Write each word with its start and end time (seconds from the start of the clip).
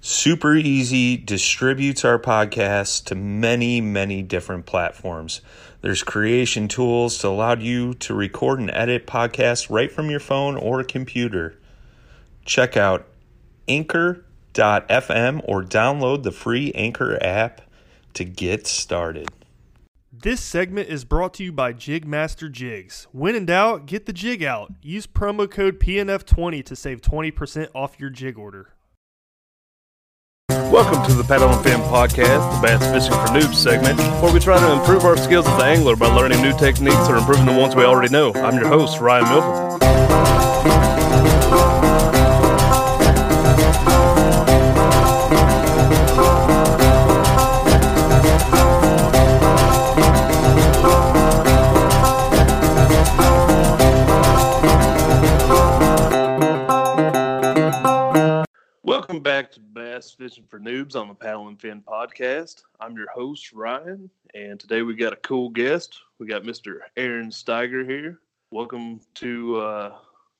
Super 0.00 0.54
easy, 0.54 1.16
distributes 1.16 2.04
our 2.04 2.18
podcast 2.18 3.04
to 3.06 3.14
many, 3.14 3.80
many 3.80 4.22
different 4.22 4.66
platforms. 4.66 5.42
There's 5.82 6.02
creation 6.02 6.68
tools 6.68 7.18
to 7.18 7.28
allow 7.28 7.54
you 7.54 7.94
to 7.94 8.14
record 8.14 8.60
and 8.60 8.70
edit 8.70 9.06
podcasts 9.06 9.70
right 9.70 9.92
from 9.92 10.10
your 10.10 10.20
phone 10.20 10.56
or 10.56 10.82
computer. 10.84 11.58
Check 12.44 12.76
out 12.76 13.06
Anchor 13.68 14.24
anchor.fm 14.54 15.42
or 15.44 15.62
download 15.62 16.22
the 16.22 16.32
free 16.32 16.72
Anchor 16.72 17.22
app 17.22 17.62
to 18.14 18.24
get 18.24 18.66
started. 18.66 19.28
This 20.12 20.40
segment 20.40 20.88
is 20.88 21.04
brought 21.04 21.34
to 21.34 21.44
you 21.44 21.52
by 21.52 21.72
Jigmaster 21.72 22.50
Jigs. 22.50 23.06
When 23.12 23.34
in 23.34 23.46
doubt, 23.46 23.86
get 23.86 24.06
the 24.06 24.12
jig 24.12 24.42
out. 24.42 24.72
Use 24.82 25.06
promo 25.06 25.50
code 25.50 25.78
PNF20 25.78 26.64
to 26.64 26.76
save 26.76 27.00
20% 27.00 27.68
off 27.74 27.98
your 27.98 28.10
jig 28.10 28.36
order. 28.36 28.74
Welcome 30.70 31.04
to 31.08 31.14
the 31.14 31.24
Paddle 31.24 31.48
and 31.48 31.64
Fin 31.64 31.80
Podcast, 31.80 32.54
the 32.54 32.60
Bass 32.62 32.80
Fishing 32.92 33.10
for 33.10 33.26
Noobs 33.34 33.56
segment, 33.56 33.98
where 34.22 34.32
we 34.32 34.38
try 34.38 34.56
to 34.56 34.72
improve 34.72 35.04
our 35.04 35.16
skills 35.16 35.44
as 35.48 35.54
an 35.54 35.62
angler 35.62 35.96
by 35.96 36.06
learning 36.06 36.40
new 36.42 36.56
techniques 36.56 37.08
or 37.08 37.16
improving 37.16 37.44
the 37.44 37.52
ones 37.52 37.74
we 37.74 37.82
already 37.82 38.12
know. 38.12 38.32
I'm 38.34 38.54
your 38.54 38.68
host, 38.68 39.00
Ryan 39.00 39.24
Milford. 39.24 39.80
Welcome 58.84 59.20
back 59.20 59.50
to 59.52 59.60
Fishing 60.20 60.44
for 60.50 60.60
Noobs 60.60 60.96
on 60.96 61.08
the 61.08 61.14
Paddle 61.14 61.48
and 61.48 61.58
Fin 61.58 61.80
podcast. 61.80 62.64
I'm 62.78 62.94
your 62.94 63.08
host, 63.08 63.54
Ryan, 63.54 64.10
and 64.34 64.60
today 64.60 64.82
we 64.82 64.94
got 64.94 65.14
a 65.14 65.16
cool 65.16 65.48
guest. 65.48 65.98
We 66.18 66.26
got 66.26 66.42
Mr. 66.42 66.80
Aaron 66.94 67.30
Steiger 67.30 67.88
here. 67.88 68.18
Welcome 68.50 69.00
to 69.14 69.56
uh, 69.56 69.92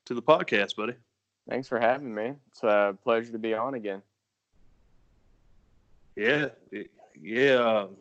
to 0.04 0.12
the 0.12 0.20
podcast, 0.20 0.76
buddy. 0.76 0.92
Thanks 1.48 1.66
for 1.66 1.80
having 1.80 2.14
me. 2.14 2.34
It's 2.48 2.62
a 2.62 2.94
pleasure 3.02 3.32
to 3.32 3.38
be 3.38 3.54
on 3.54 3.72
again. 3.72 4.02
Yeah, 6.14 6.48
yeah. 7.18 7.54
um, 7.54 7.96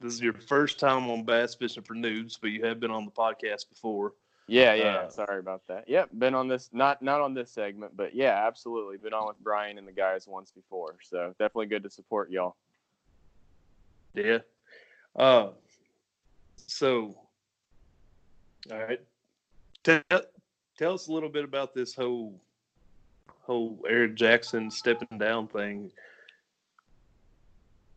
This 0.00 0.14
is 0.14 0.20
your 0.20 0.32
first 0.32 0.80
time 0.80 1.08
on 1.08 1.22
Bass 1.22 1.54
Fishing 1.54 1.84
for 1.84 1.94
Noobs, 1.94 2.36
but 2.40 2.50
you 2.50 2.64
have 2.64 2.80
been 2.80 2.90
on 2.90 3.04
the 3.04 3.12
podcast 3.12 3.68
before. 3.68 4.14
Yeah, 4.48 4.74
yeah. 4.74 4.96
Uh, 4.96 5.08
sorry 5.08 5.38
about 5.38 5.62
that. 5.68 5.88
Yep, 5.88 6.10
been 6.18 6.34
on 6.34 6.48
this 6.48 6.70
not 6.72 7.00
not 7.02 7.20
on 7.20 7.34
this 7.34 7.52
segment, 7.52 7.96
but 7.96 8.14
yeah, 8.14 8.44
absolutely 8.46 8.96
been 8.96 9.12
on 9.12 9.28
with 9.28 9.38
Brian 9.40 9.78
and 9.78 9.86
the 9.86 9.92
guys 9.92 10.26
once 10.26 10.50
before. 10.50 10.96
So 11.02 11.34
definitely 11.38 11.66
good 11.66 11.82
to 11.84 11.90
support 11.90 12.30
y'all. 12.30 12.56
Yeah. 14.14 14.38
Uh, 15.14 15.50
so, 16.66 17.16
all 18.70 18.78
right. 18.78 19.00
Tell, 19.84 20.02
tell 20.78 20.94
us 20.94 21.08
a 21.08 21.12
little 21.12 21.28
bit 21.28 21.44
about 21.44 21.74
this 21.74 21.94
whole 21.94 22.40
whole 23.40 23.78
Eric 23.88 24.16
Jackson 24.16 24.70
stepping 24.70 25.18
down 25.18 25.48
thing. 25.48 25.90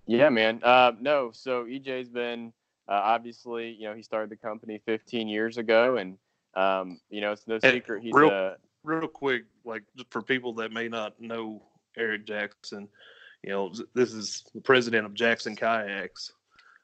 Yeah, 0.07 0.29
man. 0.29 0.61
Uh, 0.63 0.91
no, 0.99 1.31
so 1.33 1.65
EJ's 1.65 2.09
been 2.09 2.53
uh, 2.87 3.01
obviously, 3.03 3.71
you 3.71 3.87
know, 3.87 3.95
he 3.95 4.03
started 4.03 4.29
the 4.29 4.35
company 4.35 4.79
15 4.85 5.27
years 5.27 5.57
ago, 5.57 5.97
and 5.97 6.17
um, 6.55 6.99
you 7.09 7.21
know, 7.21 7.31
it's 7.31 7.47
no 7.47 7.59
secret 7.59 8.03
he's 8.03 8.13
real- 8.13 8.29
a 8.29 8.55
Real 8.83 9.07
quick, 9.07 9.45
like 9.63 9.81
for 10.11 10.21
people 10.21 10.53
that 10.53 10.71
may 10.71 10.87
not 10.87 11.19
know 11.19 11.63
Eric 11.97 12.27
Jackson, 12.27 12.87
you 13.41 13.49
know, 13.49 13.73
this 13.95 14.13
is 14.13 14.43
the 14.53 14.61
president 14.61 15.07
of 15.07 15.15
Jackson 15.15 15.55
Kayaks. 15.55 16.31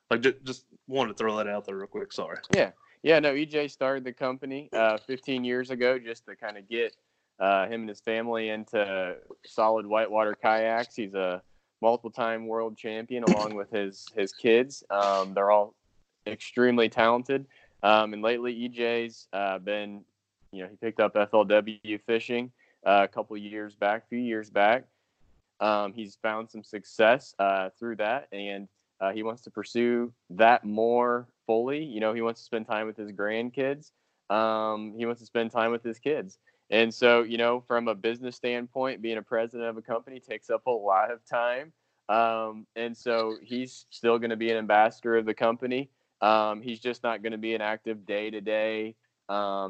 Like, 0.09 0.21
just, 0.21 0.43
just 0.43 0.65
wanted 0.87 1.15
to 1.15 1.17
throw 1.17 1.37
that 1.37 1.47
out 1.47 1.65
there 1.65 1.77
real 1.77 1.85
quick. 1.85 2.11
Sorry. 2.11 2.37
Yeah, 2.55 2.71
yeah. 3.03 3.19
No, 3.19 3.35
EJ 3.35 3.69
started 3.69 4.03
the 4.03 4.13
company 4.13 4.67
uh, 4.73 4.97
15 4.97 5.43
years 5.43 5.69
ago 5.69 5.99
just 5.99 6.25
to 6.25 6.35
kind 6.35 6.57
of 6.57 6.67
get 6.67 6.95
uh, 7.39 7.67
him 7.67 7.81
and 7.81 7.89
his 7.89 8.01
family 8.01 8.49
into 8.49 9.15
solid 9.45 9.85
whitewater 9.85 10.33
kayaks. 10.33 10.95
He's 10.95 11.13
a 11.13 11.43
multiple-time 11.83 12.47
world 12.47 12.77
champion 12.77 13.23
along 13.25 13.55
with 13.55 13.69
his 13.69 14.07
his 14.15 14.33
kids. 14.33 14.83
Um, 14.89 15.33
they're 15.35 15.51
all 15.51 15.75
extremely 16.27 16.89
talented. 16.89 17.45
Um, 17.83 18.13
and 18.13 18.21
lately, 18.21 18.69
EJ's 18.69 19.27
uh, 19.33 19.59
been, 19.59 20.03
you 20.51 20.63
know, 20.63 20.69
he 20.69 20.75
picked 20.75 20.99
up 20.99 21.15
FLW 21.15 21.99
fishing 22.05 22.51
uh, 22.85 23.01
a 23.03 23.07
couple 23.07 23.35
years 23.37 23.75
back, 23.75 24.03
a 24.03 24.07
few 24.07 24.19
years 24.19 24.49
back. 24.49 24.85
Um, 25.59 25.93
he's 25.93 26.15
found 26.15 26.49
some 26.49 26.63
success 26.63 27.35
uh, 27.39 27.69
through 27.77 27.97
that, 27.97 28.27
and 28.31 28.67
uh, 28.99 29.11
he 29.11 29.23
wants 29.23 29.41
to 29.43 29.51
pursue 29.51 30.11
that 30.31 30.63
more 30.63 31.27
fully. 31.45 31.83
You 31.83 31.99
know, 31.99 32.13
he 32.13 32.21
wants 32.21 32.41
to 32.41 32.45
spend 32.45 32.67
time 32.67 32.87
with 32.87 32.97
his 32.97 33.11
grandkids. 33.11 33.91
Um, 34.29 34.93
he 34.97 35.05
wants 35.05 35.21
to 35.21 35.25
spend 35.25 35.51
time 35.51 35.71
with 35.71 35.83
his 35.83 35.99
kids. 35.99 36.37
And 36.69 36.93
so, 36.93 37.23
you 37.23 37.37
know, 37.37 37.61
from 37.67 37.89
a 37.89 37.95
business 37.95 38.37
standpoint, 38.37 39.01
being 39.01 39.17
a 39.17 39.21
president 39.21 39.69
of 39.69 39.77
a 39.77 39.81
company 39.81 40.19
takes 40.19 40.49
up 40.49 40.65
a 40.67 40.71
lot 40.71 41.11
of 41.11 41.19
time. 41.25 41.73
Um, 42.07 42.65
and 42.75 42.95
so 42.95 43.35
he's 43.41 43.85
still 43.89 44.17
going 44.17 44.29
to 44.29 44.37
be 44.37 44.51
an 44.51 44.57
ambassador 44.57 45.17
of 45.17 45.25
the 45.25 45.33
company. 45.33 45.89
Um, 46.21 46.61
he's 46.61 46.79
just 46.79 47.03
not 47.03 47.23
going 47.23 47.33
to 47.33 47.37
be 47.39 47.55
an 47.55 47.61
active 47.61 48.05
day 48.05 48.29
to 48.31 48.41
day, 48.41 48.95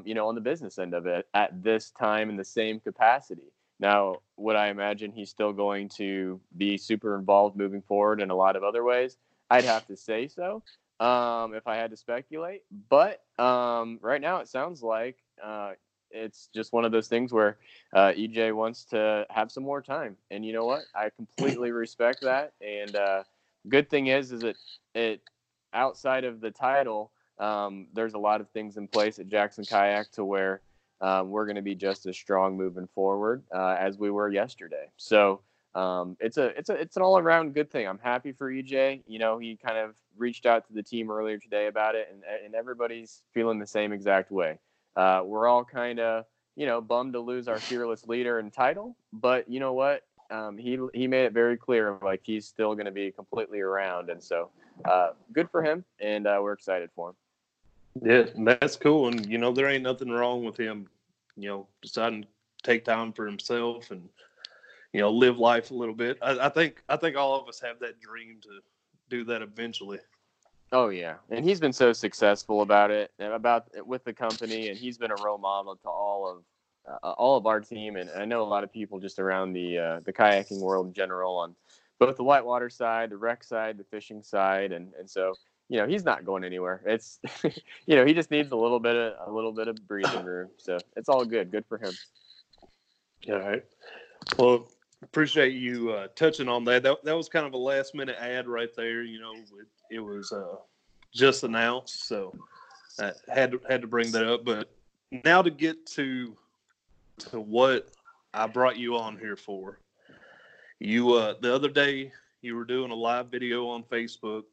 you 0.06 0.16
know, 0.16 0.28
on 0.28 0.36
the 0.36 0.42
business 0.42 0.80
end 0.80 0.94
of 0.94 1.06
it 1.06 1.28
at 1.34 1.64
this 1.64 1.92
time 1.92 2.30
in 2.30 2.38
the 2.38 2.46
same 2.46 2.80
capacity. 2.80 3.54
Now, 3.80 4.18
would 4.38 4.56
I 4.56 4.68
imagine 4.70 5.12
he's 5.12 5.30
still 5.30 5.54
going 5.54 5.90
to 5.98 6.40
be 6.58 6.78
super 6.78 7.16
involved 7.18 7.58
moving 7.58 7.82
forward 7.82 8.22
in 8.22 8.30
a 8.32 8.36
lot 8.36 8.56
of 8.56 8.64
other 8.64 8.84
ways? 8.84 9.18
I'd 9.50 9.66
have 9.66 9.86
to 9.88 9.98
say 9.98 10.28
so. 10.28 10.64
um, 11.00 11.54
if 11.54 11.68
I 11.68 11.76
had 11.76 11.92
to 11.92 11.98
speculate. 11.98 12.64
But 12.90 13.22
um, 13.40 14.00
right 14.02 14.22
now, 14.22 14.38
it 14.40 14.48
sounds 14.48 14.84
like 14.84 15.18
uh, 15.44 15.74
it's 16.12 16.50
just 16.54 16.74
one 16.74 16.86
of 16.86 16.92
those 16.92 17.08
things 17.08 17.34
where 17.34 17.58
uh, 17.96 18.12
EJ 18.16 18.54
wants 18.56 18.86
to 18.86 19.26
have 19.30 19.52
some 19.52 19.64
more 19.64 19.82
time. 19.82 20.18
And 20.32 20.46
you 20.46 20.54
know 20.54 20.66
what? 20.66 20.84
I 20.96 21.10
completely 21.10 21.72
respect 21.72 22.22
that. 22.22 22.54
And 22.62 22.96
uh, 22.96 23.24
good 23.70 23.90
thing 23.90 24.08
is, 24.08 24.32
is 24.32 24.44
it 24.44 24.58
it 24.96 25.22
outside 25.74 26.24
of 26.24 26.42
the 26.42 26.52
title, 26.52 27.12
um, 27.40 27.88
there's 27.94 28.14
a 28.14 28.20
lot 28.20 28.42
of 28.42 28.50
things 28.50 28.78
in 28.78 28.88
place 28.88 29.20
at 29.20 29.28
Jackson 29.28 29.64
Kayak 29.66 30.12
to 30.12 30.24
where 30.24 30.62
um, 31.02 31.32
we're 31.32 31.46
going 31.46 31.56
to 31.56 31.62
be 31.62 31.76
just 31.76 32.06
as 32.06 32.16
strong 32.16 32.56
moving 32.56 32.88
forward 32.94 33.44
uh, 33.54 33.76
as 33.80 33.98
we 33.98 34.12
were 34.12 34.30
yesterday. 34.30 34.86
So 34.98 35.42
um, 35.74 36.18
it's 36.20 36.38
a 36.38 36.48
it's 36.58 36.70
a 36.70 36.74
it's 36.74 36.98
an 36.98 37.04
all 37.04 37.18
around 37.18 37.54
good 37.54 37.72
thing. 37.72 37.88
I'm 37.88 38.00
happy 38.00 38.32
for 38.32 38.52
EJ. 38.52 39.04
You 39.08 39.20
know, 39.20 39.38
he 39.40 39.56
kind 39.56 39.78
of 39.78 39.96
reached 40.18 40.46
out 40.46 40.68
to 40.68 40.74
the 40.74 40.84
team 40.84 41.10
earlier 41.10 41.38
today 41.38 41.68
about 41.68 41.96
it, 41.96 42.10
and 42.12 42.24
and 42.46 42.54
everybody's 42.54 43.24
feeling 43.34 43.58
the 43.58 43.66
same 43.68 43.92
exact 43.94 44.32
way. 44.32 44.60
Uh, 44.96 45.24
we're 45.26 45.48
all 45.48 45.64
kind 45.64 46.00
of 46.00 46.26
you 46.56 46.66
know 46.66 46.82
bummed 46.82 47.14
to 47.14 47.20
lose 47.20 47.48
our 47.48 47.60
fearless 47.60 48.06
leader 48.06 48.40
and 48.40 48.52
title, 48.52 48.96
but 49.14 49.50
you 49.50 49.60
know 49.60 49.74
what? 49.74 50.04
Um, 50.32 50.58
he 50.58 50.80
he 50.94 51.08
made 51.08 51.26
it 51.26 51.34
very 51.34 51.58
clear 51.58 51.98
like 52.02 52.22
he's 52.24 52.48
still 52.48 52.74
going 52.74 52.86
to 52.86 52.92
be 52.92 53.12
completely 53.12 53.60
around, 53.60 54.10
and 54.10 54.24
so 54.24 54.50
uh, 54.86 55.10
good 55.34 55.50
for 55.50 55.62
him, 55.62 55.84
and 56.00 56.26
uh, 56.26 56.40
we're 56.42 56.54
excited 56.54 56.90
for 56.96 57.10
him. 57.10 57.16
Yeah, 58.02 58.56
that's 58.60 58.78
cool, 58.78 59.10
and 59.10 59.26
you 59.26 59.38
know 59.38 59.52
there 59.52 59.68
ain't 59.68 59.84
nothing 59.84 60.10
wrong 60.10 60.46
with 60.46 60.58
him, 60.58 60.88
you 61.36 61.50
know, 61.50 61.68
deciding 61.82 62.24
to 62.24 62.28
take 62.64 62.86
time 62.86 63.12
for 63.12 63.26
himself 63.26 63.92
and 63.92 64.08
you 64.94 65.02
know 65.02 65.12
live 65.12 65.38
life 65.38 65.72
a 65.72 65.74
little 65.74 65.96
bit. 65.96 66.18
I, 66.22 66.46
I 66.46 66.50
think 66.50 66.82
I 66.88 66.96
think 66.96 67.18
all 67.18 67.40
of 67.40 67.48
us 67.50 67.60
have 67.60 67.80
that 67.80 68.00
dream 68.00 68.38
to 68.44 68.60
do 69.10 69.26
that 69.26 69.42
eventually. 69.42 70.00
Oh 70.72 70.88
yeah, 70.88 71.16
and 71.30 71.44
he's 71.44 71.60
been 71.60 71.74
so 71.74 71.92
successful 71.92 72.62
about 72.62 72.92
it, 72.92 73.12
about 73.20 73.68
with 73.86 74.06
the 74.06 74.14
company, 74.14 74.70
and 74.70 74.78
he's 74.78 74.98
been 74.98 75.12
a 75.12 75.22
role 75.22 75.38
model 75.38 75.76
to 75.76 75.90
all 75.90 76.26
of 76.32 76.44
uh, 76.88 77.12
all 77.12 77.38
of 77.38 77.46
our 77.46 77.60
team, 77.60 77.96
and 77.96 78.10
I 78.12 78.26
know 78.26 78.42
a 78.42 78.44
lot 78.44 78.64
of 78.64 78.72
people 78.72 79.00
just 79.00 79.20
around 79.20 79.54
the 79.54 79.78
uh, 79.78 80.00
the 80.06 80.14
kayaking 80.14 80.60
world 80.60 80.88
in 80.88 80.94
general 80.94 81.38
on 81.38 81.56
both 82.00 82.18
the 82.18 82.24
whitewater 82.24 82.70
side, 82.70 83.12
the 83.12 83.18
rec 83.18 83.44
side, 83.44 83.78
the 83.78 83.84
fishing 83.84 84.24
side, 84.24 84.72
and 84.72 84.94
and 85.00 85.10
so 85.10 85.34
you 85.70 85.78
know 85.78 85.88
he's 85.88 86.04
not 86.04 86.26
going 86.26 86.44
anywhere. 86.44 86.82
It's 86.86 87.20
you 87.44 87.96
know 87.96 88.06
he 88.06 88.14
just 88.14 88.32
needs 88.32 88.52
a 88.52 88.56
little 88.56 88.80
bit 88.80 88.96
of 88.96 89.28
a 89.28 89.32
little 89.32 89.52
bit 89.52 89.68
of 89.68 89.76
breathing 89.88 90.26
room, 90.26 90.50
so 90.58 90.78
it's 90.96 91.10
all 91.10 91.26
good. 91.26 91.52
Good 91.52 91.66
for 91.68 91.78
him. 91.78 91.94
All 93.30 93.40
right. 93.40 93.64
Well, 94.38 94.68
appreciate 95.04 95.54
you 95.54 95.92
uh, 95.92 96.08
touching 96.16 96.48
on 96.48 96.64
that. 96.66 96.84
that. 96.84 97.04
That 97.04 97.16
was 97.16 97.30
kind 97.30 97.46
of 97.46 97.54
a 97.54 97.58
last 97.58 97.94
minute 97.94 98.18
ad 98.20 98.48
right 98.48 98.70
there. 98.76 99.04
You 99.04 99.20
know, 99.20 99.34
it, 99.34 99.96
it 99.96 100.00
was 100.00 100.32
uh, 100.32 100.56
just 101.14 101.44
announced, 101.44 102.08
so 102.08 102.34
I 103.00 103.12
had 103.28 103.52
to, 103.52 103.62
had 103.70 103.82
to 103.82 103.88
bring 103.88 104.12
that 104.12 104.28
up. 104.28 104.44
But 104.44 104.72
now 105.24 105.42
to 105.42 105.52
get 105.52 105.86
to 105.88 106.36
to 107.26 107.40
what 107.40 107.90
I 108.34 108.48
brought 108.48 108.78
you 108.78 108.98
on 108.98 109.18
here 109.18 109.36
for. 109.36 109.80
You 110.80 111.14
uh, 111.14 111.36
the 111.42 111.54
other 111.54 111.70
day 111.70 112.12
you 112.42 112.56
were 112.56 112.66
doing 112.66 112.92
a 112.92 112.96
live 112.96 113.28
video 113.28 113.68
on 113.68 113.84
Facebook. 113.84 114.44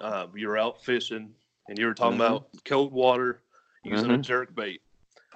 Uh, 0.00 0.26
you 0.34 0.48
were 0.48 0.58
out 0.58 0.84
fishing 0.84 1.30
and 1.68 1.78
you 1.78 1.86
were 1.86 1.94
talking 1.94 2.18
mm-hmm. 2.18 2.36
about 2.36 2.48
cold 2.64 2.92
water 2.92 3.42
using 3.84 4.06
mm-hmm. 4.06 4.20
a 4.20 4.22
jerk 4.22 4.54
bait. 4.54 4.82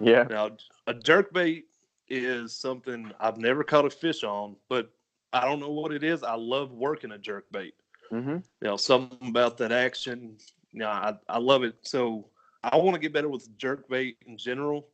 Yeah. 0.01 0.25
Now 0.25 0.51
a 0.87 0.95
jerk 0.95 1.33
bait 1.33 1.67
is 2.09 2.55
something 2.55 3.13
I've 3.21 3.39
never 3.39 3.65
caught 3.65 3.85
a 3.85 3.91
fish 3.91 4.25
on, 4.25 4.57
but 4.69 4.91
I 5.33 5.45
don't 5.45 5.61
know 5.61 5.71
what 5.71 5.93
it 5.93 6.05
is. 6.05 6.23
I 6.23 6.35
love 6.35 6.73
working 6.73 7.13
a 7.13 7.19
jerk 7.19 7.47
bait. 7.51 7.75
Mm-hmm. 8.11 8.31
You 8.31 8.43
know, 8.61 8.77
something 8.77 9.29
about 9.29 9.57
that 9.59 9.73
action. 9.73 10.37
You 10.73 10.81
know, 10.81 10.89
I, 10.89 11.15
I 11.29 11.39
love 11.39 11.63
it. 11.65 11.77
So 11.83 12.27
I 12.63 12.77
want 12.77 12.95
to 12.95 13.01
get 13.01 13.13
better 13.13 13.29
with 13.29 13.57
jerk 13.59 13.89
bait 13.89 14.19
in 14.27 14.37
general, 14.37 14.89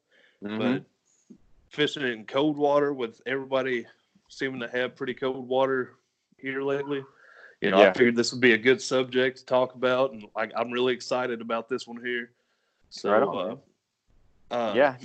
mm-hmm. 0.44 0.58
but 0.58 0.84
fishing 1.69 2.03
in 2.03 2.25
cold 2.25 2.56
water 2.56 2.93
with 2.93 3.20
everybody 3.26 3.87
seeming 4.29 4.61
to 4.61 4.69
have 4.69 4.97
pretty 4.97 5.15
cold 5.15 5.49
water 5.49 5.94
here 6.37 6.62
lately. 6.62 7.05
You 7.61 7.70
know, 7.70 7.81
yeah. 7.81 7.91
I 7.91 7.93
figured 7.93 8.15
this 8.15 8.32
would 8.32 8.41
be 8.41 8.53
a 8.53 8.59
good 8.59 8.81
subject 8.81 9.38
to 9.38 9.44
talk 9.44 9.75
about, 9.75 10.12
and 10.12 10.25
like 10.37 10.53
I'm 10.56 10.70
really 10.70 10.93
excited 10.93 11.41
about 11.41 11.69
this 11.69 11.88
one 11.88 12.05
here. 12.05 12.31
So, 12.91 13.11
right 13.11 13.59
uh, 14.50 14.55
uh, 14.55 14.73
yeah, 14.76 14.97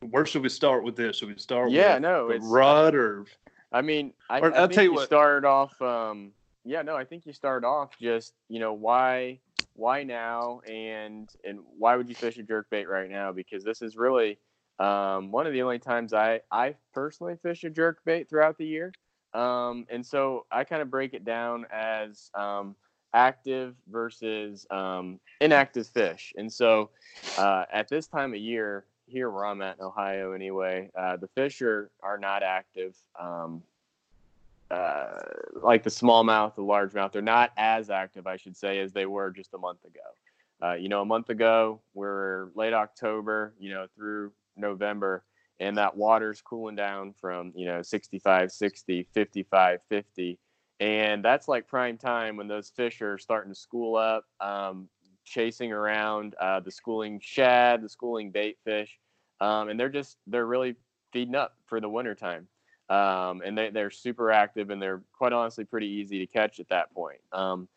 where 0.00 0.26
should 0.26 0.42
we 0.42 0.50
start 0.50 0.84
with 0.84 0.96
this? 0.96 1.16
Should 1.16 1.28
we 1.28 1.38
start? 1.38 1.70
Yeah, 1.70 1.94
with 1.94 2.02
no, 2.02 2.28
it's 2.30 2.44
rod 2.44 2.94
or. 2.94 3.24
I 3.72 3.82
mean, 3.82 4.12
I, 4.30 4.40
or, 4.40 4.54
I 4.54 4.66
tell 4.66 4.84
you, 4.84 4.98
you. 4.98 5.06
Started 5.06 5.46
off. 5.46 5.80
Um, 5.80 6.32
yeah, 6.64 6.82
no, 6.82 6.94
I 6.94 7.04
think 7.04 7.24
you 7.24 7.32
started 7.32 7.66
off 7.66 7.98
just 7.98 8.34
you 8.48 8.60
know 8.60 8.74
why 8.74 9.40
why 9.74 10.02
now 10.02 10.60
and 10.68 11.30
and 11.44 11.60
why 11.78 11.96
would 11.96 12.08
you 12.08 12.14
fish 12.14 12.36
a 12.36 12.42
jerk 12.42 12.68
bait 12.68 12.86
right 12.86 13.10
now? 13.10 13.32
Because 13.32 13.64
this 13.64 13.80
is 13.80 13.96
really 13.96 14.38
um, 14.78 15.30
one 15.32 15.46
of 15.46 15.52
the 15.52 15.62
only 15.62 15.78
times 15.78 16.12
I 16.12 16.40
I 16.50 16.74
personally 16.92 17.36
fish 17.42 17.64
a 17.64 17.70
jerk 17.70 18.04
bait 18.04 18.28
throughout 18.28 18.58
the 18.58 18.66
year. 18.66 18.92
Um, 19.34 19.86
and 19.90 20.04
so 20.04 20.46
I 20.50 20.64
kind 20.64 20.82
of 20.82 20.90
break 20.90 21.14
it 21.14 21.24
down 21.24 21.66
as 21.70 22.30
um, 22.34 22.74
active 23.12 23.74
versus 23.90 24.66
um, 24.70 25.20
inactive 25.40 25.86
fish. 25.86 26.32
And 26.36 26.52
so 26.52 26.90
uh, 27.36 27.64
at 27.72 27.88
this 27.88 28.06
time 28.06 28.32
of 28.32 28.40
year, 28.40 28.84
here 29.06 29.30
where 29.30 29.46
I'm 29.46 29.62
at 29.62 29.78
in 29.78 29.84
Ohio 29.84 30.32
anyway, 30.32 30.90
uh, 30.96 31.16
the 31.16 31.28
fish 31.28 31.62
are, 31.62 31.90
are 32.02 32.18
not 32.18 32.42
active. 32.42 32.94
Um, 33.18 33.62
uh, 34.70 35.18
like 35.62 35.82
the 35.82 35.90
smallmouth, 35.90 36.54
the 36.54 36.62
largemouth, 36.62 37.12
they're 37.12 37.22
not 37.22 37.52
as 37.56 37.88
active, 37.88 38.26
I 38.26 38.36
should 38.36 38.56
say, 38.56 38.80
as 38.80 38.92
they 38.92 39.06
were 39.06 39.30
just 39.30 39.54
a 39.54 39.58
month 39.58 39.82
ago. 39.84 40.00
Uh, 40.60 40.74
you 40.74 40.88
know, 40.88 41.00
a 41.00 41.06
month 41.06 41.30
ago, 41.30 41.80
we're 41.94 42.48
late 42.54 42.74
October, 42.74 43.54
you 43.58 43.70
know, 43.70 43.86
through 43.96 44.32
November, 44.58 45.24
and 45.60 45.76
that 45.76 45.96
water's 45.96 46.40
cooling 46.40 46.76
down 46.76 47.12
from, 47.12 47.52
you 47.54 47.66
know, 47.66 47.82
65, 47.82 48.52
60, 48.52 49.08
55, 49.12 49.80
50. 49.88 50.38
And 50.80 51.24
that's 51.24 51.48
like 51.48 51.66
prime 51.66 51.98
time 51.98 52.36
when 52.36 52.46
those 52.46 52.70
fish 52.70 53.02
are 53.02 53.18
starting 53.18 53.52
to 53.52 53.58
school 53.58 53.96
up. 53.96 54.24
Um, 54.40 54.88
chasing 55.28 55.72
around 55.72 56.34
uh, 56.40 56.60
the 56.60 56.70
schooling 56.70 57.20
shad, 57.22 57.82
the 57.82 57.88
schooling 57.88 58.30
bait 58.30 58.56
fish, 58.64 58.98
um, 59.40 59.68
and 59.68 59.78
they're 59.78 59.88
just 59.88 60.16
they're 60.26 60.46
really 60.46 60.74
feeding 61.12 61.34
up 61.34 61.56
for 61.66 61.80
the 61.80 61.88
wintertime. 61.88 62.48
Um, 62.88 63.42
and 63.44 63.56
they, 63.56 63.68
they're 63.68 63.90
super 63.90 64.30
active 64.30 64.70
and 64.70 64.80
they're 64.80 65.02
quite 65.12 65.34
honestly 65.34 65.64
pretty 65.64 65.88
easy 65.88 66.24
to 66.24 66.26
catch 66.26 66.58
at 66.58 66.70
that 66.70 66.92
point. 66.94 67.20
Um, 67.32 67.68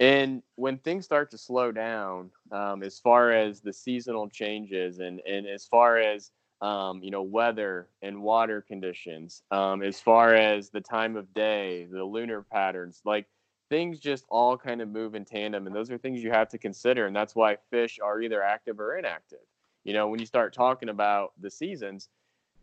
and 0.00 0.42
when 0.56 0.78
things 0.78 1.04
start 1.04 1.30
to 1.30 1.38
slow 1.38 1.70
down, 1.70 2.30
um, 2.50 2.82
as 2.82 2.98
far 2.98 3.30
as 3.30 3.60
the 3.60 3.72
seasonal 3.72 4.28
changes 4.28 4.98
and, 4.98 5.20
and 5.26 5.46
as 5.46 5.66
far 5.66 5.98
as 5.98 6.30
um, 6.60 7.02
you 7.02 7.10
know 7.10 7.22
weather 7.22 7.88
and 8.02 8.22
water 8.22 8.60
conditions, 8.60 9.42
um, 9.50 9.82
as 9.82 10.00
far 10.00 10.34
as 10.34 10.70
the 10.70 10.80
time 10.80 11.16
of 11.16 11.32
day, 11.34 11.86
the 11.90 12.04
lunar 12.04 12.42
patterns, 12.42 13.02
like 13.04 13.26
things 13.70 13.98
just 13.98 14.24
all 14.28 14.56
kind 14.56 14.80
of 14.80 14.88
move 14.88 15.14
in 15.14 15.24
tandem 15.24 15.66
and 15.66 15.74
those 15.74 15.90
are 15.90 15.98
things 15.98 16.22
you 16.22 16.30
have 16.30 16.48
to 16.48 16.58
consider 16.58 17.06
and 17.06 17.16
that's 17.16 17.34
why 17.34 17.56
fish 17.70 17.98
are 18.02 18.20
either 18.20 18.42
active 18.42 18.78
or 18.78 18.96
inactive. 18.96 19.38
You 19.84 19.94
know 19.94 20.08
when 20.08 20.20
you 20.20 20.26
start 20.26 20.54
talking 20.54 20.88
about 20.88 21.32
the 21.40 21.50
seasons 21.50 22.08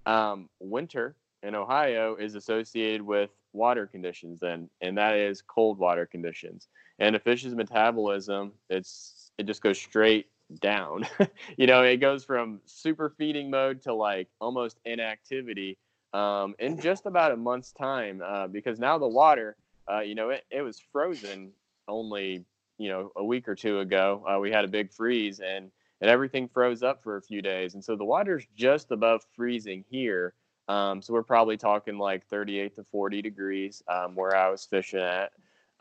um, 0.06 0.50
winter 0.60 1.16
in 1.44 1.56
ohio 1.56 2.16
is 2.16 2.36
associated 2.36 3.02
with 3.02 3.32
water 3.54 3.88
conditions 3.88 4.44
and 4.44 4.70
and 4.82 4.98
that 4.98 5.16
is 5.16 5.42
cold 5.42 5.78
water 5.78 6.06
conditions 6.06 6.68
and 7.02 7.16
a 7.16 7.20
fish's 7.20 7.56
metabolism 7.56 8.54
it's 8.70 9.32
it 9.38 9.46
just 9.46 9.62
goes 9.62 9.78
straight 9.78 10.28
down 10.62 11.06
you 11.58 11.68
know 11.68 11.82
it 11.82 11.98
goes 11.98 12.24
from 12.24 12.60
super 12.66 13.14
feeding 13.18 13.50
mode 13.50 13.82
to 13.82 13.94
like 13.94 14.28
almost 14.40 14.80
inactivity 14.86 15.78
um, 16.14 16.56
in 16.60 16.80
just 16.80 17.06
about 17.06 17.32
a 17.32 17.38
month's 17.38 17.72
time 17.72 18.22
uh, 18.26 18.48
because 18.48 18.80
now 18.80 18.98
the 18.98 19.08
water 19.08 19.56
uh, 19.92 20.00
you 20.00 20.16
know, 20.16 20.30
it, 20.30 20.46
it 20.50 20.62
was 20.62 20.80
frozen 20.92 21.52
only, 21.88 22.46
you 22.78 22.90
know, 22.90 23.12
a 23.16 23.24
week 23.24 23.48
or 23.48 23.56
two 23.56 23.80
ago. 23.80 24.24
Uh, 24.28 24.40
we 24.40 24.52
had 24.52 24.66
a 24.66 24.68
big 24.68 24.92
freeze 24.92 25.40
and, 25.40 25.72
and 26.02 26.10
everything 26.10 26.48
froze 26.48 26.84
up 26.84 27.04
for 27.04 27.18
a 27.18 27.22
few 27.22 27.42
days. 27.42 27.74
And 27.74 27.84
so 27.84 27.96
the 27.96 28.06
water's 28.06 28.46
just 28.56 28.92
above 28.92 29.24
freezing 29.36 29.84
here. 29.90 30.34
Um, 30.68 31.02
so 31.02 31.14
we're 31.14 31.24
probably 31.24 31.58
talking 31.58 31.98
like 31.98 32.26
38 32.28 32.76
to 32.76 32.86
40 32.92 33.22
degrees 33.22 33.84
um, 33.88 34.16
where 34.16 34.36
I 34.36 34.50
was 34.50 34.66
fishing 34.66 35.00
at. 35.00 35.32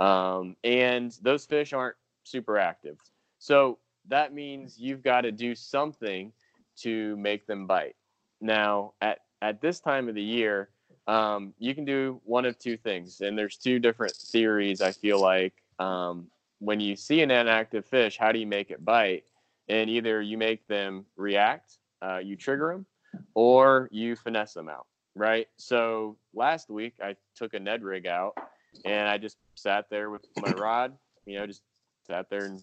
Um, 0.01 0.57
and 0.65 1.17
those 1.23 1.47
fish 1.47 1.73
aren't 1.73 1.97
super 2.25 2.59
active. 2.59 2.99
So 3.39 3.79
that 4.09 4.33
means 4.33 4.79
you've 4.79 5.03
got 5.03 5.21
to 5.21 5.33
do 5.33 5.55
something 5.55 6.33
to 6.79 7.17
make 7.17 7.47
them 7.47 7.67
bite. 7.67 7.97
Now, 8.41 8.95
at, 9.01 9.21
at 9.43 9.61
this 9.61 9.79
time 9.81 10.09
of 10.09 10.15
the 10.15 10.23
year, 10.23 10.71
um, 11.07 11.55
you 11.59 11.75
can 11.75 11.85
do 11.85 12.21
one 12.25 12.45
of 12.45 12.59
two 12.59 12.77
things, 12.77 13.21
and 13.21 13.37
there's 13.37 13.57
two 13.57 13.79
different 13.79 14.15
theories. 14.15 14.81
I 14.81 14.93
feel 14.93 15.21
like 15.21 15.55
um, 15.79 16.27
when 16.59 16.81
you 16.81 16.97
see 16.97 17.21
an 17.23 17.31
inactive 17.31 17.85
fish, 17.85 18.17
how 18.19 18.33
do 18.33 18.39
you 18.39 18.47
make 18.47 18.71
it 18.71 18.85
bite? 18.85 19.25
And 19.69 19.91
either 19.91 20.23
you 20.23 20.39
make 20.39 20.67
them 20.67 21.05
react, 21.17 21.79
uh, 22.03 22.19
you 22.19 22.37
trigger 22.37 22.73
them, 22.73 22.87
or 23.35 23.89
you 23.93 24.17
finesse 24.17 24.55
them 24.55 24.69
out. 24.69 24.87
Right. 25.17 25.49
So 25.57 26.17
last 26.35 26.71
week 26.71 26.95
I 27.03 27.17
took 27.35 27.55
a 27.55 27.59
Ned 27.59 27.83
rig 27.83 28.07
out, 28.07 28.35
and 28.85 29.09
I 29.09 29.19
just 29.19 29.37
sat 29.55 29.87
there 29.91 30.11
with 30.11 30.23
my 30.41 30.51
rod, 30.59 30.97
you 31.27 31.39
know, 31.39 31.47
just 31.47 31.63
sat 32.07 32.29
there 32.31 32.45
and 32.45 32.61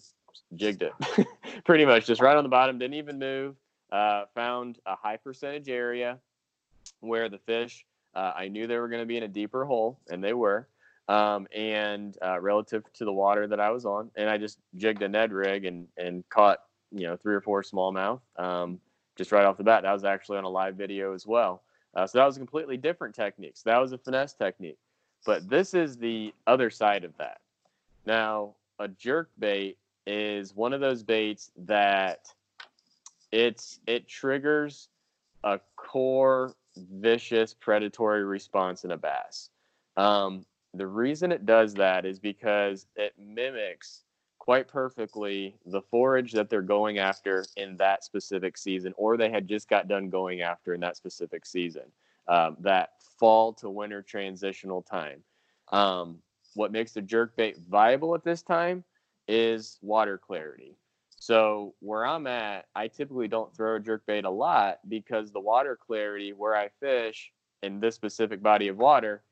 jigged 0.56 0.84
it, 0.84 0.94
pretty 1.66 1.86
much 1.86 2.06
just 2.06 2.22
right 2.22 2.36
on 2.36 2.44
the 2.44 2.50
bottom. 2.50 2.78
Didn't 2.78 2.96
even 2.96 3.20
move. 3.20 3.56
Uh, 3.92 4.26
found 4.36 4.80
a 4.86 4.96
high 4.96 5.18
percentage 5.18 5.70
area 5.70 6.20
where 7.00 7.30
the 7.30 7.40
fish. 7.40 7.86
Uh, 8.16 8.34
I 8.36 8.48
knew 8.48 8.66
they 8.66 8.78
were 8.78 8.88
going 8.88 9.02
to 9.02 9.06
be 9.06 9.18
in 9.18 9.24
a 9.24 9.28
deeper 9.28 9.64
hole, 9.64 10.00
and 10.10 10.24
they 10.24 10.34
were. 10.34 10.68
Um, 11.08 11.48
and 11.56 12.18
uh, 12.22 12.40
relative 12.42 12.84
to 12.96 13.06
the 13.06 13.14
water 13.14 13.48
that 13.48 13.60
I 13.60 13.70
was 13.70 13.86
on, 13.86 14.12
and 14.18 14.30
I 14.30 14.38
just 14.38 14.58
jigged 14.76 15.02
a 15.04 15.08
Ned 15.08 15.32
rig 15.32 15.66
and 15.66 15.88
and 15.98 16.28
caught 16.30 16.60
you 16.92 17.08
know 17.08 17.16
three 17.16 17.36
or 17.36 17.42
four 17.42 17.64
smallmouth 17.64 18.20
um, 18.38 18.80
just 19.18 19.32
right 19.32 19.46
off 19.46 19.58
the 19.58 19.64
bat. 19.64 19.84
That 19.84 19.94
was 19.94 20.04
actually 20.04 20.38
on 20.38 20.44
a 20.44 20.50
live 20.50 20.76
video 20.76 21.14
as 21.14 21.26
well. 21.26 21.64
Uh, 21.96 22.06
so 22.06 22.18
that 22.18 22.26
was 22.26 22.36
a 22.36 22.40
completely 22.40 22.78
different 22.78 23.16
technique. 23.16 23.56
So 23.56 23.70
that 23.70 23.78
was 23.78 23.92
a 23.92 23.98
finesse 23.98 24.34
technique. 24.34 24.78
But 25.26 25.50
this 25.50 25.74
is 25.74 25.98
the 25.98 26.34
other 26.46 26.70
side 26.70 27.04
of 27.04 27.16
that. 27.18 27.42
Now, 28.06 28.56
a 28.80 28.88
jerk 28.88 29.30
bait 29.40 29.78
is 30.06 30.56
one 30.56 30.74
of 30.74 30.80
those 30.80 31.04
baits 31.04 31.52
that 31.58 32.32
it's 33.32 33.80
it 33.88 34.08
triggers 34.08 34.88
a 35.44 35.60
core 35.76 36.54
vicious 36.78 37.54
predatory 37.54 38.24
response 38.24 38.86
in 38.86 38.92
a 38.92 38.98
bass. 38.98 39.50
Um, 39.98 40.46
the 40.74 40.88
reason 40.88 41.32
it 41.32 41.46
does 41.46 41.74
that 41.76 42.06
is 42.06 42.20
because 42.20 42.86
it 42.96 43.14
mimics 43.18 44.04
quite 44.38 44.68
perfectly 44.68 45.56
the 45.66 45.82
forage 45.82 46.32
that 46.32 46.50
they're 46.50 46.62
going 46.62 47.00
after 47.00 47.44
in 47.58 47.76
that 47.78 48.04
specific 48.04 48.58
season, 48.58 48.94
or 48.96 49.18
they 49.18 49.30
had 49.30 49.48
just 49.48 49.68
got 49.68 49.88
done 49.90 50.10
going 50.10 50.42
after 50.42 50.74
in 50.74 50.80
that 50.80 50.96
specific 50.96 51.46
season. 51.46 51.84
Um, 52.28 52.58
that 52.60 52.90
fall 53.20 53.54
to 53.54 53.70
winter 53.70 54.02
transitional 54.02 54.82
time. 54.82 55.24
Um, 55.72 56.18
what 56.56 56.72
makes 56.72 56.92
the 56.92 57.02
jerk 57.02 57.36
bait 57.36 57.58
viable 57.70 58.16
at 58.16 58.24
this 58.24 58.42
time 58.42 58.84
is 59.28 59.78
water 59.82 60.18
clarity. 60.18 60.76
So 61.20 61.74
where 61.80 62.06
I'm 62.06 62.28
at, 62.28 62.66
I 62.76 62.88
typically 62.88 63.28
don't 63.28 63.56
throw 63.56 63.76
a 63.76 63.80
jerk 63.80 64.06
bait 64.06 64.26
a 64.26 64.30
lot 64.30 64.80
because 64.88 65.32
the 65.32 65.40
water 65.40 65.78
clarity 65.78 66.34
where 66.34 66.56
I 66.56 66.70
fish 66.80 67.32
in 67.64 67.80
this 67.80 67.96
specific 67.96 68.42
body 68.42 68.68
of 68.68 68.78
water 68.78 69.24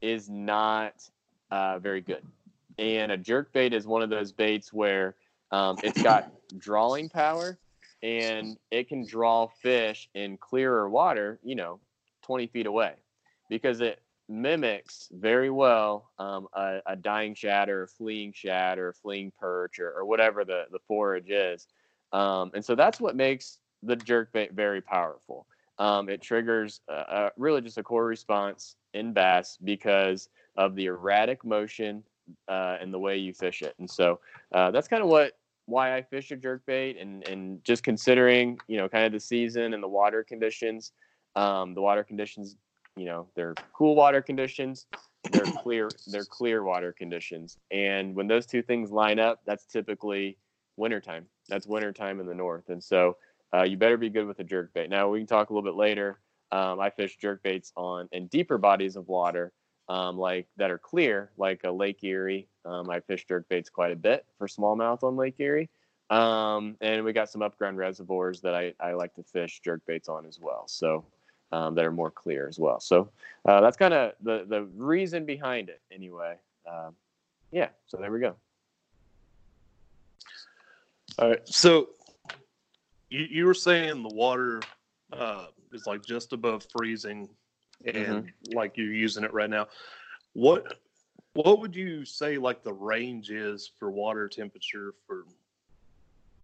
is 0.00 0.28
not 0.28 0.94
uh, 1.50 1.78
very 1.78 2.00
good. 2.00 2.24
And 2.78 3.12
a 3.12 3.16
jerk 3.16 3.52
bait 3.52 3.72
is 3.74 3.86
one 3.86 4.02
of 4.02 4.10
those 4.10 4.32
baits 4.32 4.72
where 4.72 5.16
um, 5.50 5.76
it's 5.82 6.02
got 6.02 6.32
drawing 6.58 7.08
power 7.08 7.58
and 8.02 8.56
it 8.70 8.88
can 8.88 9.06
draw 9.06 9.46
fish 9.46 10.08
in 10.14 10.36
clearer 10.36 10.88
water, 10.88 11.38
you 11.42 11.54
know, 11.54 11.80
20 12.26 12.46
feet 12.48 12.66
away 12.66 12.94
because 13.48 13.80
it 13.80 14.02
mimics 14.28 15.08
very 15.12 15.50
well 15.50 16.10
um, 16.18 16.48
a, 16.54 16.80
a, 16.86 16.96
dying 16.96 17.34
shad 17.34 17.68
or 17.68 17.84
a 17.84 17.88
fleeing 17.88 18.32
shad 18.32 18.78
or 18.78 18.88
a 18.88 18.94
fleeing 18.94 19.32
perch 19.38 19.78
or, 19.78 19.92
or 19.92 20.04
whatever 20.04 20.44
the, 20.44 20.64
the 20.72 20.80
forage 20.88 21.30
is. 21.30 21.68
Um, 22.12 22.50
and 22.54 22.64
so 22.64 22.74
that's 22.74 23.00
what 23.00 23.14
makes 23.14 23.58
the 23.82 23.94
jerk 23.94 24.32
bait 24.32 24.52
very 24.52 24.80
powerful. 24.80 25.46
Um, 25.78 26.08
it 26.08 26.22
triggers 26.22 26.80
uh, 26.88 27.30
really 27.36 27.60
just 27.60 27.78
a 27.78 27.82
core 27.82 28.06
response 28.06 28.76
in 28.94 29.12
bass 29.12 29.58
because 29.62 30.28
of 30.56 30.74
the 30.74 30.86
erratic 30.86 31.44
motion 31.44 32.02
uh, 32.48 32.78
and 32.80 32.92
the 32.92 32.98
way 32.98 33.16
you 33.18 33.32
fish 33.32 33.62
it. 33.62 33.74
And 33.78 33.88
so 33.88 34.18
uh, 34.52 34.70
that's 34.70 34.88
kind 34.88 35.02
of 35.02 35.08
what 35.08 35.32
why 35.66 35.96
I 35.96 36.02
fish 36.02 36.30
a 36.30 36.36
jerk 36.36 36.64
bait 36.64 36.96
and 36.98 37.26
and 37.28 37.62
just 37.64 37.82
considering 37.82 38.58
you 38.68 38.76
know 38.76 38.88
kind 38.88 39.04
of 39.04 39.12
the 39.12 39.20
season 39.20 39.74
and 39.74 39.82
the 39.82 39.88
water 39.88 40.24
conditions. 40.24 40.92
Um, 41.36 41.74
the 41.74 41.82
water 41.82 42.02
conditions 42.02 42.56
you 42.96 43.04
know 43.04 43.28
they're 43.36 43.54
cool 43.74 43.94
water 43.94 44.22
conditions 44.22 44.86
they're 45.32 45.52
clear 45.62 45.88
they're 46.08 46.24
clear 46.24 46.62
water 46.62 46.92
conditions. 46.92 47.58
And 47.70 48.14
when 48.14 48.26
those 48.26 48.46
two 48.46 48.62
things 48.62 48.90
line 48.90 49.18
up 49.18 49.40
that's 49.46 49.66
typically 49.66 50.38
wintertime. 50.76 51.26
That's 51.48 51.66
wintertime 51.66 52.20
in 52.20 52.26
the 52.26 52.34
north. 52.34 52.68
And 52.68 52.82
so 52.82 53.16
uh, 53.54 53.62
you 53.62 53.76
better 53.76 53.96
be 53.96 54.10
good 54.10 54.26
with 54.26 54.38
a 54.40 54.44
jerk 54.44 54.72
bait. 54.74 54.90
Now 54.90 55.08
we 55.08 55.20
can 55.20 55.26
talk 55.26 55.50
a 55.50 55.52
little 55.52 55.68
bit 55.68 55.76
later. 55.76 56.20
Um, 56.52 56.78
i 56.78 56.90
fish 56.90 57.16
jerk 57.16 57.42
baits 57.42 57.72
on 57.76 58.08
in 58.12 58.28
deeper 58.28 58.56
bodies 58.56 58.94
of 58.94 59.08
water 59.08 59.52
um, 59.88 60.16
like 60.16 60.46
that 60.56 60.70
are 60.70 60.78
clear 60.78 61.32
like 61.36 61.62
a 61.64 61.70
lake 61.70 62.04
erie. 62.04 62.48
Um, 62.64 62.88
i 62.90 63.00
fish 63.00 63.24
jerk 63.26 63.48
baits 63.48 63.68
quite 63.68 63.92
a 63.92 63.96
bit 63.96 64.24
for 64.38 64.46
smallmouth 64.46 65.02
on 65.02 65.16
lake 65.16 65.36
erie. 65.38 65.70
Um, 66.08 66.76
and 66.80 67.04
we 67.04 67.12
got 67.12 67.30
some 67.30 67.40
upground 67.40 67.76
reservoirs 67.76 68.40
that 68.42 68.54
I, 68.54 68.74
I 68.78 68.92
like 68.92 69.14
to 69.14 69.24
fish 69.24 69.60
jerk 69.64 69.84
baits 69.86 70.08
on 70.08 70.24
as 70.24 70.38
well. 70.40 70.64
So 70.68 71.04
um, 71.52 71.74
that 71.74 71.84
are 71.84 71.92
more 71.92 72.10
clear 72.10 72.48
as 72.48 72.58
well. 72.58 72.80
So 72.80 73.10
uh, 73.44 73.60
that's 73.60 73.76
kind 73.76 73.94
of 73.94 74.12
the 74.22 74.44
the 74.48 74.64
reason 74.76 75.24
behind 75.24 75.68
it, 75.68 75.80
anyway. 75.92 76.36
Um, 76.70 76.94
yeah. 77.50 77.68
So 77.86 77.96
there 77.96 78.10
we 78.10 78.20
go. 78.20 78.36
All 81.18 81.30
right. 81.30 81.48
So 81.48 81.90
you, 83.08 83.26
you 83.30 83.46
were 83.46 83.54
saying 83.54 84.02
the 84.02 84.14
water 84.14 84.60
uh, 85.12 85.46
is 85.72 85.86
like 85.86 86.04
just 86.04 86.32
above 86.32 86.66
freezing, 86.76 87.28
and 87.84 87.96
mm-hmm. 88.24 88.56
like 88.56 88.76
you're 88.76 88.92
using 88.92 89.24
it 89.24 89.32
right 89.32 89.50
now. 89.50 89.68
What 90.32 90.78
what 91.34 91.60
would 91.60 91.74
you 91.74 92.04
say 92.04 92.38
like 92.38 92.62
the 92.62 92.72
range 92.72 93.30
is 93.30 93.70
for 93.78 93.90
water 93.90 94.28
temperature 94.28 94.94
for 95.06 95.24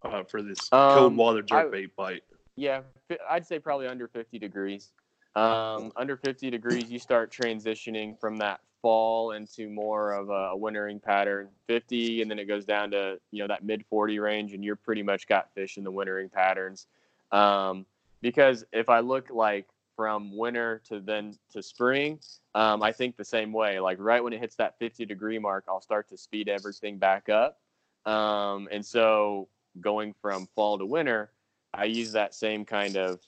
uh, 0.03 0.23
for 0.23 0.41
this 0.41 0.59
um, 0.71 0.97
cold 0.97 1.17
water 1.17 1.43
jerkbait 1.43 1.89
bite? 1.95 2.23
Yeah, 2.55 2.81
I'd 3.29 3.45
say 3.47 3.59
probably 3.59 3.87
under 3.87 4.07
50 4.07 4.37
degrees. 4.39 4.91
Um, 5.35 5.91
under 5.95 6.15
50 6.15 6.49
degrees, 6.51 6.91
you 6.91 6.99
start 6.99 7.31
transitioning 7.31 8.19
from 8.19 8.37
that 8.37 8.61
fall 8.81 9.31
into 9.31 9.69
more 9.69 10.11
of 10.11 10.29
a 10.29 10.55
wintering 10.55 10.99
pattern. 10.99 11.49
50, 11.67 12.21
and 12.21 12.29
then 12.29 12.37
it 12.37 12.45
goes 12.45 12.65
down 12.65 12.91
to 12.91 13.19
you 13.31 13.39
know 13.39 13.47
that 13.47 13.63
mid 13.63 13.83
40 13.89 14.19
range, 14.19 14.53
and 14.53 14.63
you're 14.63 14.75
pretty 14.75 15.01
much 15.01 15.27
got 15.27 15.51
fish 15.55 15.77
in 15.77 15.83
the 15.83 15.91
wintering 15.91 16.29
patterns. 16.29 16.85
Um, 17.31 17.85
because 18.21 18.63
if 18.71 18.89
I 18.89 18.99
look 18.99 19.29
like 19.31 19.67
from 19.95 20.35
winter 20.35 20.81
to 20.89 20.99
then 20.99 21.37
to 21.51 21.63
spring, 21.63 22.19
um, 22.55 22.83
I 22.83 22.91
think 22.91 23.15
the 23.15 23.25
same 23.25 23.51
way. 23.51 23.79
Like 23.79 23.97
right 23.99 24.23
when 24.23 24.33
it 24.33 24.39
hits 24.39 24.55
that 24.57 24.77
50 24.79 25.05
degree 25.05 25.39
mark, 25.39 25.65
I'll 25.67 25.81
start 25.81 26.07
to 26.09 26.17
speed 26.17 26.49
everything 26.49 26.97
back 26.97 27.29
up. 27.29 27.59
Um, 28.05 28.67
and 28.71 28.85
so 28.85 29.47
going 29.81 30.13
from 30.21 30.47
fall 30.55 30.77
to 30.77 30.85
winter, 30.85 31.31
I 31.73 31.85
use 31.85 32.11
that 32.11 32.33
same 32.33 32.65
kind 32.65 32.95
of 32.97 33.19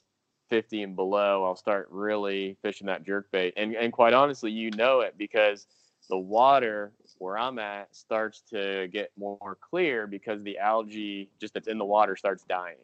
50 0.50 0.84
and 0.84 0.96
below, 0.96 1.44
I'll 1.44 1.56
start 1.56 1.88
really 1.90 2.58
fishing 2.62 2.88
that 2.88 3.04
jerk 3.04 3.32
bait. 3.32 3.54
And 3.58 3.76
and 3.76 3.92
quite 3.92 4.14
honestly, 4.14 4.52
you 4.52 4.72
know 4.72 5.02
it 5.02 5.16
because 5.18 5.68
the 6.10 6.18
water 6.18 6.92
where 7.18 7.38
I'm 7.38 7.58
at 7.60 7.96
starts 7.96 8.42
to 8.52 8.88
get 8.92 9.12
more 9.18 9.58
clear 9.60 10.06
because 10.06 10.44
the 10.44 10.58
algae 10.58 11.30
just 11.40 11.54
that's 11.54 11.68
in 11.68 11.78
the 11.78 11.86
water 11.86 12.16
starts 12.16 12.44
dying. 12.44 12.76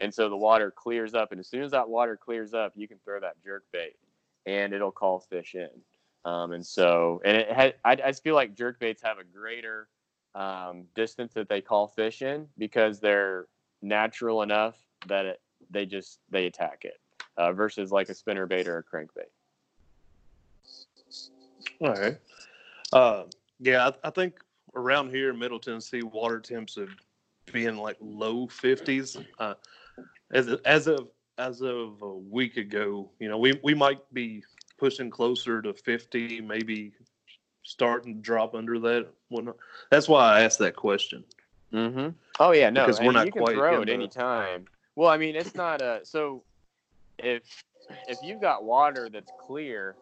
And 0.00 0.12
so 0.12 0.28
the 0.28 0.36
water 0.36 0.70
clears 0.70 1.14
up, 1.14 1.32
and 1.32 1.40
as 1.40 1.48
soon 1.48 1.62
as 1.62 1.72
that 1.72 1.88
water 1.88 2.16
clears 2.16 2.54
up, 2.54 2.72
you 2.76 2.86
can 2.86 2.98
throw 3.04 3.18
that 3.20 3.42
jerk 3.44 3.64
bait, 3.72 3.96
and 4.46 4.72
it'll 4.72 4.92
call 4.92 5.18
fish 5.18 5.56
in. 5.56 5.70
Um, 6.24 6.52
and 6.52 6.64
so, 6.64 7.20
and 7.24 7.36
it 7.36 7.50
had, 7.50 7.74
I, 7.84 7.92
I 7.92 8.12
feel 8.12 8.36
like 8.36 8.54
jerk 8.54 8.78
baits 8.78 9.02
have 9.02 9.18
a 9.18 9.24
greater 9.24 9.88
um, 10.36 10.84
distance 10.94 11.32
that 11.34 11.48
they 11.48 11.60
call 11.60 11.88
fish 11.88 12.22
in 12.22 12.46
because 12.58 13.00
they're 13.00 13.46
natural 13.82 14.42
enough 14.42 14.76
that 15.06 15.26
it, 15.26 15.40
they 15.70 15.86
just 15.86 16.20
they 16.30 16.46
attack 16.46 16.84
it 16.84 17.00
uh, 17.36 17.52
versus 17.52 17.92
like 17.92 18.08
a 18.08 18.14
spinner 18.14 18.46
bait 18.46 18.68
or 18.68 18.78
a 18.78 18.84
crankbait. 18.84 19.30
All 21.80 21.94
right. 21.94 22.18
Uh, 22.92 23.24
yeah, 23.60 23.88
I, 23.88 24.08
I, 24.08 24.10
think 24.10 24.40
around 24.74 25.10
here 25.10 25.30
in 25.30 25.38
Middle 25.38 25.58
Tennessee, 25.58 26.02
water 26.02 26.40
temps 26.40 26.76
have 26.76 26.88
been 27.52 27.76
like 27.76 27.96
low 28.00 28.46
50s. 28.46 29.24
Uh, 29.38 29.54
as 30.32 30.48
as 30.64 30.86
of 30.86 31.08
as 31.38 31.62
of 31.62 32.02
a 32.02 32.14
week 32.14 32.56
ago, 32.56 33.10
you 33.18 33.28
know, 33.28 33.38
we 33.38 33.58
we 33.62 33.74
might 33.74 34.00
be 34.12 34.42
pushing 34.78 35.10
closer 35.10 35.60
to 35.62 35.72
50, 35.72 36.40
maybe 36.40 36.92
starting 37.62 38.14
to 38.14 38.20
drop 38.20 38.54
under 38.54 38.78
that. 38.78 39.08
Whatnot. 39.28 39.56
That's 39.90 40.08
why 40.08 40.38
I 40.38 40.42
asked 40.42 40.58
that 40.60 40.76
question. 40.76 41.24
Mm-hmm. 41.72 42.08
Oh 42.40 42.52
yeah, 42.52 42.70
no, 42.70 42.86
because 42.86 43.00
we're 43.00 43.12
not 43.12 43.26
you 43.26 43.32
can 43.32 43.44
throw 43.46 43.82
it 43.82 43.88
any 43.88 44.08
time. 44.08 44.66
Well, 44.98 45.10
I 45.10 45.16
mean, 45.16 45.36
it's 45.36 45.54
not 45.54 45.80
a 45.80 46.00
so 46.02 46.42
if 47.20 47.44
if 48.08 48.18
you've 48.20 48.40
got 48.40 48.64
water 48.64 49.08
that's 49.08 49.30
clear 49.38 49.94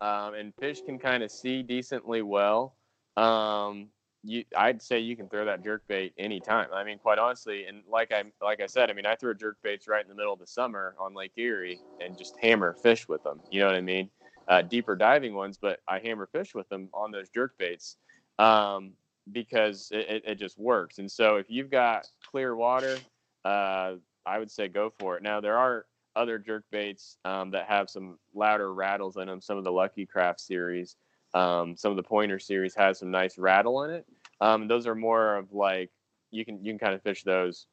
um, 0.00 0.34
and 0.34 0.54
fish 0.60 0.80
can 0.80 0.96
kind 0.96 1.24
of 1.24 1.32
see 1.32 1.60
decently 1.60 2.22
well, 2.22 2.76
um, 3.16 3.88
you 4.22 4.44
I'd 4.56 4.80
say 4.80 5.00
you 5.00 5.16
can 5.16 5.28
throw 5.28 5.44
that 5.44 5.64
jerk 5.64 5.82
bait 5.88 6.12
anytime. 6.18 6.68
I 6.72 6.84
mean, 6.84 7.00
quite 7.00 7.18
honestly, 7.18 7.64
and 7.64 7.82
like 7.90 8.12
I 8.12 8.22
like 8.40 8.60
I 8.60 8.66
said, 8.66 8.90
I 8.90 8.92
mean, 8.92 9.06
I 9.06 9.16
throw 9.16 9.34
jerk 9.34 9.56
baits 9.64 9.88
right 9.88 10.04
in 10.04 10.08
the 10.08 10.14
middle 10.14 10.32
of 10.32 10.38
the 10.38 10.46
summer 10.46 10.94
on 11.00 11.14
Lake 11.14 11.32
Erie 11.36 11.80
and 12.00 12.16
just 12.16 12.36
hammer 12.40 12.74
fish 12.74 13.08
with 13.08 13.24
them. 13.24 13.40
You 13.50 13.58
know 13.58 13.66
what 13.66 13.74
I 13.74 13.80
mean? 13.80 14.08
Uh, 14.46 14.62
deeper 14.62 14.94
diving 14.94 15.34
ones, 15.34 15.58
but 15.60 15.80
I 15.88 15.98
hammer 15.98 16.28
fish 16.30 16.54
with 16.54 16.68
them 16.68 16.90
on 16.94 17.10
those 17.10 17.28
jerk 17.28 17.58
baits 17.58 17.96
um, 18.38 18.92
because 19.32 19.88
it, 19.90 20.22
it, 20.24 20.34
just 20.36 20.60
works. 20.60 20.98
And 20.98 21.10
so 21.10 21.38
if 21.38 21.46
you've 21.48 21.72
got 21.72 22.06
clear 22.30 22.54
water, 22.54 22.98
uh, 23.44 23.94
I 24.26 24.38
would 24.38 24.50
say 24.50 24.68
go 24.68 24.92
for 24.98 25.16
it. 25.16 25.22
Now 25.22 25.40
there 25.40 25.58
are 25.58 25.86
other 26.16 26.38
jerk 26.38 26.64
baits 26.70 27.18
um, 27.24 27.50
that 27.50 27.66
have 27.66 27.90
some 27.90 28.18
louder 28.34 28.72
rattles 28.72 29.16
in 29.16 29.26
them. 29.26 29.40
Some 29.40 29.58
of 29.58 29.64
the 29.64 29.72
Lucky 29.72 30.06
Craft 30.06 30.40
series, 30.40 30.96
um, 31.34 31.76
some 31.76 31.90
of 31.90 31.96
the 31.96 32.02
Pointer 32.02 32.38
series 32.38 32.74
has 32.74 33.00
some 33.00 33.10
nice 33.10 33.38
rattle 33.38 33.84
in 33.84 33.90
it. 33.90 34.06
Um, 34.40 34.68
those 34.68 34.86
are 34.86 34.94
more 34.94 35.36
of 35.36 35.52
like 35.52 35.90
you 36.30 36.44
can 36.44 36.64
you 36.64 36.72
can 36.72 36.78
kind 36.78 36.94
of 36.94 37.02
fish 37.02 37.22
those 37.22 37.66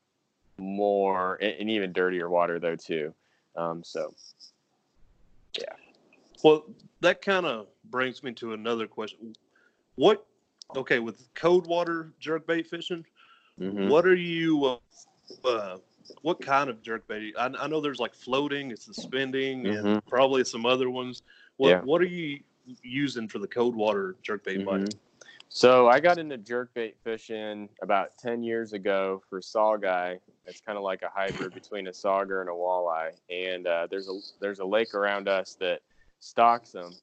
more 0.58 1.36
in, 1.38 1.52
in 1.52 1.70
even 1.70 1.92
dirtier 1.92 2.30
water 2.30 2.60
though 2.60 2.76
too. 2.76 3.14
Um, 3.56 3.84
so 3.84 4.14
Yeah. 5.58 5.74
Well, 6.44 6.66
that 7.02 7.22
kind 7.22 7.46
of 7.46 7.68
brings 7.86 8.24
me 8.24 8.32
to 8.34 8.54
another 8.54 8.88
question. 8.88 9.36
What, 9.96 10.26
okay, 10.76 11.00
with 11.00 11.28
cold 11.36 11.68
water 11.68 12.12
jerk 12.20 12.48
bait 12.48 12.68
fishing, 12.68 13.06
mhm. 13.60 13.90
what 13.90 14.06
are 14.06 14.16
you, 14.16 14.66
uh, 14.66 15.48
uh, 15.48 15.78
what 16.22 16.42
kind 16.42 16.70
of 16.70 16.82
jerkbait? 16.82 17.32
I, 17.38 17.52
I 17.60 17.68
know 17.68 17.82
there's 17.82 18.00
like 18.00 18.14
floating, 18.14 18.72
it's 18.72 18.86
suspending, 18.86 19.68
and 19.68 20.06
probably 20.08 20.44
some 20.44 20.66
other 20.66 20.90
ones. 20.90 21.24
What, 21.58 21.70
Yeah. 21.70 21.82
what 21.82 22.02
are 22.02 22.06
you 22.06 22.40
using 22.82 23.28
for 23.28 23.40
the 23.40 23.48
cold 23.48 23.76
water 23.76 24.16
jerkbait 24.24 24.66
bite? 24.66 24.82
Mhm. 24.82 24.98
So 25.50 25.88
I 25.90 26.00
got 26.00 26.18
into 26.18 26.38
jerkbait 26.38 26.94
fishing 27.04 27.68
about 27.82 28.18
ten 28.18 28.42
years 28.42 28.74
ago 28.74 29.22
for 29.30 29.42
saugeye. 29.42 30.18
It's 30.46 30.62
kind 30.62 30.78
of 30.78 30.84
like 30.84 31.02
a 31.02 31.10
hybrid 31.10 31.54
between 31.54 31.88
a 31.88 31.92
sauger 31.92 32.40
and 32.42 32.50
a 32.50 32.54
walleye. 32.54 33.12
And 33.30 33.68
uh, 33.68 33.88
there's 33.90 34.08
a 34.08 34.18
there's 34.40 34.60
a 34.60 34.66
lake 34.66 34.94
around 34.94 35.28
us 35.28 35.56
that 35.60 35.82
stocks 36.20 36.72
them. 36.72 36.94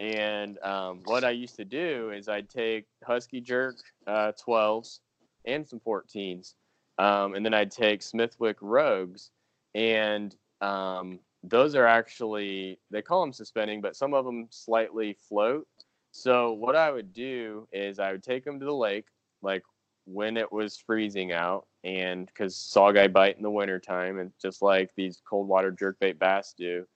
And 0.00 0.58
um, 0.62 1.00
what 1.04 1.24
I 1.24 1.30
used 1.30 1.56
to 1.56 1.64
do 1.64 2.10
is 2.10 2.28
I'd 2.28 2.48
take 2.48 2.86
husky 3.04 3.40
jerk 3.40 3.76
uh, 4.06 4.32
12s 4.46 5.00
and 5.44 5.66
some 5.68 5.80
14s, 5.80 6.54
um, 7.00 7.34
and 7.34 7.44
then 7.44 7.54
I'd 7.54 7.70
take 7.70 8.02
Smithwick 8.02 8.58
Rogues, 8.60 9.30
and 9.74 10.36
um, 10.60 11.18
those 11.42 11.74
are 11.74 11.86
actually 11.86 12.78
they 12.90 13.00
call 13.00 13.22
them 13.22 13.32
suspending, 13.32 13.80
but 13.80 13.96
some 13.96 14.12
of 14.12 14.26
them 14.26 14.48
slightly 14.50 15.16
float. 15.28 15.66
So 16.12 16.52
what 16.52 16.76
I 16.76 16.90
would 16.90 17.14
do 17.14 17.66
is 17.72 17.98
I 17.98 18.12
would 18.12 18.22
take 18.22 18.44
them 18.44 18.60
to 18.60 18.66
the 18.66 18.74
lake, 18.74 19.06
like 19.40 19.62
when 20.04 20.36
it 20.36 20.52
was 20.52 20.76
freezing 20.76 21.32
out, 21.32 21.66
and 21.84 22.26
because 22.26 22.54
saugeye 22.54 23.10
bite 23.10 23.38
in 23.38 23.42
the 23.42 23.50
wintertime, 23.50 24.18
and 24.18 24.30
just 24.40 24.60
like 24.60 24.90
these 24.94 25.22
cold 25.24 25.48
water 25.48 25.72
jerkbait 25.72 26.18
bass 26.18 26.52
do. 26.52 26.86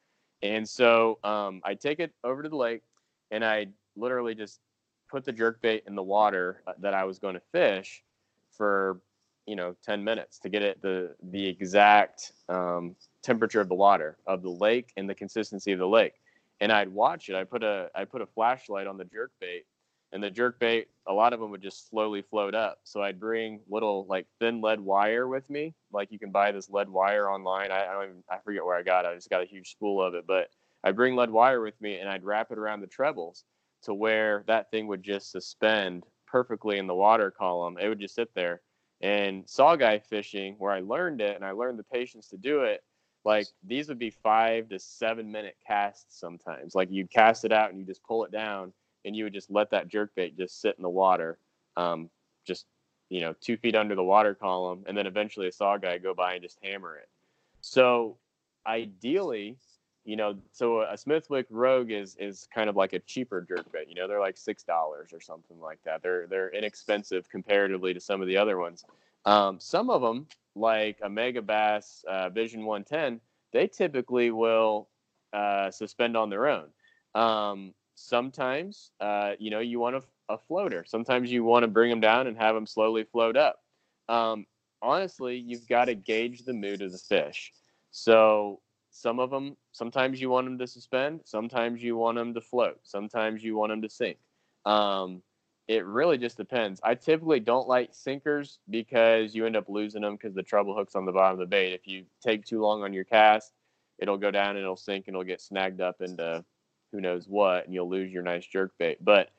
And 0.42 0.68
so 0.68 1.18
um, 1.24 1.62
I'd 1.64 1.80
take 1.80 1.98
it 1.98 2.12
over 2.24 2.42
to 2.42 2.48
the 2.50 2.56
lake, 2.56 2.82
and 3.30 3.42
I'd 3.42 3.72
literally 3.96 4.34
just 4.34 4.60
put 5.08 5.24
the 5.24 5.32
jerkbait 5.32 5.86
in 5.86 5.94
the 5.94 6.02
water 6.02 6.62
uh, 6.66 6.72
that 6.80 6.92
I 6.92 7.04
was 7.04 7.18
going 7.18 7.34
to 7.36 7.42
fish 7.52 8.02
for, 8.50 9.00
you 9.46 9.56
know, 9.56 9.76
10 9.84 10.02
minutes 10.02 10.38
to 10.40 10.48
get 10.48 10.62
it 10.62 10.80
the 10.82 11.14
the 11.30 11.46
exact 11.46 12.32
um, 12.48 12.96
temperature 13.22 13.60
of 13.60 13.68
the 13.68 13.74
water 13.74 14.16
of 14.26 14.42
the 14.42 14.50
lake 14.50 14.92
and 14.96 15.08
the 15.08 15.14
consistency 15.14 15.72
of 15.72 15.78
the 15.78 15.88
lake 15.88 16.14
and 16.60 16.72
I'd 16.72 16.88
watch 16.88 17.28
it. 17.28 17.34
I 17.34 17.44
put 17.44 17.62
a 17.62 17.90
I 17.94 18.04
put 18.04 18.22
a 18.22 18.26
flashlight 18.26 18.86
on 18.86 18.96
the 18.96 19.04
jerk 19.04 19.32
bait, 19.40 19.64
and 20.12 20.22
the 20.22 20.30
jerk 20.30 20.58
bait, 20.58 20.88
a 21.06 21.12
lot 21.12 21.32
of 21.32 21.40
them 21.40 21.50
would 21.50 21.62
just 21.62 21.88
slowly 21.88 22.22
float 22.22 22.54
up. 22.54 22.78
So 22.84 23.02
I'd 23.02 23.20
bring 23.20 23.60
little 23.68 24.06
like 24.08 24.26
thin 24.40 24.60
lead 24.60 24.80
wire 24.80 25.28
with 25.28 25.48
me, 25.50 25.74
like 25.92 26.10
you 26.10 26.18
can 26.18 26.30
buy 26.30 26.52
this 26.52 26.70
lead 26.70 26.88
wire 26.88 27.28
online. 27.28 27.70
I, 27.70 27.86
I 27.86 27.92
don't 27.92 28.04
even 28.04 28.24
I 28.30 28.38
forget 28.44 28.64
where 28.64 28.76
I 28.76 28.82
got 28.82 29.04
it. 29.04 29.08
I 29.08 29.14
just 29.14 29.30
got 29.30 29.42
a 29.42 29.46
huge 29.46 29.72
spool 29.72 30.02
of 30.02 30.14
it, 30.14 30.26
but 30.26 30.48
I 30.82 30.88
would 30.88 30.96
bring 30.96 31.16
lead 31.16 31.30
wire 31.30 31.60
with 31.60 31.80
me, 31.80 31.98
and 31.98 32.08
I'd 32.08 32.24
wrap 32.24 32.50
it 32.50 32.58
around 32.58 32.80
the 32.80 32.86
trebles 32.86 33.44
to 33.82 33.94
where 33.94 34.44
that 34.46 34.70
thing 34.70 34.86
would 34.86 35.02
just 35.02 35.30
suspend 35.30 36.04
perfectly 36.26 36.78
in 36.78 36.86
the 36.86 36.94
water 36.94 37.30
column. 37.30 37.76
It 37.80 37.88
would 37.88 38.00
just 38.00 38.14
sit 38.14 38.30
there. 38.34 38.62
And 39.00 39.44
saugeye 39.44 40.02
fishing, 40.02 40.54
where 40.58 40.72
I 40.72 40.80
learned 40.80 41.20
it, 41.20 41.36
and 41.36 41.44
I 41.44 41.50
learned 41.50 41.78
the 41.78 41.84
patience 41.84 42.28
to 42.28 42.36
do 42.36 42.62
it 42.62 42.82
like 43.24 43.46
these 43.66 43.88
would 43.88 43.98
be 43.98 44.10
five 44.10 44.68
to 44.68 44.78
seven 44.78 45.32
minute 45.32 45.56
casts 45.66 46.18
sometimes. 46.18 46.74
Like 46.74 46.90
you'd 46.90 47.10
cast 47.10 47.44
it 47.44 47.52
out 47.52 47.70
and 47.70 47.78
you 47.78 47.86
just 47.86 48.04
pull 48.04 48.24
it 48.24 48.30
down 48.30 48.72
and 49.04 49.16
you 49.16 49.24
would 49.24 49.32
just 49.32 49.50
let 49.50 49.70
that 49.70 49.88
jerk 49.88 50.14
bait 50.14 50.36
just 50.36 50.60
sit 50.60 50.76
in 50.76 50.82
the 50.82 50.90
water, 50.90 51.38
um, 51.76 52.10
just 52.46 52.66
you 53.08 53.20
know, 53.20 53.34
two 53.40 53.56
feet 53.56 53.76
under 53.76 53.94
the 53.94 54.02
water 54.02 54.34
column, 54.34 54.84
and 54.86 54.96
then 54.96 55.06
eventually 55.06 55.46
a 55.46 55.50
saugeye 55.50 56.02
go 56.02 56.14
by 56.14 56.34
and 56.34 56.42
just 56.42 56.58
hammer 56.62 56.96
it. 56.96 57.08
So 57.60 58.18
ideally, 58.66 59.56
you 60.04 60.16
know, 60.16 60.36
so 60.52 60.82
a 60.82 60.96
Smithwick 60.96 61.46
Rogue 61.50 61.90
is 61.90 62.16
is 62.18 62.46
kind 62.54 62.68
of 62.68 62.76
like 62.76 62.92
a 62.92 62.98
cheaper 63.00 63.40
jerk 63.40 63.70
bait. 63.72 63.88
You 63.88 63.94
know, 63.94 64.06
they're 64.06 64.20
like 64.20 64.36
six 64.36 64.62
dollars 64.62 65.12
or 65.12 65.20
something 65.20 65.58
like 65.60 65.78
that. 65.84 66.02
They're 66.02 66.26
they're 66.26 66.50
inexpensive 66.50 67.28
comparatively 67.30 67.94
to 67.94 68.00
some 68.00 68.20
of 68.20 68.26
the 68.28 68.36
other 68.36 68.58
ones. 68.58 68.84
Um, 69.24 69.58
some 69.58 69.88
of 69.88 70.02
them, 70.02 70.26
like 70.54 70.98
a 71.02 71.08
Megabass 71.08 72.04
uh, 72.04 72.28
Vision 72.28 72.64
110, 72.64 73.20
they 73.52 73.66
typically 73.66 74.30
will 74.30 74.88
uh, 75.32 75.70
suspend 75.70 76.16
on 76.16 76.28
their 76.28 76.48
own. 76.48 76.68
Um, 77.14 77.72
sometimes, 77.94 78.90
uh, 79.00 79.32
you 79.38 79.50
know, 79.50 79.60
you 79.60 79.80
want 79.80 79.96
a, 79.96 80.02
a 80.28 80.36
floater. 80.36 80.84
Sometimes 80.86 81.32
you 81.32 81.44
want 81.44 81.62
to 81.62 81.68
bring 81.68 81.88
them 81.88 82.00
down 82.00 82.26
and 82.26 82.36
have 82.36 82.54
them 82.54 82.66
slowly 82.66 83.04
float 83.04 83.36
up. 83.36 83.60
Um, 84.08 84.46
honestly, 84.82 85.36
you've 85.36 85.66
got 85.66 85.86
to 85.86 85.94
gauge 85.94 86.44
the 86.44 86.52
mood 86.52 86.82
of 86.82 86.92
the 86.92 86.98
fish. 86.98 87.52
So 87.90 88.60
some 88.94 89.18
of 89.18 89.30
them, 89.30 89.56
sometimes 89.72 90.20
you 90.20 90.30
want 90.30 90.46
them 90.46 90.56
to 90.56 90.68
suspend. 90.68 91.20
Sometimes 91.24 91.82
you 91.82 91.96
want 91.96 92.16
them 92.16 92.32
to 92.32 92.40
float. 92.40 92.78
Sometimes 92.84 93.42
you 93.42 93.56
want 93.56 93.72
them 93.72 93.82
to 93.82 93.90
sink. 93.90 94.18
Um, 94.64 95.20
it 95.66 95.84
really 95.84 96.16
just 96.16 96.36
depends. 96.36 96.80
I 96.84 96.94
typically 96.94 97.40
don't 97.40 97.66
like 97.66 97.88
sinkers 97.92 98.60
because 98.70 99.34
you 99.34 99.46
end 99.46 99.56
up 99.56 99.68
losing 99.68 100.02
them 100.02 100.14
because 100.14 100.32
the 100.32 100.44
treble 100.44 100.76
hook's 100.76 100.94
on 100.94 101.06
the 101.06 101.12
bottom 101.12 101.32
of 101.32 101.38
the 101.40 101.50
bait. 101.50 101.72
If 101.72 101.88
you 101.88 102.04
take 102.22 102.46
too 102.46 102.60
long 102.60 102.84
on 102.84 102.92
your 102.92 103.02
cast, 103.02 103.52
it'll 103.98 104.16
go 104.16 104.30
down 104.30 104.50
and 104.50 104.60
it'll 104.60 104.76
sink 104.76 105.08
and 105.08 105.14
it'll 105.14 105.24
get 105.24 105.40
snagged 105.40 105.80
up 105.80 106.00
into 106.00 106.44
who 106.92 107.00
knows 107.00 107.26
what, 107.26 107.64
and 107.64 107.74
you'll 107.74 107.90
lose 107.90 108.12
your 108.12 108.22
nice 108.22 108.46
jerk 108.46 108.72
bait. 108.78 108.98
But 109.04 109.30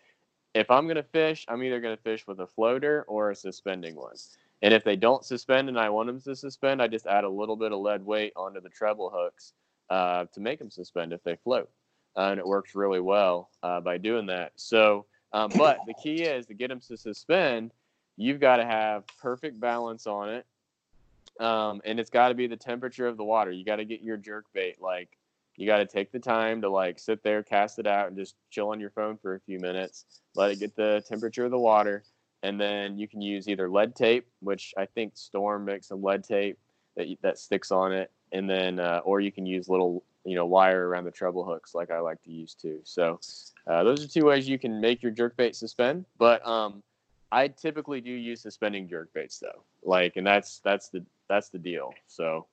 if 0.54 0.70
I'm 0.70 0.86
gonna 0.86 1.02
fish, 1.02 1.46
I'm 1.48 1.64
either 1.64 1.80
gonna 1.80 1.96
fish 1.96 2.28
with 2.28 2.42
a 2.42 2.48
floater 2.48 3.06
or 3.08 3.32
a 3.32 3.36
suspending 3.36 3.96
one. 3.96 4.16
And 4.66 4.74
if 4.74 4.84
they 4.84 4.98
don't 4.98 5.24
suspend 5.24 5.70
and 5.70 5.80
I 5.80 5.90
want 5.90 6.08
them 6.08 6.20
to 6.22 6.36
suspend, 6.36 6.82
I 6.82 6.88
just 6.88 7.06
add 7.06 7.24
a 7.24 7.30
little 7.30 7.56
bit 7.56 7.72
of 7.72 7.80
lead 7.80 8.04
weight 8.04 8.34
onto 8.36 8.60
the 8.60 8.70
treble 8.70 9.12
hooks 9.14 9.54
uh, 9.90 10.26
to 10.34 10.40
make 10.42 10.60
them 10.60 10.72
suspend 10.72 11.14
if 11.14 11.24
they 11.24 11.38
float, 11.38 11.70
uh, 12.18 12.30
and 12.32 12.40
it 12.40 12.46
works 12.46 12.76
really 12.76 13.00
well 13.00 13.50
uh, 13.64 13.80
by 13.80 13.98
doing 13.98 14.26
that. 14.26 14.52
So. 14.56 15.06
Um, 15.34 15.52
but 15.58 15.80
the 15.86 15.94
key 16.02 16.24
is 16.24 16.46
to 16.46 16.54
get 16.54 16.70
them 16.70 16.80
to 16.88 16.96
suspend, 16.96 17.74
you've 18.16 18.40
got 18.40 18.56
to 18.56 18.66
have 18.66 19.04
perfect 19.22 19.60
balance 19.60 20.08
on 20.08 20.30
it. 20.30 20.46
Um, 21.42 21.82
and 21.84 22.00
it's 22.00 22.10
got 22.10 22.30
to 22.30 22.36
be 22.36 22.48
the 22.48 22.56
temperature 22.56 23.06
of 23.06 23.18
the 23.18 23.26
water. 23.26 23.52
You 23.52 23.66
got 23.66 23.76
to 23.78 23.84
get 23.84 24.02
your 24.02 24.16
jerk 24.16 24.46
bait. 24.54 24.82
Like, 24.82 25.18
you 25.58 25.68
got 25.68 25.80
to 25.80 25.86
take 25.86 26.14
the 26.14 26.20
time 26.20 26.62
to 26.62 26.70
like 26.70 27.00
sit 27.00 27.22
there, 27.22 27.44
cast 27.44 27.80
it 27.80 27.88
out, 27.88 28.08
and 28.08 28.16
just 28.16 28.36
chill 28.50 28.70
on 28.70 28.80
your 28.80 28.92
phone 28.92 29.18
for 29.18 29.36
a 29.36 29.42
few 29.42 29.60
minutes. 29.60 30.06
Let 30.36 30.52
it 30.52 30.60
get 30.62 30.74
the 30.78 31.04
temperature 31.06 31.44
of 31.44 31.52
the 31.52 31.60
water. 31.60 32.06
And 32.46 32.62
then 32.62 32.98
you 32.98 33.08
can 33.08 33.22
use 33.22 33.50
either 33.50 33.70
lead 33.70 33.96
tape, 33.96 34.28
which 34.40 34.74
I 34.78 34.86
think 34.86 35.14
Storm 35.16 35.66
makes 35.66 35.88
some 35.88 36.04
lead 36.04 36.24
tape 36.24 36.60
that, 36.96 37.08
that 37.24 37.40
sticks 37.40 37.72
on 37.72 37.92
it. 37.92 38.12
And 38.32 38.48
then, 38.48 38.80
uh, 38.80 39.02
or 39.04 39.20
you 39.20 39.32
can 39.32 39.48
use 39.48 39.68
little, 39.68 40.04
you 40.26 40.36
know, 40.36 40.46
wire 40.46 40.88
around 40.88 41.06
the 41.06 41.12
treble 41.12 41.44
hooks 41.44 41.74
like 41.74 41.90
I 41.90 42.00
like 42.00 42.22
to 42.24 42.32
use 42.32 42.54
too. 42.54 42.82
So, 42.84 43.20
uh, 43.66 43.84
those 43.84 44.06
are 44.06 44.08
two 44.08 44.26
ways 44.26 44.48
you 44.48 44.60
can 44.60 44.80
make 44.80 45.02
your 45.02 45.12
jerk 45.12 45.36
bait 45.38 45.56
suspend. 45.56 46.06
But 46.20 46.46
um, 46.46 46.84
I 47.32 47.48
typically 47.48 48.00
do 48.00 48.12
use 48.12 48.42
suspending 48.42 48.88
jerk 48.88 49.12
baits 49.14 49.40
though. 49.40 49.64
Like, 49.84 50.16
and 50.16 50.26
that's 50.26 50.60
that's 50.60 50.90
the 50.90 51.04
that's 51.28 51.50
the 51.50 51.60
deal. 51.60 51.94
So 52.08 52.46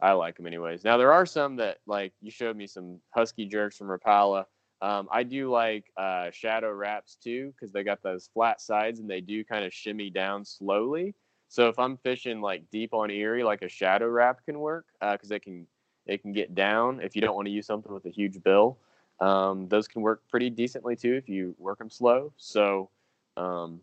I 0.00 0.12
like 0.12 0.36
them 0.36 0.46
anyways. 0.46 0.84
Now 0.84 0.96
there 0.96 1.12
are 1.12 1.26
some 1.26 1.56
that 1.56 1.78
like 1.86 2.12
you 2.20 2.30
showed 2.30 2.56
me 2.56 2.66
some 2.66 3.00
husky 3.10 3.46
jerks 3.46 3.76
from 3.76 3.86
Rapala. 3.86 4.46
Um, 4.80 5.08
I 5.10 5.24
do 5.24 5.50
like 5.50 5.90
uh, 5.96 6.30
Shadow 6.30 6.72
Raps 6.72 7.16
too 7.16 7.52
because 7.52 7.72
they 7.72 7.82
got 7.82 8.02
those 8.02 8.30
flat 8.32 8.60
sides 8.60 9.00
and 9.00 9.10
they 9.10 9.20
do 9.20 9.44
kind 9.44 9.64
of 9.64 9.72
shimmy 9.72 10.10
down 10.10 10.44
slowly. 10.44 11.14
So 11.48 11.68
if 11.68 11.78
I'm 11.78 11.96
fishing 11.96 12.40
like 12.40 12.70
deep 12.70 12.94
on 12.94 13.10
Erie, 13.10 13.42
like 13.42 13.62
a 13.62 13.68
Shadow 13.68 14.08
Rap 14.08 14.44
can 14.44 14.58
work 14.58 14.86
because 15.00 15.32
uh, 15.32 15.36
it 15.36 15.42
can 15.42 15.66
it 16.06 16.22
can 16.22 16.32
get 16.32 16.54
down 16.54 17.00
if 17.00 17.16
you 17.16 17.22
don't 17.22 17.34
want 17.34 17.46
to 17.46 17.52
use 17.52 17.66
something 17.66 17.92
with 17.92 18.06
a 18.06 18.10
huge 18.10 18.42
bill. 18.42 18.78
Um, 19.20 19.68
those 19.68 19.88
can 19.88 20.02
work 20.02 20.22
pretty 20.30 20.50
decently 20.50 20.94
too 20.94 21.14
if 21.14 21.28
you 21.28 21.54
work 21.58 21.78
them 21.78 21.90
slow. 21.90 22.32
So, 22.36 22.88
um, 23.36 23.80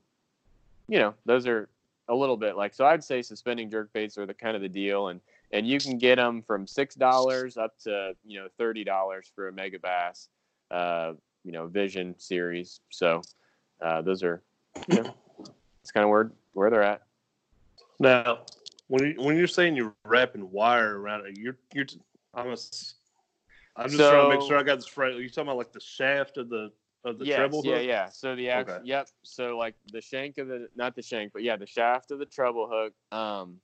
you 0.88 1.00
know, 1.00 1.14
those 1.26 1.46
are 1.46 1.68
a 2.08 2.16
little 2.16 2.38
bit 2.38 2.56
like 2.56 2.74
so. 2.74 2.86
I'd 2.86 3.04
say 3.04 3.22
suspending 3.22 3.70
jerk 3.70 3.92
baits 3.94 4.18
are 4.18 4.26
the 4.26 4.34
kind 4.34 4.56
of 4.56 4.62
the 4.62 4.70
deal, 4.70 5.10
and 5.10 5.20
and 5.52 5.68
you 5.68 5.80
can 5.80 5.98
get 5.98 6.16
them 6.16 6.42
from 6.42 6.68
six 6.68 6.96
dollars 6.96 7.58
up 7.58 7.78
to 7.80 8.14
you 8.26 8.40
know 8.40 8.48
thirty 8.58 8.84
dollars 8.84 9.32
for 9.34 9.48
a 9.48 9.52
Megabass, 9.52 10.28
uh, 10.71 11.13
you 11.43 11.51
know, 11.51 11.67
Vision 11.67 12.15
series. 12.17 12.82
So 12.89 13.21
uh, 13.82 14.01
those 14.01 14.23
are, 14.23 14.41
you 14.88 14.95
know, 14.95 15.13
it's 15.82 15.91
kind 15.91 16.04
of 16.04 16.10
where 16.10 16.32
where 16.54 16.69
they're 16.69 16.84
at. 16.84 17.01
Now, 17.99 18.39
when 18.88 19.06
you, 19.06 19.21
when 19.21 19.38
you're 19.38 19.47
saying 19.47 19.75
you're 19.75 19.93
wrapping 20.04 20.51
wire 20.51 20.99
around 20.99 21.25
it, 21.28 21.38
you're 21.38 21.58
you're 21.73 21.86
I'm 22.34 22.47
a, 22.47 22.58
I'm 23.78 23.89
just 23.89 23.97
trying 23.97 24.30
to 24.30 24.38
make 24.38 24.47
sure 24.47 24.58
I 24.58 24.63
got 24.63 24.75
this 24.75 24.97
right. 24.97 25.13
Are 25.13 25.21
you 25.21 25.30
talking 25.30 25.43
about 25.43 25.58
like 25.58 25.73
the 25.73 25.80
shaft 25.80 26.38
of 26.38 26.49
the 26.49 26.71
of 27.04 27.19
the 27.19 27.25
yes, 27.25 27.36
treble 27.36 27.62
yeah, 27.63 27.75
hook? 27.78 27.86
yeah. 27.86 28.10
So 28.10 28.36
the 28.36 28.49
act, 28.49 28.69
Okay. 28.69 28.80
yep. 28.84 29.08
So 29.23 29.58
like 29.58 29.75
the 29.91 30.01
shank 30.01 30.38
of 30.38 30.47
the, 30.47 30.67
not 30.75 30.95
the 30.95 31.01
shank, 31.01 31.34
but 31.34 31.43
yeah, 31.43 31.56
the 31.56 31.67
shaft 31.67 32.12
of 32.12 32.19
the 32.19 32.25
treble 32.25 32.67
hook. 32.69 32.93
Um, 33.17 33.60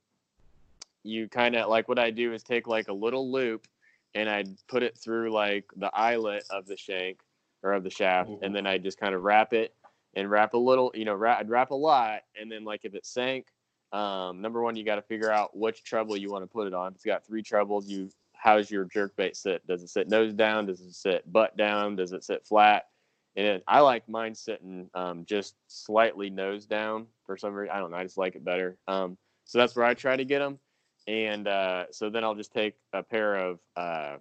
you 1.02 1.28
kind 1.28 1.56
of 1.56 1.68
like 1.68 1.88
what 1.88 1.98
I 1.98 2.10
do 2.10 2.32
is 2.32 2.42
take 2.42 2.68
like 2.68 2.88
a 2.88 2.92
little 2.92 3.30
loop, 3.30 3.66
and 4.14 4.28
I'd 4.28 4.48
put 4.68 4.82
it 4.82 4.96
through 4.98 5.30
like 5.32 5.64
the 5.76 5.90
eyelet 5.94 6.44
of 6.50 6.66
the 6.66 6.76
shank 6.76 7.20
or 7.62 7.72
of 7.72 7.84
the 7.84 7.90
shaft, 7.90 8.30
Mhm. 8.30 8.42
and 8.42 8.54
then 8.54 8.66
I'd 8.66 8.82
just 8.82 8.98
kind 8.98 9.14
of 9.14 9.22
wrap 9.22 9.52
it 9.52 9.74
and 10.14 10.30
wrap 10.30 10.54
a 10.54 10.58
little, 10.58 10.90
you 10.94 11.04
know, 11.04 11.14
wrap, 11.14 11.38
I'd 11.40 11.48
wrap 11.48 11.70
a 11.70 11.74
lot, 11.74 12.22
and 12.38 12.50
then 12.50 12.64
like 12.64 12.84
if 12.84 12.94
it 12.94 13.06
sank, 13.06 13.46
Um, 13.92 14.40
number 14.40 14.62
one, 14.62 14.74
you 14.74 14.84
got 14.84 14.94
to 14.94 15.02
figure 15.02 15.30
out 15.30 15.54
which 15.54 15.84
treble 15.84 16.16
you 16.16 16.30
want 16.30 16.42
to 16.42 16.46
put 16.46 16.66
it 16.66 16.72
on. 16.72 16.92
If 16.92 16.94
it's 16.94 17.04
got 17.04 17.26
three 17.26 17.42
trebles, 17.42 17.86
you 17.86 18.08
how's 18.32 18.70
your 18.70 18.86
jerk 18.86 19.14
bait 19.16 19.36
sit? 19.36 19.66
Does 19.66 19.82
it 19.82 19.88
sit 19.90 20.08
nose 20.08 20.32
down? 20.32 20.64
Does 20.64 20.80
it 20.80 20.94
sit 20.94 21.30
butt 21.30 21.58
down? 21.58 21.96
Does 21.96 22.14
it 22.14 22.24
sit 22.24 22.42
flat? 22.46 22.88
And 23.36 23.62
I 23.68 23.80
like 23.80 24.08
mine 24.08 24.34
sitting 24.34 24.88
um, 24.94 25.26
just 25.26 25.56
slightly 25.68 26.30
nose 26.30 26.64
down 26.64 27.06
for 27.26 27.36
some 27.36 27.52
reason. 27.52 27.74
I 27.76 27.80
don't 27.80 27.90
know. 27.90 27.98
I 27.98 28.02
just 28.02 28.16
like 28.16 28.34
it 28.34 28.44
better. 28.44 28.78
Um, 28.88 29.18
so 29.44 29.58
that's 29.58 29.76
where 29.76 29.84
I 29.84 29.92
try 29.92 30.16
to 30.16 30.24
get 30.24 30.38
them. 30.38 30.58
And 31.06 31.48
uh, 31.48 31.86
so 31.90 32.10
then 32.10 32.24
I'll 32.24 32.34
just 32.34 32.52
take 32.52 32.74
a 32.92 33.02
pair 33.02 33.36
of 33.36 33.58
uh, 33.76 34.16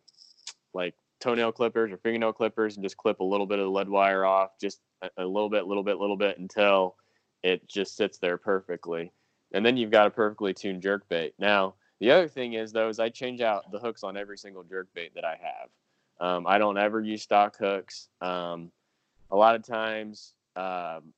like 0.74 0.96
toenail 1.20 1.52
clippers 1.52 1.92
or 1.92 1.98
fingernail 1.98 2.34
clippers 2.34 2.76
and 2.76 2.84
just 2.84 2.98
clip 2.98 3.20
a 3.20 3.24
little 3.24 3.46
bit 3.46 3.60
of 3.60 3.66
the 3.66 3.72
lead 3.72 3.90
wire 3.90 4.26
off, 4.26 4.52
just 4.60 4.80
a, 5.18 5.26
little 5.26 5.50
bit, 5.50 5.68
little 5.68 5.84
bit, 5.84 5.98
little 5.98 6.18
bit 6.18 6.40
until 6.40 6.96
it 7.44 7.68
just 7.68 7.96
sits 7.96 8.18
there 8.18 8.38
perfectly. 8.38 9.12
And 9.54 9.66
then 9.66 9.78
you've 9.78 9.92
got 9.92 10.08
a 10.08 10.12
perfectly 10.12 10.54
tuned 10.54 10.82
jerk 10.82 11.08
bait. 11.10 11.34
Now, 11.38 11.76
the 12.00 12.12
other 12.12 12.28
thing 12.28 12.54
is 12.54 12.72
though, 12.72 12.90
is 12.90 13.00
I 13.00 13.10
change 13.10 13.42
out 13.42 13.72
the 13.72 13.80
hooks 13.80 14.04
on 14.04 14.18
every 14.18 14.38
single 14.38 14.64
jerk 14.64 14.88
bait 14.94 15.14
that 15.16 15.26
I 15.26 15.38
have. 15.42 15.70
Um, 16.20 16.46
I 16.48 16.58
don't 16.58 16.78
ever 16.78 17.02
use 17.02 17.24
stock 17.24 17.58
hooks. 17.58 18.10
Um, 18.22 18.72
a 19.32 19.36
lot 19.36 19.56
of 19.56 19.64
times, 19.64 20.34
um, 20.56 21.14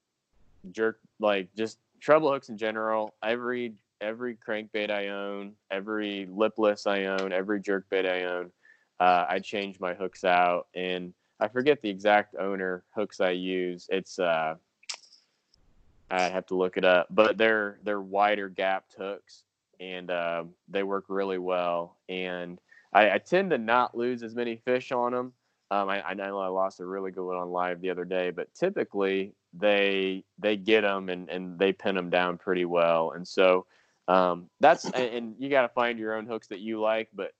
jerk 0.71 0.99
like 1.19 1.49
just 1.55 1.77
treble 1.99 2.31
hooks 2.31 2.49
in 2.49 2.57
general. 2.57 3.13
Every 3.23 3.73
every 4.03 4.35
crankbait 4.35 4.91
I 4.91 5.07
own, 5.07 5.53
every 5.71 6.27
lipless 6.29 6.85
I 6.85 7.05
own, 7.05 7.31
every 7.31 7.61
jerk 7.61 7.85
bait 7.89 8.05
I 8.05 8.25
own, 8.25 8.51
uh, 8.99 9.25
I 9.27 9.39
change 9.39 9.79
my 9.79 9.93
hooks 9.93 10.23
out, 10.23 10.67
and 10.75 11.13
I 11.39 11.47
forget 11.47 11.81
the 11.81 11.89
exact 11.89 12.35
owner 12.35 12.83
hooks 12.93 13.21
I 13.21 13.31
use. 13.31 13.87
It's 13.89 14.19
uh, 14.19 14.55
I 16.11 16.21
have 16.23 16.45
to 16.47 16.55
look 16.55 16.77
it 16.77 16.85
up, 16.85 17.07
but 17.09 17.37
they're 17.37 17.79
they're 17.83 18.01
wider 18.01 18.49
gapped 18.49 18.93
hooks, 18.93 19.43
and 19.79 20.11
uh, 20.11 20.43
they 20.67 20.83
work 20.83 21.05
really 21.07 21.39
well. 21.39 21.97
And 22.07 22.59
I, 22.93 23.11
I, 23.11 23.17
tend 23.17 23.49
to 23.49 23.57
not 23.57 23.97
lose 23.97 24.21
as 24.21 24.35
many 24.35 24.57
fish 24.57 24.91
on 24.91 25.11
them. 25.11 25.33
Um, 25.71 25.89
I, 25.89 26.09
I 26.09 26.13
know 26.13 26.37
I 26.37 26.47
lost 26.47 26.79
a 26.79 26.85
really 26.85 27.09
good 27.09 27.25
one 27.25 27.37
on 27.37 27.49
live 27.49 27.81
the 27.81 27.89
other 27.89 28.05
day, 28.05 28.29
but 28.29 28.53
typically 28.53 29.33
they 29.53 30.23
they 30.37 30.55
get 30.55 30.81
them 30.81 31.09
and, 31.09 31.29
and 31.29 31.57
they 31.57 31.73
pin 31.73 31.95
them 31.95 32.11
down 32.11 32.37
pretty 32.37 32.65
well. 32.65 33.11
And 33.11 33.27
so 33.27 33.65
um, 34.07 34.49
that's 34.59 34.89
and 34.91 35.35
you 35.39 35.49
got 35.49 35.63
to 35.63 35.69
find 35.69 35.97
your 35.97 36.15
own 36.15 36.25
hooks 36.25 36.47
that 36.47 36.59
you 36.59 36.81
like. 36.81 37.09
But 37.13 37.33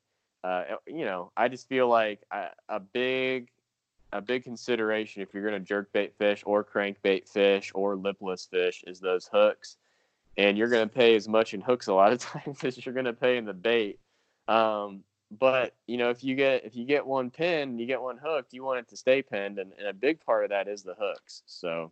uh, 0.44 0.64
you 0.88 1.06
know, 1.06 1.32
I 1.36 1.48
just 1.48 1.68
feel 1.68 1.88
like 1.88 2.22
a, 2.32 2.48
a 2.70 2.80
big 2.80 3.50
a 4.12 4.22
big 4.22 4.44
consideration 4.44 5.22
if 5.22 5.34
you're 5.34 5.48
going 5.48 5.60
to 5.60 5.68
jerk 5.68 5.92
bait 5.92 6.14
fish 6.18 6.44
or 6.46 6.64
crankbait 6.64 7.28
fish 7.28 7.72
or 7.74 7.96
lipless 7.96 8.46
fish 8.46 8.84
is 8.86 9.00
those 9.00 9.28
hooks. 9.32 9.78
And 10.38 10.58
you're 10.58 10.70
going 10.70 10.88
to 10.88 10.94
pay 10.94 11.16
as 11.16 11.28
much 11.28 11.54
in 11.54 11.62
hooks 11.62 11.88
a 11.88 11.94
lot 11.94 12.12
of 12.14 12.20
times 12.20 12.64
as 12.64 12.84
you're 12.86 12.94
going 12.94 13.06
to 13.06 13.14
pay 13.14 13.38
in 13.38 13.46
the 13.46 13.54
bait. 13.54 14.00
Um, 14.48 15.04
but 15.40 15.76
you 15.88 15.98
know, 15.98 16.10
if 16.12 16.24
you 16.24 16.36
get 16.36 16.64
if 16.64 16.76
you 16.76 16.86
get 16.86 17.06
one 17.06 17.32
pin, 17.32 17.80
you 17.80 17.86
get 17.86 18.02
one 18.02 18.20
hooked, 18.24 18.54
you 18.54 18.64
want 18.64 18.80
it 18.80 18.88
to 18.90 18.98
stay 18.98 19.22
pinned, 19.22 19.58
and, 19.58 19.74
and 19.78 19.88
a 19.88 19.94
big 19.94 20.24
part 20.24 20.44
of 20.44 20.52
that 20.52 20.68
is 20.68 20.84
the 20.84 20.96
hooks. 21.00 21.42
So 21.46 21.92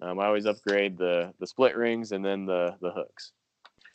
um, 0.00 0.20
I 0.20 0.26
always 0.26 0.46
upgrade 0.46 0.96
the 0.96 1.34
the 1.40 1.46
split 1.46 1.76
rings 1.76 2.12
and 2.12 2.24
then 2.24 2.46
the 2.46 2.76
the 2.80 2.92
hooks. 2.92 3.32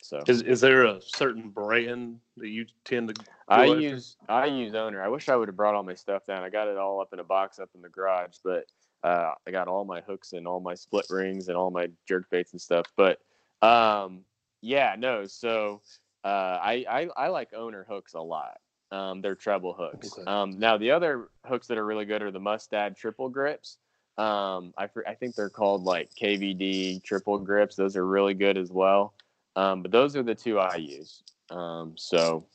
So 0.02 0.22
is 0.26 0.42
is 0.42 0.60
there 0.60 0.84
a 0.84 1.00
certain 1.00 1.50
brand 1.50 2.18
that 2.36 2.48
you 2.48 2.66
tend 2.84 3.14
to? 3.14 3.24
I 3.48 3.66
after? 3.66 3.80
use 3.80 4.16
I 4.28 4.46
use 4.46 4.74
owner. 4.74 5.02
I 5.02 5.08
wish 5.08 5.28
I 5.28 5.36
would 5.36 5.48
have 5.48 5.56
brought 5.56 5.74
all 5.74 5.82
my 5.82 5.94
stuff 5.94 6.26
down. 6.26 6.42
I 6.42 6.50
got 6.50 6.68
it 6.68 6.76
all 6.76 7.00
up 7.00 7.12
in 7.12 7.20
a 7.20 7.24
box 7.24 7.58
up 7.58 7.70
in 7.74 7.82
the 7.82 7.88
garage, 7.88 8.36
but 8.44 8.66
uh, 9.04 9.32
I 9.46 9.50
got 9.50 9.68
all 9.68 9.84
my 9.84 10.00
hooks 10.00 10.32
and 10.32 10.46
all 10.46 10.60
my 10.60 10.74
split 10.74 11.06
rings 11.08 11.48
and 11.48 11.56
all 11.56 11.70
my 11.70 11.88
jerk 12.06 12.28
baits 12.30 12.52
and 12.52 12.60
stuff. 12.60 12.86
But 12.96 13.20
um, 13.62 14.24
yeah, 14.60 14.96
no. 14.98 15.26
So 15.26 15.82
uh, 16.24 16.58
I, 16.60 16.84
I 16.88 17.08
I 17.16 17.28
like 17.28 17.54
owner 17.54 17.86
hooks 17.88 18.14
a 18.14 18.20
lot. 18.20 18.58
Um, 18.90 19.20
they're 19.22 19.34
treble 19.34 19.72
hooks. 19.72 20.12
Okay. 20.12 20.24
Um, 20.30 20.58
now 20.58 20.76
the 20.76 20.90
other 20.90 21.28
hooks 21.46 21.66
that 21.68 21.78
are 21.78 21.86
really 21.86 22.04
good 22.04 22.22
are 22.22 22.30
the 22.30 22.40
Mustad 22.40 22.96
triple 22.96 23.28
grips. 23.28 23.78
Um, 24.18 24.74
I 24.76 24.88
I 25.06 25.14
think 25.14 25.34
they're 25.34 25.48
called 25.48 25.84
like 25.84 26.10
KVD 26.14 27.02
triple 27.02 27.38
grips. 27.38 27.76
Those 27.76 27.96
are 27.96 28.06
really 28.06 28.34
good 28.34 28.58
as 28.58 28.70
well. 28.70 29.14
Um, 29.56 29.82
but 29.82 29.90
those 29.90 30.16
are 30.16 30.22
the 30.22 30.34
two 30.34 30.58
I 30.58 30.76
use. 30.76 31.22
Um, 31.50 31.94
so 31.96 32.46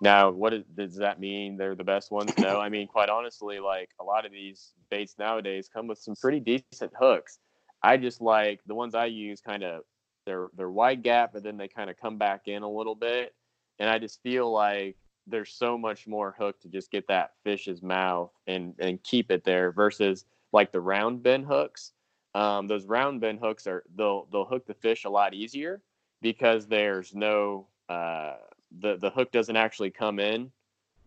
now, 0.00 0.30
what 0.30 0.52
is, 0.52 0.64
does 0.76 0.96
that 0.96 1.20
mean? 1.20 1.56
They're 1.56 1.74
the 1.74 1.84
best 1.84 2.10
ones? 2.10 2.32
No, 2.38 2.60
I 2.60 2.68
mean, 2.68 2.86
quite 2.86 3.08
honestly, 3.08 3.60
like 3.60 3.90
a 4.00 4.04
lot 4.04 4.26
of 4.26 4.32
these 4.32 4.72
baits 4.90 5.16
nowadays 5.18 5.68
come 5.72 5.86
with 5.86 5.98
some 5.98 6.14
pretty 6.16 6.40
decent 6.40 6.92
hooks. 6.98 7.38
I 7.82 7.96
just 7.96 8.20
like 8.20 8.60
the 8.66 8.74
ones 8.74 8.94
I 8.94 9.06
use 9.06 9.40
kind 9.40 9.62
of 9.62 9.82
they're 10.26 10.48
they're 10.56 10.70
wide 10.70 11.02
gap, 11.02 11.32
but 11.32 11.42
then 11.42 11.56
they 11.56 11.68
kind 11.68 11.90
of 11.90 11.96
come 11.96 12.18
back 12.18 12.42
in 12.46 12.62
a 12.62 12.70
little 12.70 12.94
bit, 12.94 13.34
and 13.78 13.88
I 13.88 13.98
just 13.98 14.22
feel 14.22 14.52
like 14.52 14.96
there's 15.26 15.52
so 15.52 15.78
much 15.78 16.06
more 16.06 16.34
hook 16.38 16.60
to 16.60 16.68
just 16.68 16.90
get 16.90 17.08
that 17.08 17.32
fish's 17.44 17.82
mouth 17.82 18.30
and 18.46 18.74
and 18.78 19.02
keep 19.02 19.30
it 19.30 19.44
there 19.44 19.72
versus 19.72 20.26
like 20.52 20.72
the 20.72 20.80
round 20.80 21.22
bend 21.22 21.46
hooks. 21.46 21.92
Um, 22.34 22.66
those 22.66 22.86
round 22.86 23.20
bend 23.20 23.40
hooks 23.40 23.66
are 23.66 23.84
they'll 23.96 24.28
they'll 24.30 24.44
hook 24.44 24.66
the 24.66 24.74
fish 24.74 25.04
a 25.04 25.10
lot 25.10 25.34
easier 25.34 25.82
because 26.22 26.66
there's 26.66 27.14
no 27.14 27.66
uh, 27.88 28.36
the 28.80 28.96
the 28.96 29.10
hook 29.10 29.30
doesn't 29.32 29.56
actually 29.56 29.90
come 29.90 30.18
in, 30.18 30.50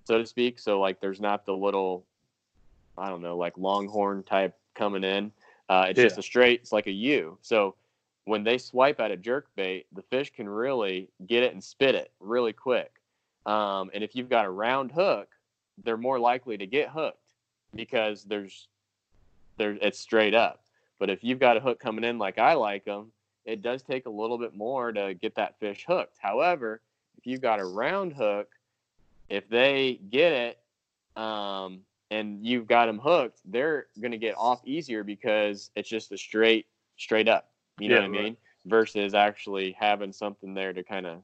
so 0.04 0.20
to 0.20 0.26
speak. 0.26 0.60
So 0.60 0.80
like 0.80 1.02
there's 1.02 1.22
not 1.22 1.46
the 1.46 1.56
little 1.56 2.06
I 2.98 3.10
don't 3.10 3.22
know 3.22 3.38
like 3.38 3.58
longhorn 3.58 4.24
type 4.24 4.56
coming 4.76 5.04
in. 5.04 5.32
Uh, 5.68 5.88
it's 5.90 5.98
yeah. 5.98 6.04
just 6.04 6.20
a 6.20 6.22
straight. 6.22 6.60
It's 6.62 6.72
like 6.72 6.86
a 6.86 6.92
U. 6.92 7.38
So 7.42 7.76
when 8.26 8.44
they 8.44 8.58
swipe 8.58 9.00
at 9.00 9.12
a 9.12 9.18
jerk 9.18 9.48
bait, 9.56 9.88
the 9.94 10.04
fish 10.04 10.32
can 10.32 10.48
really 10.48 11.10
get 11.26 11.44
it 11.44 11.54
and 11.54 11.64
spit 11.64 11.96
it 11.96 12.12
really 12.20 12.54
quick. 12.54 12.92
Um, 13.46 13.90
and 13.94 14.04
if 14.04 14.16
you've 14.16 14.30
got 14.30 14.46
a 14.46 14.50
round 14.50 14.92
hook, 14.92 15.30
they're 15.84 15.98
more 15.98 16.20
likely 16.20 16.58
to 16.58 16.68
get 16.68 16.90
hooked 16.90 17.32
because 17.74 18.24
there's 18.24 18.68
there 19.58 19.78
it's 19.82 20.00
straight 20.00 20.36
up. 20.36 20.62
But 21.00 21.10
if 21.10 21.24
you've 21.24 21.40
got 21.40 21.58
a 21.58 21.60
hook 21.60 21.80
coming 21.80 22.04
in 22.04 22.18
like 22.18 22.38
I 22.38 22.54
like 22.54 22.86
them, 22.86 23.12
it 23.46 23.62
does 23.62 23.84
take 23.84 24.06
a 24.06 24.10
little 24.10 24.38
bit 24.38 24.56
more 24.56 24.92
to 24.92 25.14
get 25.14 25.36
that 25.36 25.60
fish 25.60 25.86
hooked. 25.88 26.18
However, 26.20 26.82
if 27.18 27.28
you've 27.28 27.42
got 27.42 27.60
a 27.60 27.66
round 27.66 28.14
hook, 28.14 28.48
if 29.30 29.48
they 29.50 30.00
get 30.10 30.32
it 30.32 31.22
um, 31.22 31.82
and 32.12 32.46
you've 32.46 32.68
got 32.68 32.88
them 32.88 33.00
hooked, 33.00 33.40
they're 33.46 33.88
going 34.00 34.12
to 34.12 34.18
get 34.18 34.36
off 34.38 34.62
easier 34.66 35.04
because 35.04 35.70
it's 35.76 35.90
just 35.90 36.12
a 36.12 36.18
straight, 36.18 36.66
straight 36.98 37.28
up. 37.28 37.50
You 37.80 37.90
know 37.90 37.96
yeah, 37.96 38.02
what 38.02 38.08
I 38.08 38.12
mean? 38.12 38.24
Right. 38.24 38.38
Versus 38.66 39.14
actually 39.14 39.76
having 39.80 40.12
something 40.12 40.54
there 40.54 40.74
to 40.74 40.84
kind 40.84 41.06
of 41.06 41.22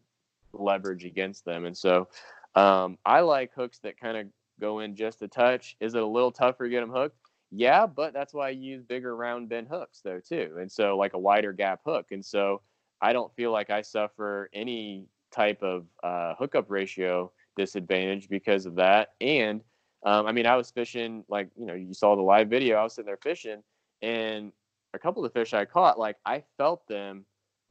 leverage 0.53 1.05
against 1.05 1.45
them. 1.45 1.65
And 1.65 1.77
so 1.77 2.07
um, 2.55 2.97
I 3.05 3.21
like 3.21 3.51
hooks 3.53 3.79
that 3.79 3.99
kind 3.99 4.17
of 4.17 4.27
go 4.60 4.79
in 4.79 4.95
just 4.95 5.21
a 5.21 5.27
touch. 5.27 5.75
Is 5.79 5.95
it 5.95 6.03
a 6.03 6.05
little 6.05 6.31
tougher 6.31 6.65
to 6.65 6.69
get 6.69 6.81
them 6.81 6.91
hooked? 6.91 7.17
Yeah, 7.51 7.85
but 7.85 8.13
that's 8.13 8.33
why 8.33 8.47
I 8.47 8.51
use 8.51 8.83
bigger 8.83 9.15
round 9.15 9.49
bend 9.49 9.67
hooks 9.67 10.01
though 10.03 10.21
too. 10.21 10.55
And 10.59 10.71
so 10.71 10.97
like 10.97 11.13
a 11.13 11.19
wider 11.19 11.51
gap 11.51 11.81
hook. 11.85 12.07
And 12.11 12.25
so 12.25 12.61
I 13.01 13.13
don't 13.13 13.33
feel 13.35 13.51
like 13.51 13.69
I 13.69 13.81
suffer 13.81 14.49
any 14.53 15.07
type 15.31 15.61
of 15.61 15.85
uh, 16.03 16.35
hookup 16.39 16.69
ratio 16.69 17.31
disadvantage 17.57 18.29
because 18.29 18.65
of 18.65 18.75
that. 18.75 19.13
And 19.19 19.61
um, 20.03 20.25
I 20.27 20.31
mean, 20.31 20.45
I 20.45 20.55
was 20.55 20.71
fishing 20.71 21.23
like 21.27 21.49
you 21.57 21.65
know 21.65 21.73
you 21.73 21.93
saw 21.93 22.15
the 22.15 22.21
live 22.21 22.49
video. 22.49 22.77
I 22.77 22.83
was 22.83 22.93
sitting 22.93 23.05
there 23.07 23.17
fishing, 23.17 23.61
and 24.01 24.51
a 24.93 24.99
couple 24.99 25.23
of 25.23 25.31
the 25.31 25.39
fish 25.39 25.53
I 25.53 25.65
caught, 25.65 25.99
like 25.99 26.17
I 26.25 26.43
felt 26.57 26.87
them 26.87 27.25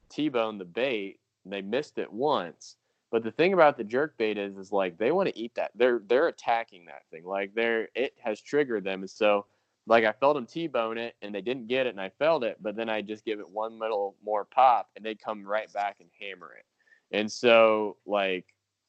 t-bone 0.09 0.57
the 0.57 0.65
bait. 0.65 1.19
they 1.45 1.61
missed 1.61 1.97
it 1.97 2.11
once. 2.11 2.77
But 3.11 3.23
the 3.23 3.31
thing 3.31 3.51
about 3.51 3.75
the 3.75 3.83
jerk 3.83 4.17
bait 4.17 4.37
is, 4.37 4.57
is 4.57 4.71
like 4.71 4.97
they 4.97 5.11
want 5.11 5.27
to 5.27 5.37
eat 5.37 5.53
that. 5.55 5.71
They're 5.75 6.01
they're 6.07 6.29
attacking 6.29 6.85
that 6.85 7.03
thing. 7.11 7.25
Like 7.25 7.53
they're 7.53 7.89
it 7.95 8.13
has 8.23 8.39
triggered 8.39 8.85
them, 8.85 9.01
and 9.01 9.09
so 9.09 9.45
like 9.91 10.05
I 10.05 10.13
felt 10.13 10.35
them 10.35 10.45
T-bone 10.45 10.97
it 10.97 11.15
and 11.21 11.35
they 11.35 11.41
didn't 11.41 11.67
get 11.67 11.85
it 11.85 11.89
and 11.89 11.99
I 11.99 12.07
felt 12.17 12.45
it, 12.45 12.55
but 12.61 12.77
then 12.77 12.87
I 12.87 13.01
just 13.01 13.25
give 13.25 13.41
it 13.41 13.49
one 13.49 13.77
little 13.77 14.15
more 14.23 14.45
pop 14.45 14.89
and 14.95 15.03
they 15.03 15.15
come 15.15 15.43
right 15.43 15.71
back 15.73 15.97
and 15.99 16.07
hammer 16.17 16.53
it. 16.57 16.65
And 17.13 17.29
so 17.29 17.97
like, 18.05 18.45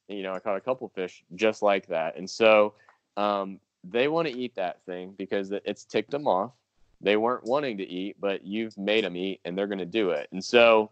you 0.06 0.22
know, 0.22 0.32
I 0.32 0.38
caught 0.38 0.56
a 0.56 0.60
couple 0.60 0.88
fish 0.94 1.24
just 1.34 1.60
like 1.60 1.88
that. 1.88 2.16
And 2.16 2.30
so 2.30 2.74
um, 3.16 3.58
they 3.82 4.06
want 4.06 4.28
to 4.28 4.38
eat 4.38 4.54
that 4.54 4.78
thing 4.86 5.12
because 5.18 5.50
it's 5.50 5.84
ticked 5.84 6.12
them 6.12 6.28
off. 6.28 6.52
They 7.00 7.16
weren't 7.16 7.42
wanting 7.42 7.78
to 7.78 7.84
eat, 7.84 8.14
but 8.20 8.46
you've 8.46 8.78
made 8.78 9.02
them 9.02 9.16
eat 9.16 9.40
and 9.44 9.58
they're 9.58 9.66
going 9.66 9.80
to 9.80 9.84
do 9.84 10.10
it. 10.10 10.28
And 10.30 10.44
so, 10.44 10.88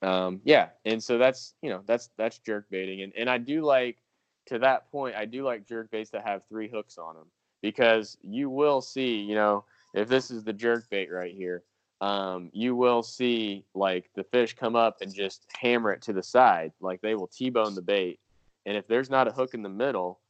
um, 0.00 0.40
yeah. 0.44 0.68
And 0.86 1.02
so 1.02 1.18
that's, 1.18 1.52
you 1.60 1.68
know, 1.68 1.82
that's, 1.84 2.08
that's 2.16 2.38
jerk 2.38 2.70
baiting. 2.70 3.02
And, 3.02 3.12
and 3.18 3.28
I 3.28 3.36
do 3.36 3.66
like, 3.66 3.98
to 4.46 4.58
that 4.60 4.90
point, 4.90 5.14
I 5.14 5.26
do 5.26 5.44
like 5.44 5.68
jerk 5.68 5.90
baits 5.90 6.08
that 6.12 6.26
have 6.26 6.40
three 6.48 6.70
hooks 6.70 6.96
on 6.96 7.16
them 7.16 7.26
because 7.62 8.16
you 8.22 8.50
will 8.50 8.80
see, 8.80 9.16
you 9.16 9.34
know, 9.34 9.64
if 9.94 10.08
this 10.08 10.30
is 10.30 10.44
the 10.44 10.52
jerk 10.52 10.88
bait 10.90 11.10
right 11.10 11.34
here, 11.34 11.64
um, 12.00 12.50
you 12.52 12.74
will 12.74 13.02
see 13.02 13.64
like 13.74 14.10
the 14.14 14.24
fish 14.24 14.54
come 14.54 14.74
up 14.74 14.98
and 15.02 15.14
just 15.14 15.44
hammer 15.60 15.92
it 15.92 16.02
to 16.02 16.12
the 16.12 16.22
side. 16.22 16.72
Like 16.80 17.00
they 17.00 17.14
will 17.14 17.26
T-bone 17.28 17.74
the 17.74 17.82
bait. 17.82 18.20
And 18.66 18.76
if 18.76 18.86
there's 18.86 19.10
not 19.10 19.28
a 19.28 19.32
hook 19.32 19.54
in 19.54 19.62
the 19.62 19.68
middle, 19.68 20.20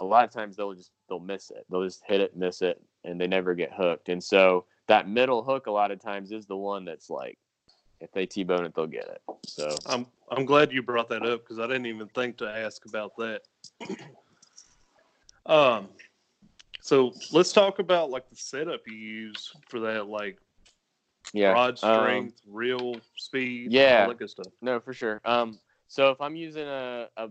a 0.00 0.04
lot 0.04 0.24
of 0.24 0.30
times 0.30 0.56
they'll 0.56 0.74
just 0.74 0.90
they'll 1.08 1.20
miss 1.20 1.50
it. 1.50 1.64
They'll 1.70 1.84
just 1.84 2.02
hit 2.06 2.20
it, 2.20 2.36
miss 2.36 2.62
it, 2.62 2.82
and 3.04 3.20
they 3.20 3.26
never 3.26 3.54
get 3.54 3.72
hooked. 3.72 4.08
And 4.08 4.22
so 4.22 4.64
that 4.88 5.08
middle 5.08 5.42
hook 5.42 5.66
a 5.66 5.70
lot 5.70 5.90
of 5.90 6.00
times 6.00 6.32
is 6.32 6.46
the 6.46 6.56
one 6.56 6.84
that's 6.84 7.08
like 7.08 7.38
if 8.00 8.10
they 8.12 8.26
T-bone 8.26 8.64
it, 8.64 8.74
they'll 8.74 8.86
get 8.86 9.06
it. 9.06 9.22
So 9.46 9.74
I'm 9.86 10.06
I'm 10.30 10.44
glad 10.44 10.72
you 10.72 10.82
brought 10.82 11.08
that 11.10 11.24
up 11.24 11.42
because 11.42 11.60
I 11.60 11.66
didn't 11.66 11.86
even 11.86 12.08
think 12.08 12.36
to 12.38 12.48
ask 12.48 12.84
about 12.84 13.12
that. 13.18 13.42
um, 15.46 15.88
so 16.82 17.12
let's 17.30 17.52
talk 17.52 17.78
about 17.78 18.10
like 18.10 18.28
the 18.28 18.36
setup 18.36 18.80
you 18.88 18.94
use 18.94 19.52
for 19.68 19.78
that, 19.80 20.08
like 20.08 20.38
yeah, 21.32 21.52
rod 21.52 21.78
um, 21.82 22.00
strength, 22.00 22.40
reel 22.46 22.96
speed, 23.16 23.72
yeah. 23.72 24.02
all 24.02 24.08
that 24.08 24.18
good 24.18 24.30
stuff. 24.30 24.52
No, 24.60 24.80
for 24.80 24.92
sure. 24.92 25.20
Um, 25.24 25.60
so 25.86 26.10
if 26.10 26.20
I'm 26.20 26.34
using 26.34 26.66
a, 26.66 27.06
a 27.16 27.28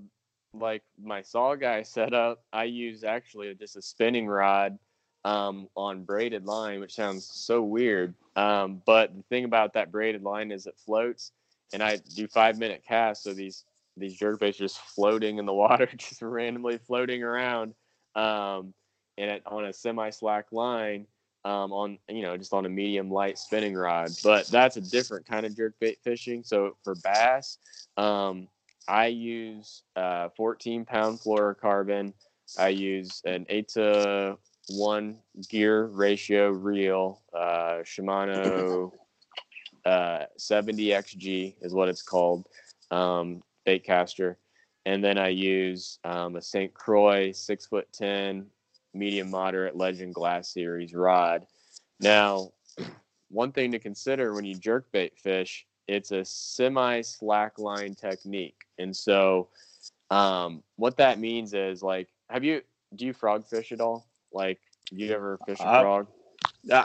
like 0.54 0.84
my 1.02 1.22
saugeye 1.22 1.86
setup, 1.86 2.44
I 2.54 2.64
use 2.64 3.04
actually 3.04 3.54
just 3.56 3.76
a 3.76 3.82
spinning 3.82 4.26
rod 4.26 4.80
um, 5.26 5.68
on 5.76 6.04
braided 6.04 6.46
line, 6.46 6.80
which 6.80 6.96
sounds 6.96 7.30
so 7.30 7.62
weird. 7.62 8.16
Um, 8.38 8.82
but 8.86 9.14
the 9.14 9.24
thing 9.24 9.44
about 9.44 9.74
that 9.74 9.92
braided 9.92 10.24
line 10.24 10.52
is 10.52 10.66
it 10.66 10.76
floats, 10.78 11.34
and 11.74 11.84
I 11.84 11.98
do 12.16 12.26
five 12.28 12.58
minute 12.58 12.84
casts, 12.88 13.26
so 13.26 13.34
these 13.34 13.66
these 13.98 14.18
jerkbaits 14.18 14.56
are 14.56 14.60
just 14.60 14.80
floating 14.80 15.40
in 15.40 15.46
the 15.46 15.54
water, 15.54 15.90
just 15.98 16.22
randomly 16.22 16.78
floating 16.78 17.22
around, 17.22 17.74
um, 18.16 18.74
and 19.18 19.32
it, 19.32 19.44
on 19.46 19.66
a 19.66 19.74
semi 19.74 20.10
slack 20.10 20.52
line. 20.52 21.08
Um, 21.44 21.74
on 21.74 21.98
you 22.08 22.22
know 22.22 22.38
just 22.38 22.54
on 22.54 22.68
a 22.68 22.70
medium 22.70 23.10
light 23.10 23.40
spinning 23.40 23.74
rod, 23.74 24.12
but 24.24 24.48
that's 24.50 24.78
a 24.78 24.82
different 24.82 25.26
kind 25.26 25.44
of 25.44 25.56
jerk 25.56 25.74
bait 25.80 25.98
fishing. 26.04 26.44
So 26.44 26.78
for 26.84 26.94
bass, 27.04 27.58
um, 27.98 28.48
I 28.88 29.08
use 29.08 29.82
uh, 29.96 30.30
14 30.38 30.86
pound 30.86 31.20
fluorocarbon. 31.20 32.14
I 32.60 32.68
use 32.68 33.24
an 33.26 33.48
8 33.50 33.68
to 33.70 34.38
1 34.70 35.18
gear 35.50 35.86
ratio 35.86 36.50
reel, 36.50 37.22
uh, 37.34 37.80
Shimano 37.84 38.92
uh, 39.86 40.26
70XG 40.38 41.56
is 41.62 41.74
what 41.74 41.90
it's 41.90 42.02
called, 42.02 42.48
um, 42.92 43.42
bait 43.66 43.84
caster. 43.84 44.38
And 44.86 45.04
then 45.04 45.18
I 45.18 45.30
use 45.30 46.00
um, 46.04 46.36
a 46.36 46.42
St. 46.42 46.74
Croix 46.74 47.32
6 47.32 47.66
foot 47.68 47.88
10 47.94 48.46
medium 48.94 49.30
moderate 49.30 49.76
legend 49.76 50.14
glass 50.14 50.54
series 50.54 50.94
rod. 50.94 51.46
Now, 52.00 52.52
one 53.30 53.52
thing 53.52 53.72
to 53.72 53.80
consider 53.80 54.34
when 54.34 54.46
you 54.46 54.56
jerkbait 54.56 55.18
fish 55.18 55.66
it's 55.92 56.12
a 56.12 56.24
semi 56.24 57.02
slack 57.02 57.60
line 57.60 57.96
technique. 57.96 58.62
And 58.80 58.96
so 58.96 59.50
um, 60.10 60.64
what 60.78 60.96
that 60.98 61.20
means 61.20 61.54
is 61.54 61.84
like, 61.84 62.08
have 62.30 62.44
you, 62.44 62.62
do 62.96 63.06
you 63.06 63.14
frog 63.14 63.46
fish 63.46 63.72
at 63.74 63.82
all? 63.82 64.08
Like, 64.32 64.60
do 64.90 64.96
you 64.96 65.14
ever 65.14 65.38
fish 65.46 65.60
a 65.60 65.82
frog? 65.82 66.08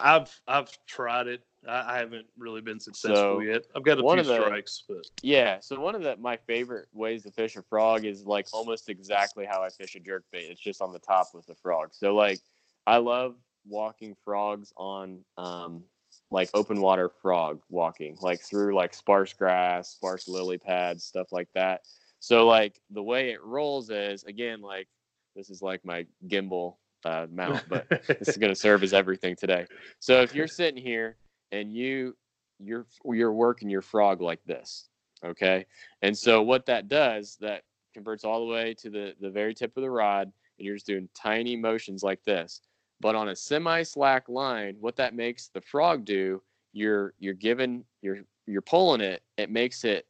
I've 0.03 0.41
I've 0.49 0.71
tried 0.87 1.29
it. 1.29 1.43
I, 1.69 1.95
I 1.95 1.99
haven't 1.99 2.27
really 2.39 2.61
been 2.61 2.81
successful 2.81 3.15
So, 3.15 3.41
yet. 3.41 3.65
I've 3.75 3.83
got 3.83 3.99
a 3.99 4.03
one 4.03 4.17
few 4.17 4.21
of 4.21 4.27
the- 4.27 4.45
strikes, 4.45 4.85
but 4.89 5.07
Yeah. 5.23 5.59
So 5.61 5.79
one 5.81 5.95
of 5.95 6.03
the, 6.03 6.17
my 6.17 6.37
favorite 6.37 6.89
ways 6.93 7.23
to 7.25 7.31
fish 7.31 7.57
a 7.57 7.63
frog 7.63 8.05
is 8.05 8.25
like 8.25 8.47
almost 8.53 8.89
exactly 8.89 9.45
how 9.45 9.63
I 9.63 9.69
fish 9.71 9.95
a 9.97 10.01
jerkbait. 10.01 10.51
It's 10.51 10.61
just 10.61 10.81
on 10.81 10.93
the 10.93 10.99
top 10.99 11.29
with 11.35 11.47
the 11.47 11.55
frog. 11.55 11.91
So 11.93 12.15
like, 12.15 12.41
I 12.87 12.99
love 12.99 13.37
walking 13.67 14.15
frogs 14.25 14.73
on, 14.77 15.25
um, 15.37 15.83
like 16.31 16.51
open 16.55 16.81
water 16.81 17.09
frog 17.23 17.61
walking, 17.69 18.17
like 18.21 18.41
through 18.41 18.75
like 18.75 18.95
sparse 18.95 19.33
grass, 19.33 19.91
sparse 19.91 20.27
lily 20.27 20.59
pads, 20.59 21.05
stuff 21.05 21.31
like 21.31 21.49
that. 21.55 21.83
So 22.21 22.47
like 22.47 22.81
the 22.91 23.03
way 23.03 23.31
it 23.31 23.43
rolls 23.45 23.91
is 23.91 24.25
again 24.25 24.61
like 24.61 24.89
this 25.37 25.51
is 25.51 25.63
like 25.63 25.85
my 25.85 26.07
gimbal 26.27 26.77
uh, 27.05 27.27
mount, 27.31 27.63
but 27.69 27.87
this 28.09 28.29
is 28.29 28.37
going 28.39 28.51
to 28.53 28.59
serve 28.59 28.83
as 28.83 28.93
everything 28.93 29.37
today. 29.37 29.67
So 30.01 30.23
if 30.23 30.35
you're 30.35 30.49
sitting 30.49 30.83
here 30.83 31.17
and 31.53 31.75
you 31.75 32.17
you're 32.59 32.87
you're 33.05 33.33
working 33.33 33.69
your 33.69 33.83
frog 33.83 34.21
like 34.21 34.43
this, 34.45 34.89
okay? 35.25 35.67
And 36.03 36.17
so 36.17 36.43
what 36.43 36.67
that 36.67 36.89
does 36.89 37.37
that 37.41 37.63
converts 37.95 38.25
all 38.25 38.47
the 38.47 38.53
way 38.53 38.75
to 38.75 38.91
the 38.91 39.15
the 39.21 39.31
very 39.31 39.55
tip 39.55 39.77
of 39.77 39.83
the 39.83 39.91
rod, 39.91 40.33
and 40.59 40.67
you're 40.67 40.77
just 40.77 40.87
doing 40.87 41.09
tiny 41.15 41.57
motions 41.57 42.03
like 42.03 42.23
this. 42.25 42.61
But 43.01 43.15
on 43.15 43.29
a 43.29 43.37
semi-slack 43.37 44.29
line, 44.29 44.77
what 44.81 44.97
that 44.97 45.15
makes 45.15 45.49
the 45.49 45.61
frog 45.61 46.05
do, 46.05 46.43
you're 46.73 47.15
you're 47.19 47.35
giving 47.35 47.85
you're 48.03 48.21
you're 48.47 48.63
pulling 48.63 49.01
it, 49.01 49.23
it 49.37 49.51
makes 49.51 49.85
it 49.85 50.07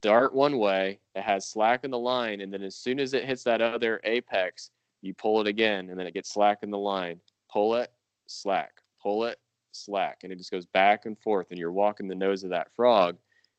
dart 0.00 0.34
one 0.34 0.58
way, 0.58 1.00
it 1.14 1.22
has 1.22 1.48
slack 1.48 1.84
in 1.84 1.90
the 1.90 1.98
line, 1.98 2.40
and 2.40 2.52
then 2.52 2.62
as 2.62 2.76
soon 2.76 3.00
as 3.00 3.14
it 3.14 3.24
hits 3.24 3.42
that 3.44 3.62
other 3.62 4.00
apex, 4.04 4.70
you 5.00 5.14
pull 5.14 5.40
it 5.40 5.46
again, 5.46 5.88
and 5.90 5.98
then 5.98 6.06
it 6.06 6.14
gets 6.14 6.32
slack 6.32 6.58
in 6.62 6.70
the 6.70 6.78
line. 6.78 7.18
Pull 7.50 7.76
it, 7.76 7.90
slack, 8.26 8.82
pull 9.02 9.24
it, 9.24 9.38
slack, 9.74 10.18
and 10.22 10.32
it 10.32 10.36
just 10.36 10.50
goes 10.50 10.66
back 10.66 11.06
and 11.06 11.18
forth, 11.18 11.48
and 11.50 11.58
you're 11.58 11.72
walking 11.72 12.08
the 12.08 12.14
nose 12.14 12.44
of 12.44 12.50
that 12.50 12.74
frog 12.74 13.16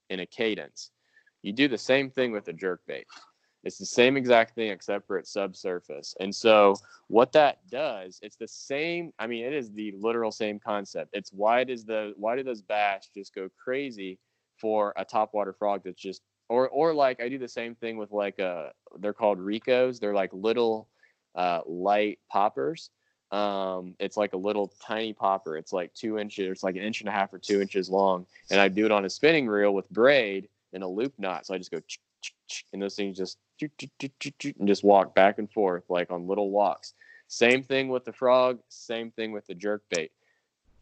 in 0.10 0.20
a 0.20 0.26
cadence. 0.26 0.92
You 1.42 1.54
do 1.54 1.68
the 1.68 1.78
same 1.78 2.10
thing 2.10 2.32
with 2.32 2.48
a 2.48 2.54
jerk 2.54 2.82
bait. 2.88 3.06
It's 3.64 3.80
the 3.80 3.86
same 3.86 4.16
exact 4.16 4.54
thing 4.54 4.70
except 4.70 5.08
for 5.08 5.18
it's 5.18 5.34
subsurface. 5.34 6.16
And 6.20 6.34
so 6.34 6.76
what 7.08 7.32
that 7.32 7.68
does, 7.70 8.20
it's 8.22 8.36
the 8.36 8.48
same. 8.48 9.12
I 9.18 9.26
mean, 9.26 9.44
it 9.44 9.54
is 9.54 9.72
the 9.72 9.92
literal 10.00 10.32
same 10.32 10.60
concept. 10.60 11.10
It's 11.14 11.32
why 11.34 11.64
does 11.64 11.84
the 11.84 12.14
why 12.16 12.36
do 12.36 12.44
those 12.44 12.62
bass 12.62 13.10
just 13.14 13.34
go 13.34 13.50
crazy 13.62 14.20
for 14.60 14.94
a 14.98 15.04
topwater 15.04 15.58
frog 15.58 15.82
that's 15.84 16.00
just 16.00 16.22
or 16.48 16.70
or 16.70 16.94
like 16.94 17.20
I 17.20 17.28
do 17.28 17.40
the 17.40 17.48
same 17.48 17.74
thing 17.74 17.98
with 17.98 18.12
like 18.12 18.40
uh 18.40 18.70
they're 19.00 19.14
called 19.14 19.40
Ricos. 19.40 20.00
They're 20.00 20.14
like 20.14 20.32
little 20.32 20.88
uh, 21.36 21.62
light 21.66 22.20
poppers. 22.30 22.90
Um, 23.32 23.96
it's 24.00 24.18
like 24.18 24.34
a 24.34 24.38
little 24.38 24.72
tiny 24.82 25.14
popper. 25.14 25.58
It's 25.58 25.74
like 25.74 25.94
two 25.94 26.18
inches, 26.20 26.52
it's 26.52 26.64
like 26.64 26.76
an 26.76 26.84
inch 26.84 27.02
and 27.02 27.10
a 27.10 27.12
half 27.12 27.34
or 27.34 27.40
two 27.40 27.62
inches 27.62 27.90
long. 27.90 28.26
And 28.52 28.60
I 28.62 28.68
do 28.68 28.86
it 28.86 28.92
on 28.92 29.06
a 29.06 29.10
spinning 29.10 29.48
reel 29.48 29.74
with 29.74 29.90
braid 29.90 30.48
and 30.74 30.84
a 30.84 30.88
loop 30.88 31.14
knot. 31.18 31.46
So 31.46 31.54
I 31.54 31.58
just 31.58 31.72
go 31.72 31.80
and 32.74 32.82
those 32.82 32.96
things 32.96 33.18
just 33.18 33.38
and 33.62 34.68
just 34.68 34.84
walk 34.84 35.16
back 35.16 35.38
and 35.38 35.52
forth 35.52 35.84
like 35.90 36.12
on 36.12 36.28
little 36.28 36.50
walks. 36.50 36.94
Same 37.28 37.64
thing 37.64 37.90
with 37.90 38.06
the 38.06 38.14
frog, 38.14 38.60
same 38.70 39.12
thing 39.12 39.32
with 39.32 39.48
the 39.48 39.56
jerk 39.56 39.84
bait. 39.90 40.12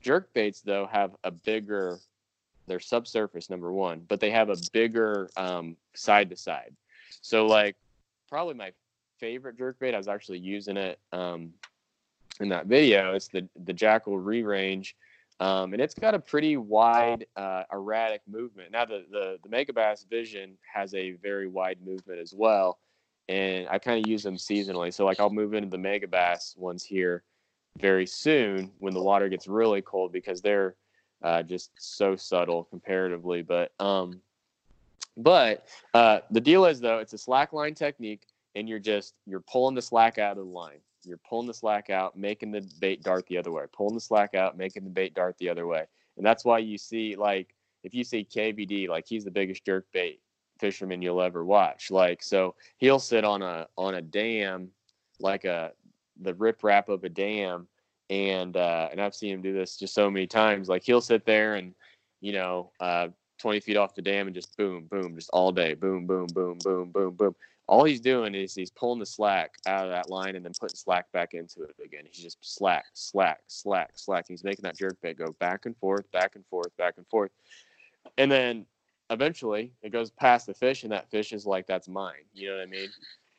Jerk 0.01 0.34
baits 0.34 0.62
though 0.62 0.88
have 0.91 1.15
a 1.23 1.32
bigger 1.32 1.99
they're 2.65 2.79
subsurface 2.79 3.49
number 3.49 3.73
one, 3.73 4.06
but 4.08 4.19
they 4.19 4.32
have 4.32 4.49
a 4.49 4.56
bigger 4.71 5.29
um, 5.36 5.75
side 5.95 6.29
to 6.29 6.38
side. 6.38 6.75
So 7.21 7.45
like 7.45 7.75
probably 8.29 8.53
my 8.53 8.71
favorite 9.19 9.58
jerk 9.58 9.79
bait. 9.79 9.93
I 9.93 9.97
was 9.97 10.08
actually 10.08 10.39
using 10.39 10.77
it 10.77 10.99
um, 11.12 11.53
in 12.39 12.50
that 12.50 12.67
video. 12.67 13.13
It's 13.13 13.28
the 13.28 13.48
the 13.65 13.74
Jackall 13.74 14.24
Rerange, 14.24 14.93
um, 15.39 15.74
and 15.74 15.82
it's 15.82 15.93
got 15.93 16.13
a 16.13 16.19
pretty 16.19 16.58
wide 16.58 17.26
uh, 17.36 17.63
erratic 17.72 18.22
movement. 18.28 18.72
Now 18.72 18.86
the 18.86 19.06
the 19.12 19.38
the 19.43 19.50
Megabass 19.50 20.08
Vision 20.10 20.58
has 20.74 20.93
a 20.93 21.12
very 21.13 21.48
wide 21.48 21.80
movement 21.86 22.19
as 22.19 22.34
well, 22.34 22.80
and 23.30 23.67
I 23.69 23.80
kind 23.80 24.04
of 24.04 24.10
use 24.10 24.24
them 24.24 24.38
seasonally. 24.38 24.93
So 24.93 25.06
like 25.06 25.19
I'll 25.19 25.30
move 25.30 25.54
into 25.54 25.69
the 25.69 25.78
Megabass 25.78 26.58
ones 26.58 26.84
here 26.84 27.24
very 27.80 28.06
soon 28.06 28.72
when 28.80 28.93
the 28.93 29.02
water 29.02 29.30
gets 29.30 29.48
really 29.48 29.82
cold 29.82 30.12
because 30.12 30.41
they're 30.41 30.76
uh, 31.24 31.41
just 31.41 31.72
so 31.78 32.15
subtle 32.15 32.65
comparatively. 32.65 33.41
But 33.41 33.72
um, 33.80 34.22
but 35.17 35.65
uh, 35.93 36.19
the 36.32 36.41
deal 36.41 36.65
is 36.65 36.80
though 36.80 37.00
it's 37.00 37.13
a 37.13 37.17
slack 37.17 37.54
line 37.54 37.74
technique, 37.74 38.28
and 38.56 38.67
you're 38.67 38.80
just 38.80 39.15
you're 39.26 39.41
pulling 39.41 39.76
the 39.76 39.82
slack 39.82 40.17
out 40.17 40.38
of 40.38 40.46
the 40.46 40.52
line. 40.52 40.80
You're 41.05 41.17
pulling 41.17 41.47
the 41.47 41.53
slack 41.53 41.89
out, 41.89 42.17
making 42.17 42.51
the 42.51 42.61
bait 42.79 43.03
dart 43.03 43.25
the 43.27 43.37
other 43.37 43.51
way. 43.51 43.63
Pulling 43.71 43.95
the 43.95 44.01
slack 44.01 44.35
out, 44.35 44.57
making 44.57 44.83
the 44.83 44.89
bait 44.89 45.13
dart 45.13 45.37
the 45.37 45.49
other 45.49 45.67
way. 45.67 45.85
And 46.17 46.25
that's 46.25 46.45
why 46.45 46.59
you 46.59 46.77
see 46.77 47.15
like 47.15 47.55
if 47.83 47.93
you 47.93 48.03
see 48.03 48.25
KVD, 48.25 48.87
like 48.87 49.05
he's 49.07 49.25
the 49.25 49.31
biggest 49.31 49.65
jerk 49.65 49.85
bait 49.93 50.19
fisherman 50.59 51.01
you'll 51.01 51.21
ever 51.21 51.43
watch. 51.45 51.91
Like 51.91 52.23
so 52.23 52.55
he'll 52.77 52.99
sit 52.99 53.23
on 53.23 53.41
a 53.41 53.67
on 53.77 53.95
a 53.95 54.01
dam, 54.01 54.69
like 55.19 55.45
a 55.45 55.71
the 56.21 56.33
riprap 56.33 56.89
of 56.89 57.03
a 57.03 57.09
dam, 57.09 57.67
and 58.09 58.55
uh, 58.55 58.89
and 58.91 59.01
I've 59.01 59.15
seen 59.15 59.33
him 59.33 59.41
do 59.41 59.53
this 59.53 59.77
just 59.77 59.93
so 59.93 60.09
many 60.09 60.27
times. 60.27 60.69
Like 60.69 60.83
he'll 60.83 61.01
sit 61.01 61.25
there 61.25 61.55
and 61.55 61.73
you 62.21 62.33
know 62.33 62.71
uh, 62.79 63.07
20 63.39 63.59
feet 63.59 63.77
off 63.77 63.95
the 63.95 64.01
dam 64.01 64.27
and 64.27 64.35
just 64.35 64.55
boom, 64.57 64.85
boom, 64.89 65.15
just 65.15 65.29
all 65.33 65.51
day, 65.51 65.73
boom, 65.73 66.05
boom, 66.05 66.27
boom, 66.27 66.57
boom, 66.63 66.91
boom, 66.91 67.13
boom. 67.13 67.35
All 67.67 67.86
he's 67.86 68.02
doing 68.02 68.36
is 68.36 68.54
he's 68.54 68.69
pulling 68.69 68.99
the 68.99 69.06
slack 69.06 69.56
out 69.65 69.86
of 69.86 69.91
that 69.91 70.10
line 70.10 70.36
and 70.36 70.43
then 70.43 70.52
putting 70.60 70.76
slack 70.76 71.10
back 71.13 71.34
into 71.34 71.63
it 71.63 71.76
again. 71.84 72.04
He's 72.06 72.21
just 72.21 72.38
slack, 72.41 72.86
slack, 72.93 73.39
slack, 73.47 73.91
slack. 73.95 74.26
He's 74.28 74.43
making 74.43 74.63
that 74.63 74.78
jerk 74.78 74.97
bait 75.02 75.17
go 75.17 75.34
back 75.39 75.65
and 75.65 75.76
forth, 75.78 76.10
back 76.12 76.36
and 76.36 76.45
forth, 76.47 76.76
back 76.78 76.95
and 76.97 77.08
forth. 77.08 77.32
And 78.17 78.30
then 78.30 78.65
eventually 79.10 79.71
it 79.82 79.91
goes 79.91 80.12
past 80.12 80.45
the 80.45 80.54
fish 80.54 80.84
and 80.84 80.91
that 80.91 81.10
fish 81.10 81.32
is 81.32 81.45
like, 81.45 81.65
that's 81.65 81.88
mine. 81.88 82.26
You 82.34 82.49
know 82.49 82.58
what 82.58 82.63
I 82.63 82.69
mean? 82.69 82.89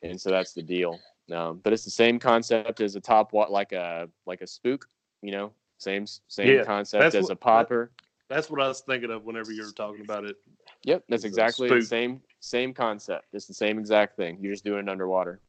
And 0.01 0.19
so 0.19 0.31
that's 0.31 0.53
the 0.53 0.63
deal. 0.63 0.99
Um, 1.31 1.59
but 1.63 1.71
it's 1.73 1.85
the 1.85 1.91
same 1.91 2.17
concept 2.19 2.81
as 2.81 2.95
a 2.95 2.99
top 3.01 3.31
what 3.31 3.51
like 3.51 3.71
a 3.73 4.09
like 4.25 4.41
a 4.41 4.47
spook, 4.47 4.87
you 5.21 5.31
know, 5.31 5.51
same 5.77 6.05
same 6.27 6.47
Yeah, 6.57 6.63
concept 6.63 7.13
as 7.15 7.23
what- 7.23 7.31
a 7.31 7.35
popper. 7.35 7.91
that's 8.27 8.49
what 8.49 8.61
I 8.61 8.67
was 8.67 8.81
thinking 8.81 9.11
of 9.11 9.23
whenever 9.23 9.51
you 9.51 9.63
were 9.63 9.71
talking 9.71 10.01
about 10.01 10.25
it. 10.25 10.35
Yep, 10.83 11.03
that's 11.09 11.23
It's 11.23 11.31
exactly 11.31 11.69
the 11.69 11.81
same 11.85 12.21
same 12.45 12.73
concept. 12.73 13.25
It's 13.33 13.47
the 13.47 13.53
same 13.53 13.79
exact 13.79 14.15
thing. 14.15 14.37
You're 14.39 14.53
just 14.53 14.63
doing 14.63 14.87
it 14.87 14.89
underwater. 14.89 15.41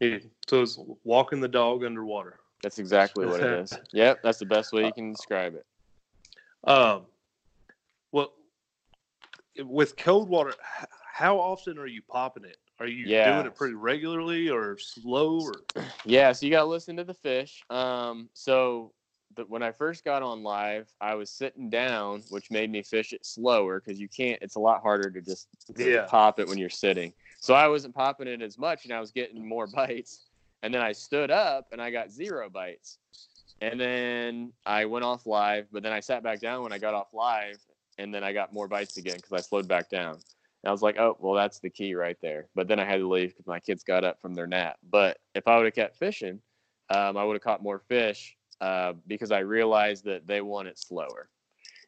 Yeah. 0.00 0.18
So 0.46 0.62
it's 0.62 0.78
walking 1.04 1.40
the 1.40 1.48
dog 1.48 1.84
underwater. 1.84 2.40
That's 2.62 2.78
exactly 2.78 3.26
what 3.26 3.40
it 3.40 3.50
is. 3.50 3.72
Yep, 3.92 4.22
that's 4.22 4.38
the 4.38 4.46
best 4.46 4.72
way 4.72 4.86
you 4.86 4.92
can 4.92 5.12
describe 5.12 5.54
it. 5.54 5.66
Um, 6.64 7.02
well, 8.12 8.32
with 9.64 9.96
cold 9.96 10.28
water, 10.28 10.54
how 11.12 11.38
often 11.38 11.78
are 11.78 11.86
you 11.86 12.02
popping 12.02 12.44
it? 12.44 12.56
Are 12.78 12.86
you 12.86 13.06
Yeah. 13.06 13.32
doing 13.32 13.46
it 13.46 13.54
pretty 13.54 13.74
regularly 13.74 14.48
or 14.48 14.78
slow 14.78 15.40
or? 15.40 15.52
Yeah, 16.04 16.32
so 16.32 16.46
you 16.46 16.52
got 16.52 16.62
to 16.62 16.66
listen 16.68 16.96
to 16.96 17.04
the 17.04 17.14
fish. 17.14 17.62
Um, 17.70 18.28
so 18.34 18.92
when 19.48 19.62
I 19.62 19.72
first 19.72 20.04
got 20.04 20.22
on 20.22 20.42
live, 20.42 20.88
I 21.00 21.14
was 21.14 21.30
sitting 21.30 21.70
down, 21.70 22.22
which 22.28 22.50
made 22.50 22.70
me 22.70 22.82
fish 22.82 23.12
it 23.12 23.24
slower 23.24 23.80
because 23.80 24.00
you 24.00 24.08
can't. 24.08 24.40
It's 24.42 24.56
a 24.56 24.60
lot 24.60 24.82
harder 24.82 25.10
to 25.10 25.20
just 25.20 25.48
to 25.66 25.90
Yeah. 25.90 26.06
pop 26.06 26.38
it 26.40 26.48
when 26.48 26.58
you're 26.58 26.70
sitting. 26.70 27.12
So 27.40 27.54
I 27.54 27.68
wasn't 27.68 27.94
popping 27.94 28.28
it 28.28 28.42
as 28.42 28.58
much, 28.58 28.84
and 28.84 28.92
I 28.92 29.00
was 29.00 29.10
getting 29.10 29.46
more 29.46 29.66
bites. 29.66 30.26
And 30.62 30.72
then 30.72 30.80
I 30.80 30.92
stood 30.92 31.30
up, 31.30 31.66
and 31.72 31.82
I 31.82 31.90
got 31.90 32.10
zero 32.10 32.48
bites. 32.48 32.98
And 33.60 33.80
then 33.80 34.52
I 34.66 34.84
went 34.84 35.04
off 35.04 35.26
live, 35.26 35.66
but 35.72 35.82
then 35.82 35.92
I 35.92 36.00
sat 36.00 36.22
back 36.22 36.40
down 36.40 36.62
when 36.62 36.72
I 36.72 36.78
got 36.78 36.94
off 36.94 37.12
live, 37.12 37.58
and 37.98 38.14
then 38.14 38.24
I 38.24 38.32
got 38.32 38.52
more 38.52 38.68
bites 38.68 38.96
again 38.96 39.16
because 39.16 39.32
I 39.32 39.40
slowed 39.40 39.68
back 39.68 39.88
down. 39.88 40.14
And 40.14 40.68
I 40.68 40.72
was 40.72 40.82
like, 40.82 40.98
oh, 40.98 41.16
well, 41.20 41.34
that's 41.34 41.58
the 41.58 41.70
key 41.70 41.94
right 41.94 42.16
there. 42.22 42.46
But 42.54 42.68
then 42.68 42.78
I 42.78 42.84
had 42.84 42.98
to 42.98 43.08
leave 43.08 43.30
because 43.30 43.46
my 43.46 43.60
kids 43.60 43.82
got 43.82 44.04
up 44.04 44.20
from 44.20 44.34
their 44.34 44.46
nap. 44.46 44.78
But 44.88 45.18
if 45.34 45.46
I 45.48 45.56
would 45.56 45.64
have 45.64 45.74
kept 45.74 45.96
fishing, 45.96 46.40
um, 46.90 47.16
I 47.16 47.24
would 47.24 47.34
have 47.34 47.42
caught 47.42 47.62
more 47.62 47.80
fish 47.80 48.36
uh, 48.62 48.94
because 49.06 49.30
I 49.32 49.40
realized 49.40 50.04
that 50.06 50.26
they 50.26 50.40
want 50.40 50.68
it 50.68 50.78
slower. 50.78 51.28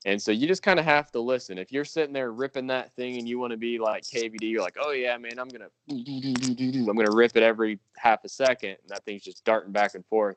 And 0.04 0.20
so 0.20 0.32
you 0.32 0.46
just 0.46 0.62
kind 0.62 0.78
of 0.78 0.84
have 0.84 1.10
to 1.12 1.20
listen. 1.20 1.56
If 1.56 1.72
you're 1.72 1.86
sitting 1.86 2.12
there 2.12 2.32
ripping 2.32 2.66
that 2.66 2.94
thing 2.94 3.16
and 3.16 3.26
you 3.26 3.38
want 3.38 3.52
to 3.52 3.56
be 3.56 3.78
like 3.78 4.02
KVD, 4.02 4.42
you're 4.42 4.60
like, 4.60 4.76
oh 4.78 4.90
yeah, 4.90 5.16
man, 5.16 5.38
I'm 5.38 5.48
gonna, 5.48 5.70
I'm 5.88 6.96
gonna 6.96 7.14
rip 7.14 7.36
it 7.36 7.42
every 7.42 7.78
half 7.96 8.22
a 8.24 8.28
second, 8.28 8.76
and 8.82 8.88
that 8.88 9.06
thing's 9.06 9.22
just 9.22 9.44
darting 9.44 9.72
back 9.72 9.94
and 9.94 10.04
forth. 10.06 10.36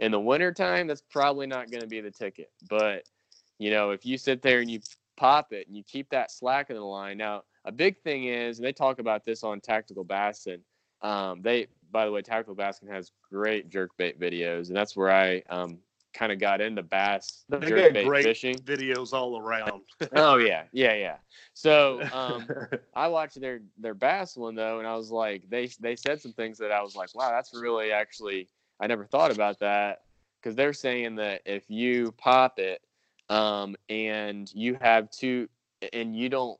In 0.00 0.12
the 0.12 0.20
wintertime, 0.20 0.86
that's 0.86 1.00
probably 1.00 1.46
not 1.46 1.70
gonna 1.70 1.86
be 1.86 2.02
the 2.02 2.10
ticket. 2.10 2.50
But 2.68 3.04
you 3.58 3.70
know, 3.70 3.92
if 3.92 4.04
you 4.04 4.18
sit 4.18 4.42
there 4.42 4.60
and 4.60 4.70
you 4.70 4.80
pop 5.16 5.52
it 5.52 5.66
and 5.66 5.76
you 5.76 5.82
keep 5.82 6.08
that 6.10 6.30
slack 6.30 6.70
in 6.70 6.76
the 6.76 6.82
line. 6.82 7.16
Now, 7.16 7.42
a 7.64 7.72
big 7.72 8.00
thing 8.02 8.26
is, 8.26 8.58
and 8.58 8.66
they 8.66 8.72
talk 8.72 8.98
about 8.98 9.24
this 9.24 9.42
on 9.42 9.60
Tactical 9.60 10.04
Bassin. 10.04 10.60
Um, 11.02 11.42
they, 11.42 11.68
by 11.90 12.04
the 12.06 12.12
way, 12.12 12.22
Tactical 12.22 12.54
Bassin 12.54 12.88
has 12.88 13.12
great 13.30 13.68
jerk 13.70 13.90
bait 13.96 14.18
videos, 14.20 14.68
and 14.68 14.76
that's 14.76 14.96
where 14.96 15.10
I 15.10 15.42
um, 15.50 15.78
kind 16.14 16.32
of 16.32 16.38
got 16.38 16.60
into 16.60 16.82
bass 16.82 17.44
They 17.48 17.58
got 17.58 17.68
jerkbait 17.68 18.06
great 18.06 18.24
fishing. 18.24 18.56
videos 18.56 19.12
all 19.12 19.38
around. 19.38 19.82
oh 20.14 20.36
yeah, 20.38 20.64
yeah, 20.72 20.94
yeah. 20.94 21.16
So 21.52 22.02
um, 22.12 22.48
I 22.94 23.08
watched 23.08 23.40
their 23.40 23.60
their 23.78 23.94
bass 23.94 24.36
one 24.36 24.54
though, 24.54 24.78
and 24.78 24.88
I 24.88 24.96
was 24.96 25.10
like, 25.10 25.48
they 25.48 25.68
they 25.80 25.96
said 25.96 26.20
some 26.20 26.32
things 26.32 26.58
that 26.58 26.72
I 26.72 26.82
was 26.82 26.96
like, 26.96 27.14
wow, 27.14 27.30
that's 27.30 27.52
really 27.54 27.92
actually 27.92 28.48
I 28.80 28.86
never 28.86 29.04
thought 29.04 29.30
about 29.30 29.58
that 29.60 30.02
because 30.40 30.56
they're 30.56 30.72
saying 30.72 31.16
that 31.16 31.42
if 31.44 31.64
you 31.68 32.12
pop 32.12 32.58
it, 32.58 32.80
um, 33.28 33.76
and 33.88 34.52
you 34.54 34.78
have 34.80 35.10
two, 35.10 35.48
and 35.92 36.16
you 36.16 36.28
don't 36.28 36.58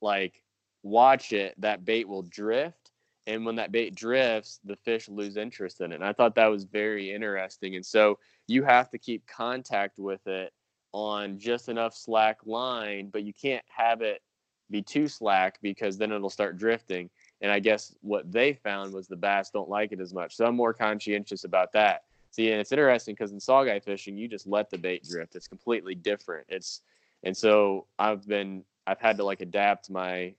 like 0.00 0.42
watch 0.82 1.32
it, 1.32 1.54
that 1.58 1.84
bait 1.84 2.08
will 2.08 2.22
drift, 2.22 2.81
and 3.26 3.44
when 3.46 3.56
that 3.56 3.72
bait 3.72 3.94
drifts, 3.94 4.60
the 4.64 4.76
fish 4.76 5.08
lose 5.08 5.36
interest 5.36 5.80
in 5.80 5.92
it. 5.92 5.96
And 5.96 6.04
I 6.04 6.12
thought 6.12 6.34
that 6.34 6.46
was 6.46 6.64
very 6.64 7.12
interesting, 7.12 7.76
and 7.76 7.84
so 7.86 8.18
you 8.46 8.62
have 8.64 8.90
to 8.90 8.98
keep 8.98 9.26
contact 9.26 9.98
with 9.98 10.26
it 10.26 10.52
on 10.92 11.38
just 11.38 11.68
enough 11.68 11.94
slack 11.94 12.38
line, 12.44 13.08
but 13.10 13.24
you 13.24 13.32
can't 13.32 13.64
have 13.68 14.02
it 14.02 14.22
be 14.70 14.82
too 14.82 15.06
slack 15.06 15.58
because 15.62 15.96
then 15.96 16.12
it'll 16.12 16.30
start 16.30 16.56
drifting. 16.58 17.08
And 17.40 17.50
I 17.50 17.60
guess 17.60 17.94
what 18.00 18.30
they 18.30 18.54
found 18.54 18.92
was 18.92 19.06
the 19.06 19.16
bass 19.16 19.50
don't 19.50 19.68
like 19.68 19.92
it 19.92 20.00
as 20.00 20.14
much. 20.14 20.36
So 20.36 20.46
I'm 20.46 20.56
more 20.56 20.74
conscientious 20.74 21.44
about 21.44 21.72
that. 21.72 22.04
See, 22.30 22.50
and 22.50 22.60
it's 22.60 22.72
interesting 22.72 23.14
because 23.14 23.32
in 23.32 23.38
saugeye 23.38 23.82
fishing, 23.82 24.16
you 24.16 24.26
just 24.26 24.46
let 24.46 24.70
the 24.70 24.78
bait 24.78 25.04
drift. 25.04 25.36
It's 25.36 25.48
completely 25.48 25.94
different. 25.94 26.46
It's 26.48 26.80
and 27.24 27.36
so 27.36 27.86
I've 27.98 28.26
been 28.26 28.64
I've 28.86 29.00
had 29.00 29.16
to 29.18 29.24
like 29.24 29.42
adapt 29.42 29.90
my 29.90 30.34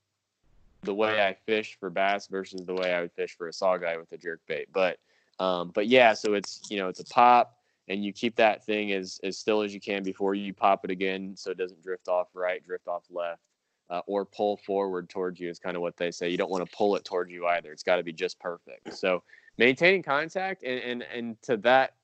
the 0.84 0.94
way 0.94 1.26
I 1.26 1.34
fish 1.34 1.78
for 1.80 1.90
bass 1.90 2.28
versus 2.28 2.66
the 2.66 2.74
way 2.74 2.94
I 2.94 3.02
would 3.02 3.12
fish 3.14 3.36
for 3.38 3.48
a 3.48 3.52
saugeye 3.52 3.98
with 3.98 4.12
a 4.12 4.18
jerk 4.18 4.42
bait. 4.48 4.68
But 4.74 4.98
um, 5.40 5.72
but 5.74 5.88
yeah, 5.88 6.14
so 6.14 6.34
it's 6.34 6.62
you 6.70 6.78
know 6.78 6.90
it's 6.90 7.00
a 7.00 7.06
pop 7.06 7.58
and 7.88 8.04
you 8.04 8.14
keep 8.14 8.36
that 8.36 8.66
thing 8.66 8.92
as 8.92 9.20
as 9.24 9.38
still 9.38 9.62
as 9.62 9.74
you 9.74 9.82
can 9.82 10.04
before 10.04 10.36
you 10.36 10.54
pop 10.54 10.86
it 10.86 10.92
again, 10.92 11.36
so 11.36 11.52
it 11.52 11.58
doesn't 11.58 11.84
drift 11.84 12.08
off 12.08 12.28
right, 12.34 12.64
drift 12.66 12.88
off 12.88 13.04
left, 13.10 13.42
uh, 13.90 14.02
or 14.08 14.26
pull 14.26 14.58
forward 14.58 15.10
towards 15.10 15.40
you 15.40 15.50
is 15.50 15.60
kind 15.60 15.76
of 15.76 15.82
what 15.82 15.98
they 15.98 16.12
say. 16.12 16.30
You 16.30 16.38
don't 16.38 16.52
want 16.52 16.68
to 16.68 16.76
pull 16.76 16.96
it 16.96 17.06
towards 17.06 17.32
you 17.32 17.48
either. 17.48 17.72
It's 17.72 17.84
got 17.84 17.98
to 17.98 18.04
be 18.04 18.14
just 18.14 18.40
perfect. 18.40 18.94
So 18.94 19.24
maintaining 19.58 20.04
contact 20.04 20.64
and 20.64 20.80
and, 20.80 21.04
and 21.14 21.42
to 21.44 21.58
that 21.58 21.96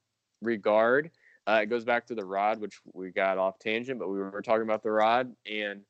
regard, 0.42 1.12
uh, 1.48 1.60
it 1.64 1.68
goes 1.68 1.86
back 1.86 2.06
to 2.08 2.16
the 2.16 2.26
rod, 2.26 2.60
which 2.60 2.80
we 2.94 3.12
got 3.12 3.38
off 3.38 3.60
tangent, 3.60 4.00
but 4.00 4.10
we 4.10 4.20
were 4.20 4.42
talking 4.42 4.64
about 4.64 4.84
the 4.84 4.92
rod 4.92 5.34
and. 5.50 5.82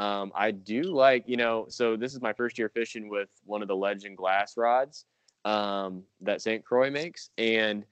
Um, 0.00 0.32
I 0.34 0.50
do 0.50 0.84
like, 0.84 1.28
you 1.28 1.36
know, 1.36 1.66
so 1.68 1.94
this 1.94 2.14
is 2.14 2.22
my 2.22 2.32
first 2.32 2.58
year 2.58 2.70
fishing 2.70 3.10
with 3.10 3.28
one 3.44 3.60
of 3.60 3.68
the 3.68 3.76
Legend 3.76 4.16
glass 4.16 4.56
rods 4.56 5.04
um, 5.44 6.04
that 6.22 6.40
St. 6.40 6.64
Croix 6.64 6.90
makes, 6.90 7.28
and 7.36 7.84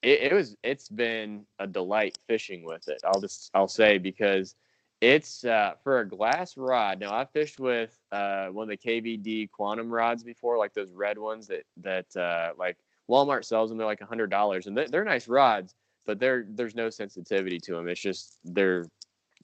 it, 0.00 0.32
it 0.32 0.32
was 0.32 0.56
it's 0.62 0.88
been 0.88 1.44
a 1.58 1.66
delight 1.66 2.16
fishing 2.26 2.64
with 2.64 2.88
it. 2.88 3.02
I'll 3.04 3.20
just 3.20 3.50
I'll 3.52 3.68
say 3.68 3.98
because 3.98 4.54
it's 5.02 5.44
uh, 5.44 5.74
for 5.84 6.00
a 6.00 6.08
glass 6.08 6.56
rod. 6.56 7.00
Now 7.00 7.12
I've 7.12 7.30
fished 7.32 7.60
with 7.60 7.94
uh, 8.12 8.46
one 8.46 8.70
of 8.70 8.78
the 8.80 8.90
KVD 8.90 9.50
Quantum 9.50 9.90
rods 9.90 10.22
before, 10.24 10.56
like 10.56 10.72
those 10.72 10.94
red 10.94 11.18
ones 11.18 11.48
that 11.48 11.64
that 11.82 12.16
uh, 12.16 12.54
like 12.56 12.78
Walmart 13.10 13.44
sells 13.44 13.68
them. 13.68 13.76
They're 13.76 13.86
like 13.86 14.00
a 14.00 14.06
hundred 14.06 14.30
dollars, 14.30 14.68
and 14.68 14.74
they're, 14.74 14.88
they're 14.88 15.04
nice 15.04 15.28
rods, 15.28 15.74
but 16.06 16.18
they're 16.18 16.46
there's 16.48 16.74
no 16.74 16.88
sensitivity 16.88 17.58
to 17.58 17.74
them. 17.74 17.88
It's 17.88 18.00
just 18.00 18.38
they're 18.42 18.86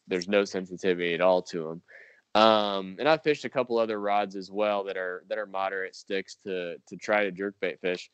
there's 0.09 0.29
no 0.29 0.45
sensitivity 0.45 1.15
at 1.15 1.21
all 1.21 1.43
to 1.43 1.65
them. 1.65 1.83
Um, 2.35 2.97
and 2.99 3.09
I've 3.09 3.23
fished 3.23 3.45
a 3.45 3.51
couple 3.51 3.79
other 3.79 4.01
rods 4.01 4.37
as 4.37 4.51
well 4.51 4.85
that 4.85 4.97
are 4.97 5.25
that 5.29 5.39
are 5.39 5.47
moderate 5.47 5.95
sticks 5.95 6.37
to 6.45 6.77
to 6.87 6.97
try 6.97 7.25
to 7.25 7.33
jerkbait 7.33 7.81
fish. 7.81 8.11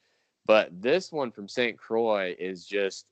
But 0.46 0.70
this 0.80 1.12
one 1.12 1.30
from 1.30 1.48
St. 1.48 1.78
Croix 1.78 2.34
is 2.38 2.66
just 2.66 3.06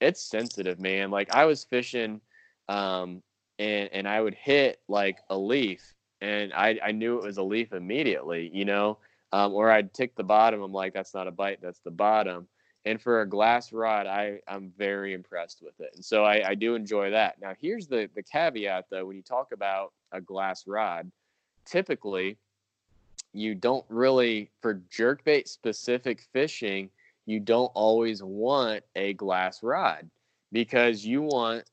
it's 0.00 0.22
sensitive, 0.22 0.78
man. 0.78 1.10
Like 1.10 1.34
I 1.34 1.46
was 1.46 1.64
fishing 1.64 2.20
um 2.68 3.22
and 3.58 3.88
and 3.92 4.06
I 4.08 4.20
would 4.20 4.34
hit 4.34 4.80
like 4.88 5.18
a 5.30 5.38
leaf 5.38 5.94
and 6.20 6.52
I 6.52 6.78
I 6.84 6.92
knew 6.92 7.16
it 7.16 7.24
was 7.24 7.38
a 7.38 7.42
leaf 7.42 7.72
immediately, 7.72 8.50
you 8.52 8.64
know. 8.64 8.98
Um, 9.34 9.54
or 9.54 9.70
I'd 9.70 9.94
tick 9.94 10.14
the 10.14 10.24
bottom. 10.24 10.60
I'm 10.60 10.72
like, 10.72 10.92
that's 10.92 11.14
not 11.14 11.26
a 11.26 11.30
bite, 11.30 11.60
that's 11.62 11.80
the 11.80 11.90
bottom. 11.90 12.48
And 12.84 13.00
for 13.00 13.20
a 13.20 13.28
glass 13.28 13.72
rod, 13.72 14.06
I, 14.06 14.40
I'm 14.48 14.72
very 14.76 15.14
impressed 15.14 15.62
with 15.62 15.78
it. 15.80 15.90
And 15.94 16.04
so 16.04 16.24
I, 16.24 16.50
I 16.50 16.54
do 16.54 16.74
enjoy 16.74 17.10
that. 17.10 17.40
Now, 17.40 17.52
here's 17.60 17.86
the, 17.86 18.08
the 18.14 18.22
caveat 18.22 18.86
though 18.90 19.06
when 19.06 19.16
you 19.16 19.22
talk 19.22 19.52
about 19.52 19.92
a 20.10 20.20
glass 20.20 20.66
rod, 20.66 21.10
typically 21.64 22.36
you 23.32 23.54
don't 23.54 23.84
really, 23.88 24.50
for 24.60 24.82
jerkbait 24.90 25.48
specific 25.48 26.22
fishing, 26.32 26.90
you 27.26 27.40
don't 27.40 27.70
always 27.74 28.22
want 28.22 28.82
a 28.96 29.12
glass 29.14 29.62
rod 29.62 30.10
because 30.50 31.04
you 31.04 31.22
want 31.22 31.64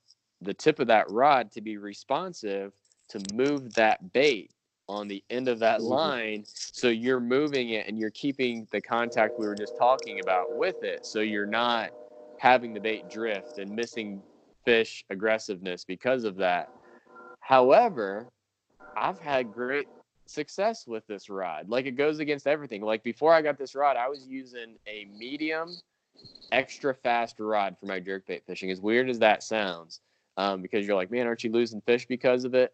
the 0.41 0.53
tip 0.53 0.79
of 0.79 0.87
that 0.87 1.09
rod 1.09 1.51
to 1.51 1.61
be 1.61 1.77
responsive 1.77 2.71
to 3.09 3.19
move 3.33 3.73
that 3.73 4.13
bait 4.13 4.51
on 4.89 5.07
the 5.07 5.23
end 5.29 5.47
of 5.47 5.59
that 5.59 5.83
line 5.83 6.43
so 6.45 6.89
you're 6.89 7.19
moving 7.19 7.69
it 7.69 7.87
and 7.87 7.97
you're 7.99 8.09
keeping 8.09 8.67
the 8.71 8.81
contact 8.81 9.37
we 9.37 9.45
were 9.45 9.55
just 9.55 9.77
talking 9.77 10.19
about 10.19 10.57
with 10.57 10.81
it. 10.83 11.05
So 11.05 11.19
you're 11.19 11.45
not 11.45 11.91
having 12.39 12.73
the 12.73 12.79
bait 12.79 13.07
drift 13.07 13.59
and 13.59 13.73
missing 13.75 14.21
fish 14.65 15.05
aggressiveness 15.11 15.85
because 15.85 16.23
of 16.23 16.35
that. 16.37 16.69
However 17.39 18.27
i've 18.97 19.19
had 19.19 19.53
great 19.53 19.87
success 20.25 20.87
with 20.87 21.05
this 21.07 21.29
rod. 21.29 21.69
Like 21.69 21.85
it 21.85 21.91
goes 21.91 22.19
against 22.19 22.47
everything. 22.47 22.81
Like 22.81 23.03
before 23.03 23.33
i 23.33 23.41
got 23.41 23.57
this 23.59 23.75
rod 23.75 23.95
i 23.95 24.09
was 24.09 24.25
using 24.27 24.75
a 24.87 25.07
medium 25.17 25.69
extra 26.51 26.93
fast 26.95 27.39
rod 27.39 27.75
for 27.79 27.85
my 27.85 27.99
jerkbait 27.99 28.41
fishing 28.45 28.71
as 28.71 28.81
weird 28.81 29.09
as 29.09 29.19
that 29.19 29.43
sounds 29.43 30.01
um, 30.37 30.61
because 30.61 30.85
you're 30.85 30.95
like 30.95 31.11
man 31.11 31.27
aren't 31.27 31.43
you 31.43 31.51
losing 31.51 31.79
fish 31.81 32.07
because 32.07 32.43
of 32.43 32.55
it 32.55 32.73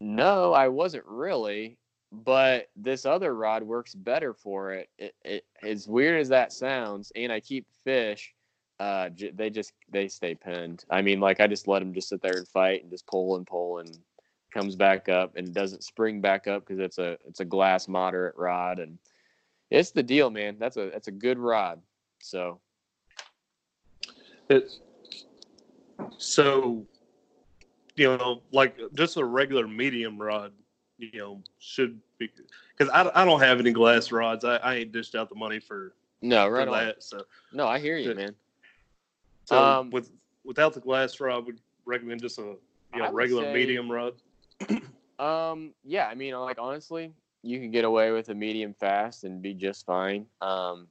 no, 0.00 0.52
I 0.52 0.68
wasn't 0.68 1.04
really, 1.06 1.78
but 2.12 2.68
this 2.76 3.04
other 3.04 3.34
rod 3.34 3.62
works 3.62 3.94
better 3.94 4.32
for 4.32 4.72
it. 4.72 4.88
It, 4.98 5.14
it. 5.24 5.44
As 5.62 5.88
weird 5.88 6.20
as 6.20 6.28
that 6.28 6.52
sounds, 6.52 7.12
and 7.16 7.32
I 7.32 7.40
keep 7.40 7.66
fish. 7.84 8.34
Uh, 8.80 9.08
j- 9.08 9.32
they 9.32 9.50
just 9.50 9.72
they 9.90 10.06
stay 10.06 10.34
pinned. 10.34 10.84
I 10.90 11.02
mean, 11.02 11.18
like 11.20 11.40
I 11.40 11.46
just 11.48 11.66
let 11.66 11.80
them 11.80 11.92
just 11.92 12.08
sit 12.08 12.22
there 12.22 12.36
and 12.36 12.46
fight 12.46 12.82
and 12.82 12.90
just 12.90 13.06
pull 13.06 13.36
and 13.36 13.46
pull 13.46 13.78
and 13.78 13.98
comes 14.54 14.76
back 14.76 15.08
up 15.08 15.36
and 15.36 15.52
doesn't 15.52 15.82
spring 15.82 16.20
back 16.20 16.46
up 16.46 16.64
because 16.64 16.78
it's 16.78 16.98
a 16.98 17.18
it's 17.26 17.40
a 17.40 17.44
glass 17.44 17.88
moderate 17.88 18.36
rod 18.36 18.78
and 18.78 18.98
it's 19.70 19.90
the 19.90 20.02
deal, 20.02 20.30
man. 20.30 20.56
That's 20.58 20.76
a 20.76 20.90
that's 20.90 21.08
a 21.08 21.12
good 21.12 21.38
rod. 21.38 21.82
So 22.20 22.60
it's 24.48 24.78
so, 26.16 26.86
you 27.98 28.16
know, 28.16 28.42
like 28.52 28.76
just 28.94 29.16
a 29.16 29.24
regular 29.24 29.66
medium 29.66 30.20
rod, 30.20 30.52
you 30.98 31.18
know, 31.18 31.42
should 31.58 32.00
be 32.18 32.30
because 32.76 32.92
I, 32.92 33.10
I 33.22 33.24
don't 33.24 33.40
have 33.40 33.58
any 33.60 33.72
glass 33.72 34.12
rods. 34.12 34.44
I, 34.44 34.56
I 34.58 34.74
ain't 34.76 34.92
dished 34.92 35.14
out 35.14 35.28
the 35.28 35.34
money 35.34 35.58
for, 35.58 35.94
no, 36.22 36.46
for 36.46 36.52
right 36.52 36.68
on. 36.68 36.86
that. 36.86 37.02
So, 37.02 37.22
No, 37.52 37.66
I 37.66 37.78
hear 37.78 37.96
you, 37.96 38.14
man. 38.14 38.34
so 39.44 39.58
Um, 39.62 39.90
with 39.90 40.10
without 40.44 40.74
the 40.74 40.80
glass 40.80 41.18
rod, 41.20 41.46
would 41.46 41.60
recommend 41.84 42.20
just 42.22 42.38
a 42.38 42.42
you 42.94 43.02
know 43.02 43.10
regular 43.12 43.44
say- 43.44 43.54
medium 43.54 43.90
rod. 43.90 44.14
Um, 45.20 45.74
yeah, 45.82 46.06
I 46.06 46.14
mean, 46.14 46.32
like 46.38 46.58
honestly, 46.60 47.12
you 47.42 47.58
can 47.58 47.72
get 47.72 47.84
away 47.84 48.12
with 48.12 48.28
a 48.28 48.34
medium 48.36 48.72
fast 48.72 49.24
and 49.24 49.42
be 49.42 49.52
just 49.52 49.84
fine. 49.84 50.26
Um, 50.40 50.86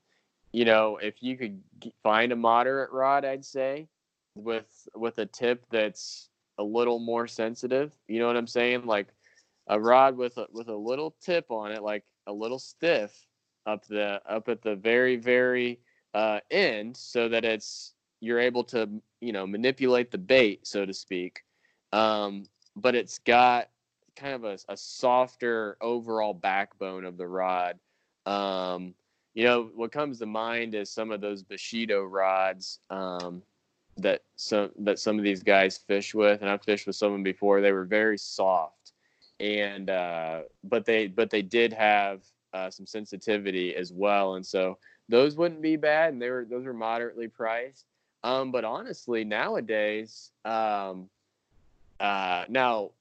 you 0.52 0.66
know, 0.66 0.98
if 0.98 1.24
you 1.24 1.38
could 1.38 1.62
find 2.04 2.34
a 2.34 2.36
moderate 2.36 2.92
rod, 2.92 3.24
I'd 3.24 3.46
say 3.46 3.88
with 4.36 4.68
with 4.96 5.20
a 5.20 5.26
tip 5.26 5.64
that's 5.72 6.28
a 6.58 6.64
little 6.64 7.00
more 7.00 7.28
sensitive. 7.28 7.94
You 8.08 8.20
know 8.20 8.28
what 8.28 8.38
I'm 8.38 8.48
saying? 8.48 8.86
Like 8.86 9.08
a 9.68 9.80
rod 9.80 10.18
with 10.18 10.38
a 10.38 10.48
with 10.52 10.70
a 10.70 10.76
little 10.76 11.16
tip 11.22 11.46
on 11.50 11.72
it, 11.72 11.84
like 11.84 12.04
a 12.28 12.34
little 12.34 12.60
stiff 12.60 13.26
up 13.66 13.86
the 13.88 14.22
up 14.28 14.50
at 14.50 14.62
the 14.62 14.76
very 14.76 15.16
very 15.16 15.80
uh, 16.14 16.40
end, 16.52 16.96
so 16.96 17.28
that 17.30 17.46
it's 17.46 17.94
you're 18.20 18.40
able 18.40 18.64
to 18.66 18.90
you 19.22 19.32
know 19.32 19.46
manipulate 19.46 20.12
the 20.12 20.18
bait, 20.18 20.66
so 20.66 20.86
to 20.86 20.94
speak. 20.94 21.44
Um, 21.94 22.46
but 22.76 22.96
it's 22.96 23.20
got 23.20 23.70
kind 24.16 24.34
of 24.34 24.44
a, 24.44 24.58
a 24.70 24.78
softer 24.78 25.78
overall 25.82 26.34
backbone 26.34 27.06
of 27.06 27.18
the 27.18 27.28
rod. 27.28 27.80
Um, 28.26 28.94
you 29.34 29.44
know, 29.44 29.70
what 29.76 29.92
comes 29.92 30.20
to 30.20 30.26
mind 30.26 30.74
is 30.74 30.90
some 30.90 31.12
of 31.12 31.22
those 31.22 31.44
Bushido 31.44 32.04
rods 32.04 32.80
um, 32.90 33.44
that 33.98 34.22
some 34.36 34.72
that 34.80 35.00
some 35.00 35.18
of 35.18 35.24
these 35.24 35.44
guys 35.44 35.78
fish 35.78 36.14
with, 36.14 36.42
and 36.42 36.50
I've 36.50 36.64
fished 36.64 36.88
with 36.88 36.96
some 36.96 37.08
of 37.08 37.14
them 37.14 37.24
before. 37.24 37.62
They 37.62 37.72
were 37.72 37.86
very 37.86 38.18
soft, 38.18 38.94
and 39.40 39.90
uh, 39.90 40.42
but 40.64 40.86
they 40.86 41.08
but 41.08 41.30
they 41.30 41.42
did 41.42 41.74
have 41.74 42.22
uh, 42.54 42.70
some 42.70 42.86
sensitivity 42.86 43.76
as 43.76 43.92
well, 43.92 44.36
and 44.36 44.46
so 44.46 44.78
those 45.10 45.36
wouldn't 45.36 45.62
be 45.62 45.76
bad, 45.76 46.14
and 46.14 46.22
they 46.22 46.30
were 46.30 46.46
those 46.50 46.66
were 46.66 46.74
moderately 46.74 47.28
priced. 47.28 47.86
Um, 48.24 48.52
but 48.52 48.66
honestly, 48.66 49.24
nowadays, 49.24 50.32
um, 50.44 51.10
uh, 52.00 52.46
now 52.50 52.92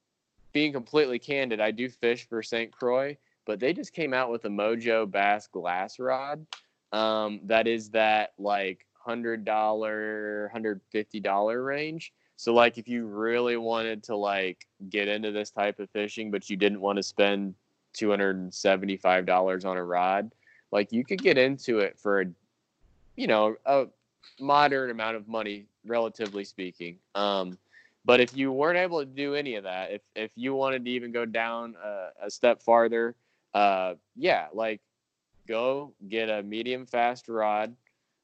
being 0.52 0.72
completely 0.72 1.18
candid, 1.18 1.60
I 1.60 1.70
do 1.70 1.88
fish 1.88 2.28
for 2.28 2.42
St. 2.42 2.70
Croix, 2.70 3.16
but 3.44 3.60
they 3.60 3.72
just 3.72 3.92
came 3.92 4.14
out 4.14 4.30
with 4.30 4.44
a 4.44 4.48
Mojo 4.48 5.10
Bass 5.10 5.46
glass 5.46 5.98
rod. 5.98 6.46
Um, 6.92 7.40
that 7.44 7.66
is 7.66 7.90
that 7.90 8.32
like 8.38 8.86
hundred 9.06 9.44
dollar, 9.44 10.50
hundred 10.52 10.80
fifty 10.90 11.20
dollar 11.20 11.62
range. 11.62 12.12
So 12.36 12.52
like 12.52 12.76
if 12.76 12.88
you 12.88 13.06
really 13.06 13.56
wanted 13.56 14.02
to 14.04 14.16
like 14.16 14.66
get 14.90 15.08
into 15.08 15.30
this 15.30 15.50
type 15.50 15.78
of 15.78 15.88
fishing, 15.90 16.30
but 16.30 16.50
you 16.50 16.56
didn't 16.56 16.80
want 16.80 16.96
to 16.96 17.02
spend 17.02 17.54
two 17.94 18.10
hundred 18.10 18.36
and 18.36 18.52
seventy 18.52 18.96
five 18.96 19.24
dollars 19.24 19.64
on 19.64 19.76
a 19.76 19.84
rod, 19.84 20.32
like 20.72 20.92
you 20.92 21.04
could 21.04 21.22
get 21.22 21.38
into 21.38 21.78
it 21.78 21.98
for 21.98 22.20
a, 22.20 22.26
you 23.16 23.26
know, 23.26 23.56
a 23.64 23.86
moderate 24.40 24.90
amount 24.90 25.16
of 25.16 25.28
money, 25.28 25.64
relatively 25.86 26.44
speaking. 26.44 26.98
Um, 27.14 27.56
but 28.04 28.20
if 28.20 28.36
you 28.36 28.52
weren't 28.52 28.78
able 28.78 29.00
to 29.00 29.06
do 29.06 29.34
any 29.34 29.54
of 29.54 29.64
that, 29.64 29.92
if 29.92 30.02
if 30.14 30.30
you 30.34 30.54
wanted 30.54 30.84
to 30.84 30.90
even 30.90 31.12
go 31.12 31.24
down 31.24 31.74
a, 31.82 32.26
a 32.26 32.30
step 32.30 32.62
farther, 32.62 33.14
uh, 33.54 33.94
yeah, 34.14 34.48
like 34.52 34.80
go 35.48 35.92
get 36.08 36.28
a 36.28 36.42
medium 36.42 36.84
fast 36.84 37.28
rod, 37.28 37.74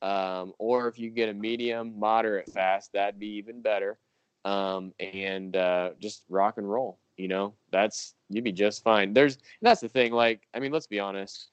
um, 0.03 0.53
or 0.59 0.89
if 0.89 0.99
you 0.99 1.11
get 1.11 1.29
a 1.29 1.35
medium 1.35 1.99
moderate 1.99 2.49
fast, 2.51 2.93
that'd 2.93 3.19
be 3.21 3.37
even 3.37 3.63
better. 3.63 3.99
Um, 4.45 4.93
and 4.99 5.57
uh, 5.57 5.91
just 6.01 6.25
rock 6.29 6.59
and 6.59 6.69
roll. 6.69 6.99
You 7.17 7.29
know, 7.29 7.55
that's 7.71 8.15
you'd 8.29 8.45
be 8.45 8.53
just 8.53 8.83
fine. 8.83 9.13
There's 9.13 9.39
that's 9.61 9.81
the 9.81 9.89
thing. 9.89 10.13
Like, 10.13 10.43
I 10.53 10.59
mean, 10.59 10.73
let's 10.73 10.89
be 10.89 10.99
honest. 10.99 11.49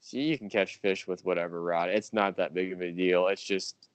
See, 0.00 0.22
you 0.22 0.38
can 0.38 0.48
catch 0.48 0.80
fish 0.80 1.06
with 1.06 1.24
whatever 1.24 1.62
rod. 1.62 1.88
It's 1.90 2.12
not 2.12 2.36
that 2.36 2.54
big 2.54 2.72
of 2.72 2.82
a 2.82 2.90
deal. 2.90 3.28
It's 3.28 3.42
just, 3.42 3.88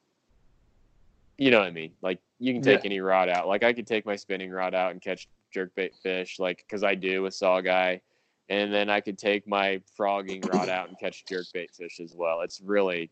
you 1.37 1.51
know 1.51 1.59
what 1.59 1.67
I 1.67 1.71
mean. 1.71 1.93
Like 2.01 2.19
you 2.39 2.53
can 2.53 2.61
take 2.61 2.83
Yeah. 2.83 2.89
any 2.89 2.99
rod 2.99 3.29
out. 3.29 3.47
Like 3.47 3.63
I 3.63 3.73
could 3.73 3.87
take 3.87 4.05
my 4.05 4.15
spinning 4.15 4.51
rod 4.51 4.73
out 4.73 4.91
and 4.91 5.01
catch 5.01 5.27
jerkbait 5.55 5.95
fish, 6.01 6.39
like 6.39 6.57
because 6.67 6.83
I 6.83 6.95
do 6.95 7.21
with 7.23 7.33
saugeye, 7.33 8.01
and 8.49 8.73
then 8.73 8.89
I 8.89 8.99
could 8.99 9.17
take 9.17 9.47
my 9.47 9.81
frogging 9.95 10.41
rod 10.41 10.69
out 10.69 10.89
and 10.89 10.99
catch 10.99 11.23
jerkbait 11.25 11.75
fish 11.75 11.99
as 11.99 12.13
well. 12.15 12.41
It's 12.41 12.59
really 12.61 13.09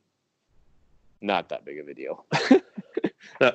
not 1.22 1.50
that 1.50 1.66
big 1.66 1.80
of 1.80 1.88
a 1.88 1.94
deal. 1.94 2.26
Now, 3.42 3.54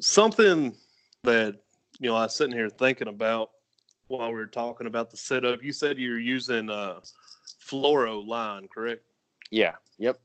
something 0.00 0.74
that 1.22 1.56
you 2.00 2.08
know 2.10 2.16
I 2.16 2.22
was 2.24 2.34
sitting 2.34 2.54
here 2.56 2.68
thinking 2.68 3.08
about 3.08 3.50
while 4.08 4.28
we 4.28 4.34
were 4.34 4.46
talking 4.46 4.86
about 4.86 5.10
the 5.10 5.16
setup. 5.16 5.62
You 5.62 5.72
said 5.72 5.96
you're 5.98 6.18
using 6.18 6.68
uh, 6.70 7.00
fluoro 7.66 8.26
line, 8.26 8.68
correct? 8.72 9.02
yeah. 9.50 9.74
Yep. 9.98 10.18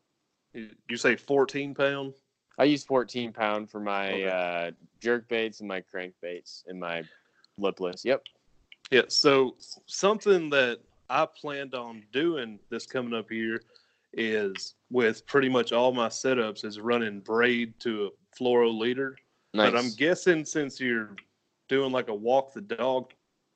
You, 0.54 0.70
you 0.90 0.98
say 0.98 1.16
14 1.16 1.76
pound? 1.76 2.14
I 2.58 2.64
use 2.64 2.84
14 2.86 3.32
pound 3.34 3.70
for 3.70 3.80
my 3.80 4.12
Okay. 4.14 4.26
uh, 4.26 4.72
jerk 5.02 5.28
baits 5.28 5.60
and 5.60 5.68
my 5.68 5.82
crank 5.82 6.14
baits 6.22 6.64
and 6.68 6.80
my 6.80 7.04
lipless. 7.58 8.04
Yep. 8.06 8.24
Yeah. 8.92 9.04
So 9.08 9.56
something 9.86 10.50
that 10.52 10.80
I 11.10 11.26
planned 11.26 11.76
on 11.76 12.04
doing 12.12 12.60
this 12.70 12.86
coming 12.86 13.14
up 13.14 13.30
here 13.30 13.62
is 14.14 14.76
with 14.90 15.26
pretty 15.26 15.50
much 15.50 15.72
all 15.72 15.92
my 15.92 16.08
setups 16.08 16.64
is 16.64 16.80
running 16.80 17.20
braid 17.20 17.74
to 17.82 18.06
a 18.06 18.36
fluoro 18.36 18.78
leader. 18.78 19.18
Nice. 19.54 19.72
But 19.72 19.80
I'm 19.80 19.92
guessing 19.92 20.46
since 20.46 20.80
you're 20.80 21.16
doing 21.68 21.92
like 21.92 22.08
a 22.10 22.14
walk 22.14 22.54
the 22.54 22.62
dog 22.62 23.12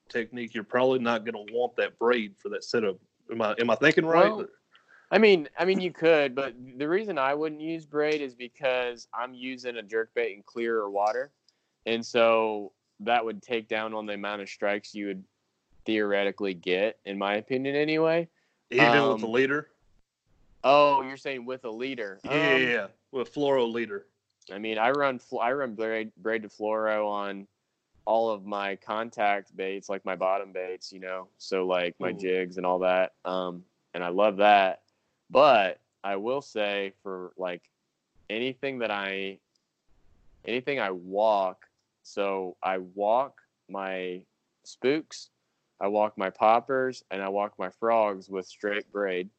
technique, 0.10 0.54
you're 0.54 0.64
probably 0.64 1.00
not 1.00 1.26
going 1.26 1.48
to 1.48 1.54
want 1.54 1.76
that 1.78 1.98
braid 2.00 2.36
for 2.38 2.50
that 2.50 2.64
setup. 2.64 2.98
Am 3.32 3.42
I 3.42 3.56
am 3.60 3.70
I 3.70 3.76
thinking 3.76 4.06
right? 4.06 4.30
Well, 4.30 4.48
I 5.12 5.18
mean, 5.18 5.48
I 5.58 5.66
mean, 5.66 5.82
you 5.82 5.92
could, 5.92 6.36
but 6.36 6.54
the 6.78 6.88
reason 6.88 7.18
I 7.18 7.34
wouldn't 7.34 7.62
use 7.62 7.86
braid 7.86 8.22
is 8.22 8.36
because 8.36 9.08
I'm 9.14 9.34
using 9.34 9.78
a 9.78 9.84
jerkbait 9.84 10.36
in 10.36 10.44
clearer 10.46 10.90
water, 10.90 11.32
and 11.86 12.06
so 12.06 12.74
that 13.02 13.24
would 13.24 13.42
take 13.42 13.68
down 13.68 13.94
on 13.94 14.06
the 14.06 14.14
amount 14.14 14.42
of 14.42 14.50
strikes 14.50 14.94
you 14.94 15.08
would 15.08 15.24
theoretically 15.86 16.54
get, 16.54 17.00
in 17.06 17.18
my 17.18 17.36
opinion, 17.36 17.76
anyway. 17.76 18.28
Even 18.72 19.08
with 19.08 19.20
the 19.22 19.28
um, 19.28 19.32
leader? 19.32 19.70
Oh, 20.64 21.02
you're 21.02 21.18
saying 21.18 21.46
with 21.46 21.64
a 21.66 21.72
leader? 21.72 22.20
Yeah, 22.24 22.32
Um, 22.32 22.40
yeah, 22.40 22.58
yeah, 22.58 22.88
with 23.12 23.34
fluoro 23.34 23.72
leader. 23.72 24.06
I 24.52 24.58
mean, 24.58 24.78
I 24.78 24.92
run 24.92 25.20
I 25.40 25.52
run 25.54 25.76
braid, 25.76 26.12
braid 26.18 26.44
to 26.44 26.50
fluoro 26.50 27.08
on 27.08 27.48
all 28.06 28.30
of 28.32 28.46
my 28.46 28.76
contact 28.76 29.56
baits, 29.56 29.88
like 29.88 30.04
my 30.04 30.16
bottom 30.16 30.52
baits, 30.52 30.92
you 30.92 31.00
know, 31.00 31.28
so 31.38 31.66
like 31.66 31.96
my 32.00 32.12
Ooh. 32.12 32.18
jigs 32.18 32.58
and 32.58 32.66
all 32.66 32.80
that. 32.80 33.14
Um, 33.24 33.64
and 33.94 34.04
I 34.04 34.10
love 34.10 34.38
that. 34.38 34.82
But 35.30 35.80
I 36.04 36.16
will 36.16 36.42
say 36.42 36.94
for 37.04 37.32
like 37.38 37.70
anything 38.30 38.80
that 38.80 38.92
I 38.92 39.40
anything 40.46 40.80
I 40.80 40.92
walk, 40.92 41.69
so 42.10 42.58
I 42.64 42.80
walk 42.80 43.42
my 43.70 44.22
spooks, 44.64 45.30
I 45.80 45.88
walk 45.88 46.18
my 46.18 46.32
poppers, 46.32 47.04
and 47.12 47.22
I 47.22 47.30
walk 47.30 47.54
my 47.60 47.70
frogs 47.70 48.30
with 48.30 48.48
straight 48.48 48.92
braid, 48.92 49.30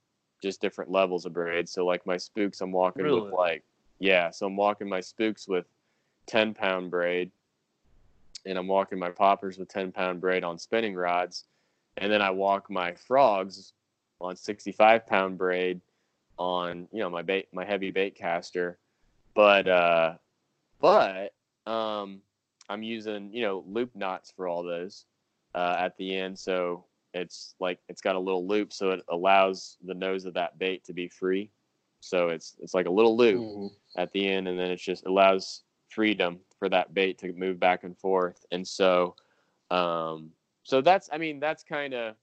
just 0.40 0.60
different 0.60 0.90
levels 0.90 1.26
of 1.26 1.32
braid. 1.32 1.68
So 1.68 1.84
like 1.84 2.06
my 2.06 2.16
spooks, 2.16 2.60
I'm 2.60 2.70
walking 2.70 3.04
Really? 3.04 3.22
with 3.22 3.32
like 3.32 3.64
yeah, 3.98 4.30
so 4.30 4.46
I'm 4.46 4.56
walking 4.56 4.88
my 4.88 5.00
spooks 5.00 5.48
with 5.48 5.66
10 6.26 6.54
pound 6.54 6.90
braid, 6.90 7.32
and 8.46 8.56
I'm 8.56 8.68
walking 8.68 8.98
my 9.00 9.10
poppers 9.10 9.58
with 9.58 9.68
10 9.68 9.90
pound 9.90 10.20
braid 10.20 10.44
on 10.44 10.56
spinning 10.56 10.94
rods, 10.94 11.46
and 11.96 12.10
then 12.10 12.22
I 12.22 12.30
walk 12.30 12.70
my 12.70 12.94
frogs 12.94 13.72
on 14.20 14.36
65 14.36 15.06
pound 15.08 15.38
braid 15.38 15.80
on 16.38 16.86
you 16.92 17.00
know 17.00 17.10
my 17.10 17.22
bait 17.22 17.48
my 17.52 17.64
heavy 17.64 17.90
bait 17.90 18.14
caster, 18.14 18.78
but 19.34 19.66
uh, 19.66 20.14
but 20.80 21.34
um, 21.66 22.22
I'm 22.70 22.82
using 22.84 23.30
you 23.34 23.42
know 23.42 23.64
loop 23.66 23.94
knots 23.96 24.30
for 24.30 24.46
all 24.48 24.62
those 24.62 25.04
uh, 25.54 25.76
at 25.78 25.96
the 25.96 26.16
end, 26.16 26.38
so 26.38 26.84
it's 27.12 27.56
like 27.58 27.80
it's 27.88 28.00
got 28.00 28.14
a 28.14 28.18
little 28.20 28.46
loop, 28.46 28.72
so 28.72 28.90
it 28.90 29.02
allows 29.08 29.76
the 29.84 29.94
nose 29.94 30.24
of 30.24 30.34
that 30.34 30.58
bait 30.58 30.84
to 30.84 30.92
be 30.92 31.08
free. 31.08 31.50
So 32.00 32.28
it's 32.28 32.56
it's 32.60 32.72
like 32.72 32.86
a 32.86 32.90
little 32.90 33.16
loop 33.16 33.42
Mhm. 33.42 33.70
at 33.96 34.12
the 34.12 34.26
end, 34.28 34.46
and 34.48 34.58
then 34.58 34.70
it 34.70 34.76
just 34.76 35.04
allows 35.06 35.64
freedom 35.88 36.40
for 36.58 36.68
that 36.68 36.94
bait 36.94 37.18
to 37.18 37.32
move 37.32 37.58
back 37.58 37.82
and 37.82 37.98
forth. 37.98 38.46
And 38.52 38.66
so, 38.66 39.16
um, 39.70 40.30
so 40.62 40.80
that's 40.80 41.08
I 41.12 41.18
mean 41.18 41.40
that's 41.40 41.64
kind 41.64 41.92
of 41.94 42.14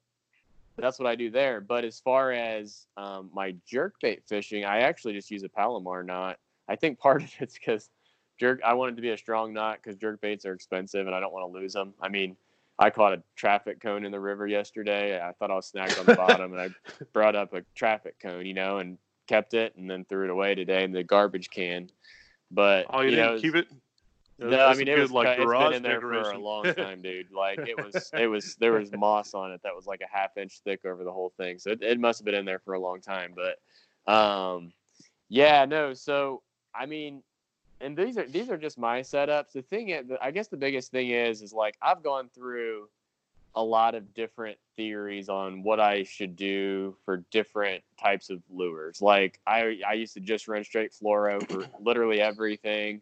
that's 0.77 0.99
what 0.99 1.07
I 1.07 1.15
do 1.15 1.29
there. 1.29 1.59
But 1.59 1.83
as 1.83 1.99
far 1.99 2.31
as 2.31 2.87
um, 2.95 3.29
my 3.33 3.55
jerk 3.67 3.95
bait 4.01 4.23
fishing, 4.27 4.63
I 4.63 4.79
actually 4.79 5.13
just 5.13 5.29
use 5.29 5.43
a 5.43 5.49
Palomar 5.49 6.03
knot. 6.03 6.37
I 6.69 6.75
think 6.75 6.99
part 6.99 7.23
of 7.23 7.33
it's 7.39 7.55
because 7.55 7.89
jerk. 8.39 8.61
I 8.63 8.73
want 8.73 8.93
it 8.93 8.95
to 8.95 9.01
be 9.01 9.09
a 9.09 9.17
strong 9.17 9.53
knot 9.53 9.79
because 9.81 9.97
jerk 9.97 10.21
baits 10.21 10.45
are 10.45 10.53
expensive, 10.53 11.05
and 11.07 11.15
I 11.15 11.19
don't 11.19 11.33
want 11.33 11.51
to 11.51 11.59
lose 11.59 11.73
them. 11.73 11.93
I 12.01 12.09
mean. 12.09 12.35
I 12.79 12.91
caught 12.91 13.13
a 13.13 13.23
traffic 13.35 13.81
cone 13.81 14.05
in 14.05 14.11
the 14.11 14.19
river 14.19 14.45
yesterday. 14.45 15.19
I 15.19 15.31
thought 15.31 15.49
I 15.49 15.55
was 15.55 15.65
snagged 15.65 15.97
on 15.97 16.05
the 16.05 16.15
bottom, 16.15 16.53
and 16.53 16.61
I 16.61 16.69
brought 17.11 17.35
up 17.35 17.51
a 17.53 17.63
traffic 17.73 18.19
cone, 18.19 18.45
you 18.45 18.53
know, 18.53 18.77
and 18.77 18.99
kept 19.27 19.55
it, 19.55 19.75
and 19.77 19.89
then 19.89 20.05
threw 20.05 20.25
it 20.25 20.29
away 20.29 20.53
today 20.53 20.83
in 20.83 20.91
the 20.91 21.01
garbage 21.03 21.49
can. 21.49 21.89
But 22.51 22.85
Oh, 22.91 23.01
you, 23.01 23.09
you 23.09 23.15
didn't 23.15 23.33
know, 23.33 23.41
keep 23.41 23.55
it? 23.55 23.67
no, 24.37 24.49
That's 24.51 24.75
I 24.75 24.79
mean 24.79 24.87
it 24.87 24.95
good, 24.95 25.01
was 25.01 25.11
like 25.11 25.39
it's 25.39 25.51
been 25.51 25.73
in 25.73 25.81
there 25.81 25.99
for 25.99 26.21
a 26.21 26.37
long 26.37 26.65
time, 26.75 27.01
dude. 27.01 27.31
Like 27.31 27.57
it 27.59 27.83
was, 27.83 28.11
it 28.13 28.27
was 28.27 28.55
there 28.59 28.73
was 28.73 28.91
moss 28.91 29.33
on 29.33 29.51
it 29.51 29.61
that 29.63 29.75
was 29.75 29.87
like 29.87 30.01
a 30.01 30.15
half 30.15 30.37
inch 30.37 30.59
thick 30.63 30.85
over 30.85 31.03
the 31.03 31.11
whole 31.11 31.33
thing, 31.37 31.57
so 31.57 31.71
it, 31.71 31.81
it 31.81 31.99
must 31.99 32.19
have 32.19 32.25
been 32.25 32.35
in 32.35 32.45
there 32.45 32.59
for 32.59 32.75
a 32.75 32.79
long 32.79 33.01
time. 33.01 33.33
But 33.35 34.13
um, 34.13 34.71
yeah, 35.29 35.65
no. 35.65 35.95
So 35.95 36.43
I 36.75 36.85
mean, 36.85 37.23
and 37.81 37.97
these 37.97 38.17
are 38.17 38.27
these 38.27 38.49
are 38.49 38.57
just 38.57 38.77
my 38.77 39.01
setups. 39.01 39.51
The 39.53 39.61
thing 39.61 39.89
is, 39.89 40.05
I 40.21 40.31
guess 40.31 40.47
the 40.47 40.57
biggest 40.57 40.91
thing 40.91 41.09
is 41.09 41.41
is 41.41 41.53
like 41.53 41.75
I've 41.81 42.03
gone 42.03 42.29
through 42.33 42.89
a 43.55 43.63
lot 43.63 43.95
of 43.95 44.13
different 44.13 44.57
theories 44.75 45.29
on 45.29 45.63
what 45.63 45.79
I 45.79 46.03
should 46.03 46.35
do 46.35 46.95
for 47.05 47.25
different 47.31 47.83
types 47.99 48.29
of 48.29 48.41
lures. 48.49 49.01
Like 49.01 49.39
I 49.47 49.79
I 49.87 49.93
used 49.93 50.13
to 50.15 50.19
just 50.19 50.47
run 50.47 50.63
straight 50.63 50.91
fluoro 50.91 51.45
for 51.47 51.67
literally 51.81 52.21
everything, 52.21 53.01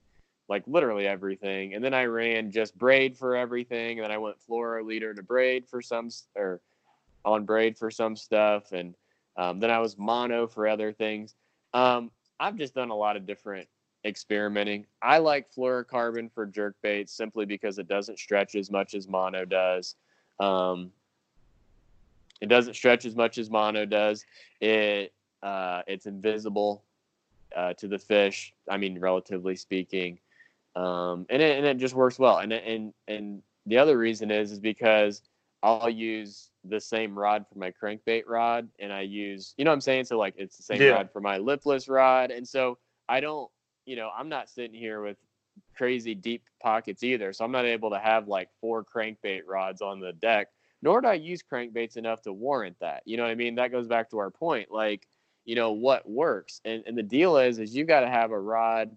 like 0.49 0.63
literally 0.67 1.07
everything, 1.07 1.73
and 1.73 1.83
then 1.83 1.93
I 1.93 2.05
ran 2.05 2.51
just 2.51 2.77
braid 2.77 3.17
for 3.17 3.35
everything, 3.35 3.99
and 3.99 4.03
then 4.03 4.11
I 4.11 4.17
went 4.17 4.37
fluoro 4.49 4.85
leader 4.85 5.13
to 5.13 5.23
braid 5.23 5.67
for 5.67 5.81
some 5.81 6.09
or 6.35 6.61
on 7.23 7.45
braid 7.45 7.77
for 7.77 7.89
some 7.89 8.15
stuff, 8.15 8.71
and 8.71 8.95
um, 9.37 9.59
then 9.59 9.71
I 9.71 9.79
was 9.79 9.97
mono 9.97 10.47
for 10.47 10.67
other 10.67 10.91
things. 10.93 11.35
Um, 11.73 12.11
I've 12.39 12.57
just 12.57 12.75
done 12.75 12.89
a 12.89 12.95
lot 12.95 13.15
of 13.15 13.25
different 13.25 13.67
experimenting. 14.05 14.85
I 15.01 15.17
like 15.19 15.47
fluorocarbon 15.51 16.31
for 16.33 16.45
jerk 16.45 16.75
baits 16.83 17.13
simply 17.13 17.45
because 17.45 17.79
it 17.79 17.87
doesn't 17.87 18.19
stretch 18.19 18.55
as 18.55 18.71
much 18.71 18.93
as 18.95 19.09
mono 19.09 19.45
does. 19.45 19.95
Um, 20.39 20.91
it 22.41 22.47
doesn't 22.49 22.75
stretch 22.75 23.05
as 23.05 23.15
much 23.15 23.37
as 23.37 23.49
mono 23.49 23.85
does. 23.85 24.25
It 24.61 25.13
uh, 25.43 25.81
it's 25.87 26.05
invisible 26.05 26.83
uh, 27.55 27.73
to 27.75 27.87
the 27.87 27.99
fish. 27.99 28.53
I 28.69 28.77
mean, 28.77 28.99
relatively 28.99 29.55
speaking, 29.55 30.19
um, 30.75 31.25
and 31.29 31.41
it 31.41 31.57
and 31.57 31.65
it 31.65 31.77
just 31.77 31.95
works 31.95 32.19
well. 32.19 32.39
And 32.39 32.53
and 32.53 32.93
and 33.07 33.41
the 33.65 33.77
other 33.77 33.97
reason 33.97 34.31
is 34.31 34.51
is 34.51 34.59
because 34.59 35.23
I'll 35.63 35.89
use 35.89 36.51
the 36.63 36.79
same 36.79 37.17
rod 37.17 37.45
for 37.47 37.57
my 37.57 37.71
crankbait 37.71 38.23
rod, 38.27 38.69
and 38.79 38.91
I 38.91 39.01
use 39.01 39.53
you 39.57 39.63
know 39.65 39.71
what 39.71 39.75
I'm 39.75 39.81
saying. 39.81 40.05
So 40.05 40.17
like 40.17 40.35
it's 40.37 40.57
the 40.57 40.63
same 40.63 40.85
Yeah. 40.85 40.87
rod 40.87 41.09
for 41.11 41.21
my 41.21 41.37
lipless 41.37 41.87
rod, 41.87 42.31
and 42.31 42.47
so 42.47 42.77
I 43.09 43.19
don't 43.21 43.49
you 43.85 43.95
know 43.95 44.09
I'm 44.17 44.29
not 44.29 44.49
sitting 44.49 44.77
here 44.77 45.01
with 45.01 45.17
crazy 45.75 46.15
deep 46.15 46.43
pockets 46.61 47.03
either. 47.03 47.33
So 47.33 47.45
I'm 47.45 47.51
not 47.51 47.65
able 47.65 47.89
to 47.91 47.99
have 47.99 48.27
like 48.27 48.49
four 48.59 48.83
crankbait 48.83 49.41
rods 49.47 49.81
on 49.81 49.99
the 49.99 50.13
deck, 50.13 50.47
nor 50.81 51.01
do 51.01 51.07
I 51.07 51.13
use 51.13 51.41
crankbaits 51.43 51.97
enough 51.97 52.21
to 52.23 52.33
warrant 52.33 52.77
that. 52.79 53.03
You 53.05 53.17
know 53.17 53.23
what 53.23 53.31
I 53.31 53.35
mean? 53.35 53.55
That 53.55 53.71
goes 53.71 53.87
back 53.87 54.09
to 54.11 54.17
our 54.17 54.31
point. 54.31 54.71
Like, 54.71 55.07
you 55.45 55.55
know, 55.55 55.71
what 55.71 56.09
works. 56.09 56.61
And 56.65 56.83
and 56.85 56.97
the 56.97 57.03
deal 57.03 57.37
is 57.37 57.59
is 57.59 57.75
you 57.75 57.85
gotta 57.85 58.09
have 58.09 58.31
a 58.31 58.39
rod 58.39 58.95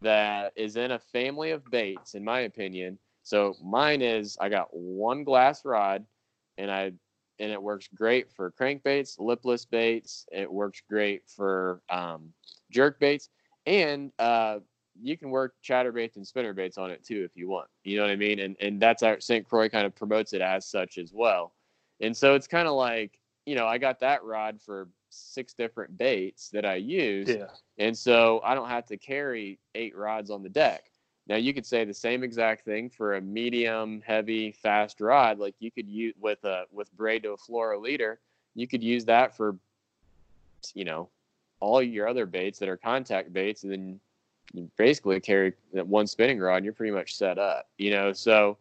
that 0.00 0.52
is 0.56 0.76
in 0.76 0.92
a 0.92 0.98
family 0.98 1.52
of 1.52 1.64
baits, 1.70 2.14
in 2.14 2.24
my 2.24 2.40
opinion. 2.40 2.98
So 3.22 3.56
mine 3.62 4.02
is 4.02 4.36
I 4.40 4.48
got 4.48 4.68
one 4.72 5.24
glass 5.24 5.64
rod 5.64 6.04
and 6.58 6.70
I 6.70 6.92
and 7.38 7.50
it 7.50 7.62
works 7.62 7.88
great 7.94 8.30
for 8.30 8.52
crankbaits, 8.52 9.18
lipless 9.18 9.64
baits. 9.64 10.26
It 10.30 10.50
works 10.50 10.82
great 10.88 11.22
for 11.28 11.82
um, 11.90 12.32
jerk 12.70 13.00
baits, 13.00 13.30
and 13.66 14.12
uh, 14.18 14.58
you 15.00 15.16
can 15.16 15.30
work 15.30 15.54
chatterbaits 15.64 16.16
and 16.16 16.24
spinnerbaits 16.24 16.78
on 16.78 16.90
it 16.90 17.04
too 17.04 17.22
if 17.24 17.36
you 17.36 17.48
want. 17.48 17.68
You 17.84 17.96
know 17.96 18.02
what 18.02 18.10
I 18.10 18.16
mean? 18.16 18.40
And 18.40 18.56
and 18.60 18.80
that's 18.80 19.02
our 19.02 19.20
St. 19.20 19.48
Croix 19.48 19.68
kind 19.68 19.86
of 19.86 19.94
promotes 19.94 20.32
it 20.32 20.40
as 20.40 20.66
such 20.66 20.98
as 20.98 21.12
well. 21.12 21.54
And 22.00 22.16
so 22.16 22.34
it's 22.34 22.46
kind 22.46 22.68
of 22.68 22.74
like 22.74 23.18
you 23.46 23.54
know 23.54 23.66
I 23.66 23.78
got 23.78 24.00
that 24.00 24.22
rod 24.24 24.60
for 24.60 24.88
six 25.10 25.54
different 25.54 25.96
baits 25.98 26.48
that 26.50 26.64
I 26.64 26.76
use, 26.76 27.28
Yeah. 27.28 27.48
and 27.78 27.96
so 27.96 28.40
I 28.44 28.54
don't 28.54 28.68
have 28.68 28.86
to 28.86 28.96
carry 28.96 29.58
eight 29.74 29.96
rods 29.96 30.30
on 30.30 30.42
the 30.42 30.48
deck. 30.48 30.90
Now 31.28 31.36
you 31.36 31.54
could 31.54 31.66
say 31.66 31.84
the 31.84 31.94
same 31.94 32.24
exact 32.24 32.64
thing 32.64 32.90
for 32.90 33.14
a 33.14 33.20
medium, 33.20 34.02
heavy, 34.04 34.52
fast 34.52 35.00
rod. 35.00 35.38
Like 35.38 35.54
you 35.60 35.70
could 35.70 35.88
use 35.88 36.14
with 36.20 36.42
a 36.44 36.64
with 36.72 36.92
braid 36.92 37.22
to 37.22 37.32
a 37.32 37.36
fluoro 37.36 37.80
leader, 37.80 38.20
you 38.54 38.66
could 38.66 38.82
use 38.82 39.04
that 39.04 39.36
for, 39.36 39.56
you 40.74 40.84
know, 40.84 41.08
all 41.62 41.80
your 41.80 42.08
other 42.08 42.26
baits 42.26 42.58
that 42.58 42.68
are 42.68 42.76
contact 42.76 43.32
baits, 43.32 43.62
and 43.62 43.70
then 43.72 44.00
you 44.52 44.68
basically 44.76 45.20
carry 45.20 45.52
that 45.72 45.86
one 45.86 46.08
spinning 46.08 46.40
rod. 46.40 46.56
And 46.56 46.64
you're 46.64 46.74
pretty 46.74 46.92
much 46.92 47.14
set 47.14 47.38
up, 47.38 47.68
you 47.78 47.92
know. 47.92 48.12
So 48.12 48.58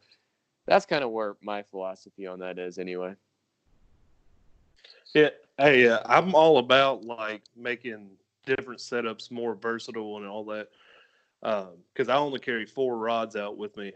that's 0.67 0.85
kind 0.85 1.03
of 1.03 1.09
where 1.09 1.35
my 1.41 1.63
philosophy 1.63 2.27
on 2.27 2.39
that 2.39 2.59
is, 2.59 2.77
anyway. 2.77 3.15
Yeah. 5.15 5.29
Hey, 5.57 5.87
uh, 5.87 5.99
I'm 6.05 6.35
all 6.35 6.59
about 6.59 7.03
like 7.03 7.41
making 7.55 8.11
different 8.45 8.79
setups 8.79 9.31
more 9.31 9.55
versatile 9.55 10.17
and 10.17 10.27
all 10.27 10.45
that. 10.45 10.69
Because 11.93 12.07
I 12.07 12.15
only 12.15 12.39
carry 12.39 12.67
four 12.67 12.97
rods 12.97 13.35
out 13.35 13.57
with 13.57 13.75
me 13.77 13.93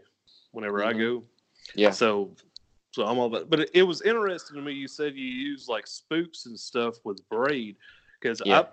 whenever 0.50 0.82
I 0.82 0.92
Mhm. 0.92 0.98
go. 0.98 1.24
Yeah. 1.74 1.90
So, 1.90 2.34
so 2.92 3.06
I'm 3.06 3.18
all 3.18 3.26
about. 3.26 3.48
But 3.48 3.60
it, 3.60 3.70
it 3.74 3.82
was 3.84 4.02
interesting 4.02 4.56
to 4.56 4.62
me. 4.62 4.72
You 4.72 4.88
said 4.88 5.14
you 5.14 5.24
use 5.24 5.68
like 5.68 5.86
spooks 5.86 6.46
and 6.46 6.58
stuff 6.58 6.96
with 7.04 7.26
braid, 7.28 7.76
because 8.20 8.42
Yeah. 8.44 8.66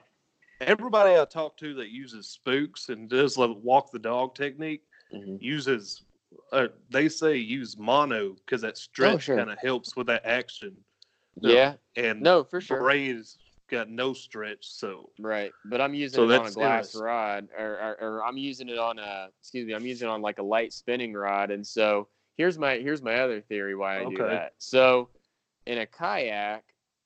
Everybody 0.62 1.16
I 1.20 1.26
talk 1.26 1.58
to 1.58 1.74
that 1.76 1.90
uses 1.90 2.30
spooks 2.30 2.90
and 2.90 3.10
does 3.10 3.38
like 3.38 3.52
walk 3.62 3.92
the 3.92 4.00
dog 4.00 4.36
technique 4.36 4.84
Mhm. 5.12 5.42
uses. 5.42 6.06
Uh, 6.52 6.68
they 6.90 7.10
say 7.10 7.36
use 7.38 7.78
mono 7.78 8.34
because 8.34 8.62
that 8.62 8.78
stretch 8.78 9.16
Oh, 9.16 9.18
sure. 9.20 9.38
kind 9.38 9.50
of 9.50 9.60
helps 9.60 9.96
with 9.96 10.08
that 10.08 10.26
action. 10.26 10.76
Yeah. 11.42 11.76
And 11.96 12.22
No, 12.22 12.44
for 12.44 12.62
sure. 12.62 12.80
braid's 12.80 13.38
got 13.70 13.90
no 13.90 14.14
stretch, 14.14 14.66
so 14.66 15.10
Right, 15.20 15.52
but 15.66 15.82
I'm 15.82 15.94
using 15.94 16.22
So 16.22 16.30
it 16.30 16.36
on 16.38 16.48
a 16.48 16.52
glass 16.52 16.96
rod, 16.96 17.50
or, 17.58 17.80
or, 17.80 17.98
or 18.02 18.24
I'm 18.26 18.38
using 18.38 18.70
it 18.70 18.78
on 18.78 19.00
a 19.00 19.30
excuse 19.40 19.66
me, 19.68 19.74
I'm 19.74 19.86
using 19.86 20.08
it 20.08 20.12
on 20.12 20.22
like 20.22 20.40
a 20.40 20.44
light 20.44 20.74
spinning 20.74 21.14
rod, 21.14 21.52
and 21.52 21.66
so 21.66 22.08
here's 22.38 22.58
my 22.58 22.78
here's 22.78 23.02
my 23.02 23.16
other 23.16 23.42
theory 23.42 23.76
why 23.76 24.00
I 24.00 24.06
do 24.06 24.18
that. 24.18 24.54
So 24.58 25.10
in 25.66 25.78
a 25.80 25.86
kayak, 25.86 26.64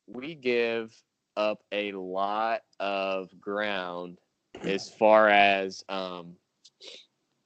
we 0.07 0.35
give 0.35 0.95
up 1.37 1.63
a 1.71 1.93
lot 1.93 2.63
of 2.81 3.29
ground 3.39 4.19
as 4.63 4.89
far 4.89 5.29
as 5.29 5.85
um 5.87 6.35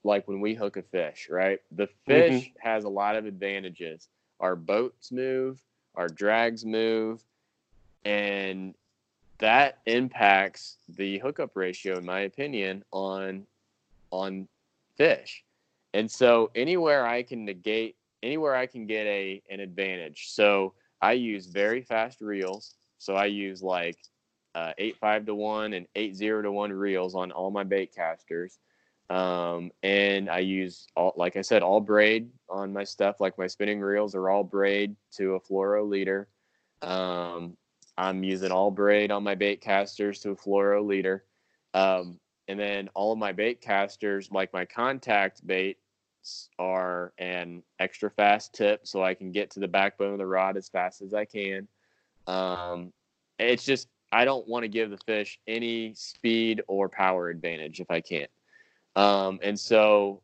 like 0.04 0.26
when 0.26 0.40
we 0.40 0.54
hook 0.54 0.76
a 0.76 0.82
fish, 0.82 1.28
right? 1.30 1.60
The 1.70 1.88
fish 2.06 2.50
has 2.58 2.82
a 2.82 2.88
lot 2.88 3.14
of 3.14 3.24
advantages. 3.24 4.08
Our 4.40 4.56
boats 4.56 5.12
move, 5.12 5.62
our 5.94 6.08
drags 6.08 6.64
move, 6.64 7.22
and 8.04 8.74
that 9.38 9.78
impacts 9.86 10.78
the 10.88 11.18
hookup 11.18 11.56
ratio 11.56 11.98
in 11.98 12.04
my 12.04 12.20
opinion 12.20 12.84
on 12.92 13.46
on 14.10 14.48
fish 14.96 15.44
and 15.94 16.10
so 16.10 16.50
anywhere 16.54 17.06
i 17.06 17.22
can 17.22 17.44
negate 17.44 17.96
anywhere 18.22 18.54
i 18.54 18.66
can 18.66 18.86
get 18.86 19.06
a 19.06 19.42
an 19.50 19.60
advantage 19.60 20.28
so 20.30 20.72
i 21.00 21.12
use 21.12 21.46
very 21.46 21.82
fast 21.82 22.20
reels 22.20 22.74
so 23.02 23.14
i 23.14 23.24
use 23.24 23.62
like 23.62 23.98
uh, 24.54 24.72
8 24.76 24.96
5 24.98 25.26
to 25.26 25.34
1 25.34 25.72
and 25.72 25.86
eight 25.94 26.14
zero 26.14 26.42
to 26.42 26.52
1 26.52 26.72
reels 26.72 27.14
on 27.14 27.32
all 27.32 27.50
my 27.50 27.64
bait 27.64 27.94
casters 27.94 28.58
um, 29.10 29.70
and 29.82 30.28
i 30.28 30.38
use 30.38 30.86
all 30.96 31.12
like 31.16 31.36
i 31.36 31.42
said 31.42 31.62
all 31.62 31.80
braid 31.80 32.30
on 32.48 32.72
my 32.72 32.84
stuff 32.84 33.20
like 33.20 33.38
my 33.38 33.46
spinning 33.46 33.80
reels 33.80 34.14
are 34.14 34.28
all 34.28 34.44
braid 34.44 34.94
to 35.12 35.34
a 35.34 35.40
fluoro 35.40 35.88
leader 35.88 36.28
um, 36.82 37.56
I'm 37.96 38.24
using 38.24 38.50
all 38.50 38.70
braid 38.70 39.10
on 39.10 39.22
my 39.22 39.34
bait 39.34 39.60
casters 39.60 40.20
to 40.20 40.30
a 40.30 40.36
fluoro 40.36 40.84
leader. 40.84 41.24
Um, 41.74 42.18
and 42.48 42.58
then 42.58 42.88
all 42.94 43.12
of 43.12 43.18
my 43.18 43.32
bait 43.32 43.60
casters, 43.60 44.30
like 44.30 44.52
my 44.52 44.64
contact 44.64 45.46
baits, 45.46 45.78
are 46.58 47.12
an 47.18 47.62
extra 47.80 48.10
fast 48.10 48.54
tip 48.54 48.86
so 48.86 49.02
I 49.02 49.14
can 49.14 49.32
get 49.32 49.50
to 49.52 49.60
the 49.60 49.68
backbone 49.68 50.12
of 50.12 50.18
the 50.18 50.26
rod 50.26 50.56
as 50.56 50.68
fast 50.68 51.02
as 51.02 51.14
I 51.14 51.24
can. 51.24 51.66
Um, 52.26 52.92
it's 53.38 53.64
just, 53.64 53.88
I 54.12 54.24
don't 54.24 54.46
want 54.46 54.64
to 54.64 54.68
give 54.68 54.90
the 54.90 54.98
fish 54.98 55.38
any 55.46 55.94
speed 55.94 56.62
or 56.68 56.88
power 56.88 57.28
advantage 57.28 57.80
if 57.80 57.90
I 57.90 58.00
can. 58.00 58.26
Um, 58.94 59.40
and 59.42 59.58
so 59.58 60.22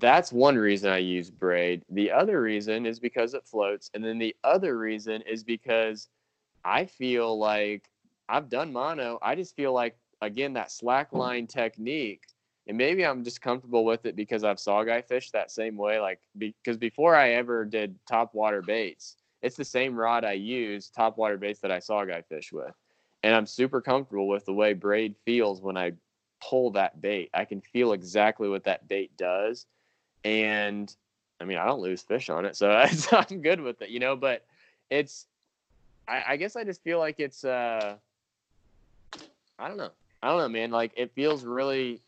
that's 0.00 0.32
one 0.32 0.56
reason 0.56 0.90
I 0.90 0.98
use 0.98 1.30
braid. 1.30 1.84
The 1.90 2.10
other 2.10 2.40
reason 2.40 2.86
is 2.86 3.00
because 3.00 3.34
it 3.34 3.46
floats. 3.46 3.90
And 3.94 4.04
then 4.04 4.18
the 4.18 4.34
other 4.44 4.78
reason 4.78 5.22
is 5.22 5.42
because 5.42 6.08
I 6.64 6.86
feel 6.86 7.38
like 7.38 7.90
I've 8.28 8.48
done 8.48 8.72
mono. 8.72 9.18
I 9.22 9.34
just 9.34 9.56
feel 9.56 9.72
like 9.72 9.96
again 10.20 10.52
that 10.54 10.70
slack 10.70 11.12
line 11.12 11.46
technique, 11.46 12.24
and 12.66 12.76
maybe 12.76 13.04
I'm 13.04 13.24
just 13.24 13.40
comfortable 13.40 13.84
with 13.84 14.04
it 14.06 14.16
because 14.16 14.44
I've 14.44 14.58
saugeye 14.58 15.04
fish 15.06 15.30
that 15.30 15.50
same 15.50 15.76
way. 15.76 15.98
Like 16.00 16.20
because 16.36 16.76
before 16.76 17.14
I 17.14 17.32
ever 17.32 17.64
did 17.64 17.94
top 18.06 18.34
water 18.34 18.62
baits, 18.62 19.16
it's 19.42 19.56
the 19.56 19.64
same 19.64 19.96
rod 19.96 20.24
I 20.24 20.32
use 20.32 20.88
top 20.88 21.16
water 21.16 21.36
baits 21.36 21.60
that 21.60 21.70
I 21.70 21.78
saugeye 21.78 22.24
fish 22.26 22.52
with, 22.52 22.74
and 23.22 23.34
I'm 23.34 23.46
super 23.46 23.80
comfortable 23.80 24.28
with 24.28 24.44
the 24.44 24.54
way 24.54 24.72
braid 24.72 25.14
feels 25.24 25.60
when 25.60 25.76
I 25.76 25.92
pull 26.42 26.70
that 26.72 27.00
bait. 27.00 27.30
I 27.34 27.44
can 27.44 27.60
feel 27.60 27.92
exactly 27.92 28.48
what 28.48 28.64
that 28.64 28.88
bait 28.88 29.16
does, 29.16 29.66
and 30.24 30.94
I 31.40 31.44
mean 31.44 31.58
I 31.58 31.66
don't 31.66 31.80
lose 31.80 32.02
fish 32.02 32.30
on 32.30 32.44
it, 32.44 32.56
so 32.56 32.70
I'm 33.12 33.42
good 33.42 33.60
with 33.60 33.82
it, 33.82 33.90
you 33.90 34.00
know. 34.00 34.16
But 34.16 34.44
it's 34.90 35.26
I, 36.06 36.22
I 36.28 36.36
guess 36.36 36.56
I 36.56 36.64
just 36.64 36.82
feel 36.82 36.98
like 36.98 37.20
it's 37.20 37.44
uh 37.44 37.96
I 39.58 39.68
don't 39.68 39.76
know. 39.76 39.90
I 40.22 40.28
don't 40.28 40.38
know, 40.38 40.48
man. 40.48 40.70
Like 40.70 40.92
it 40.96 41.12
feels 41.14 41.44
really 41.44 42.02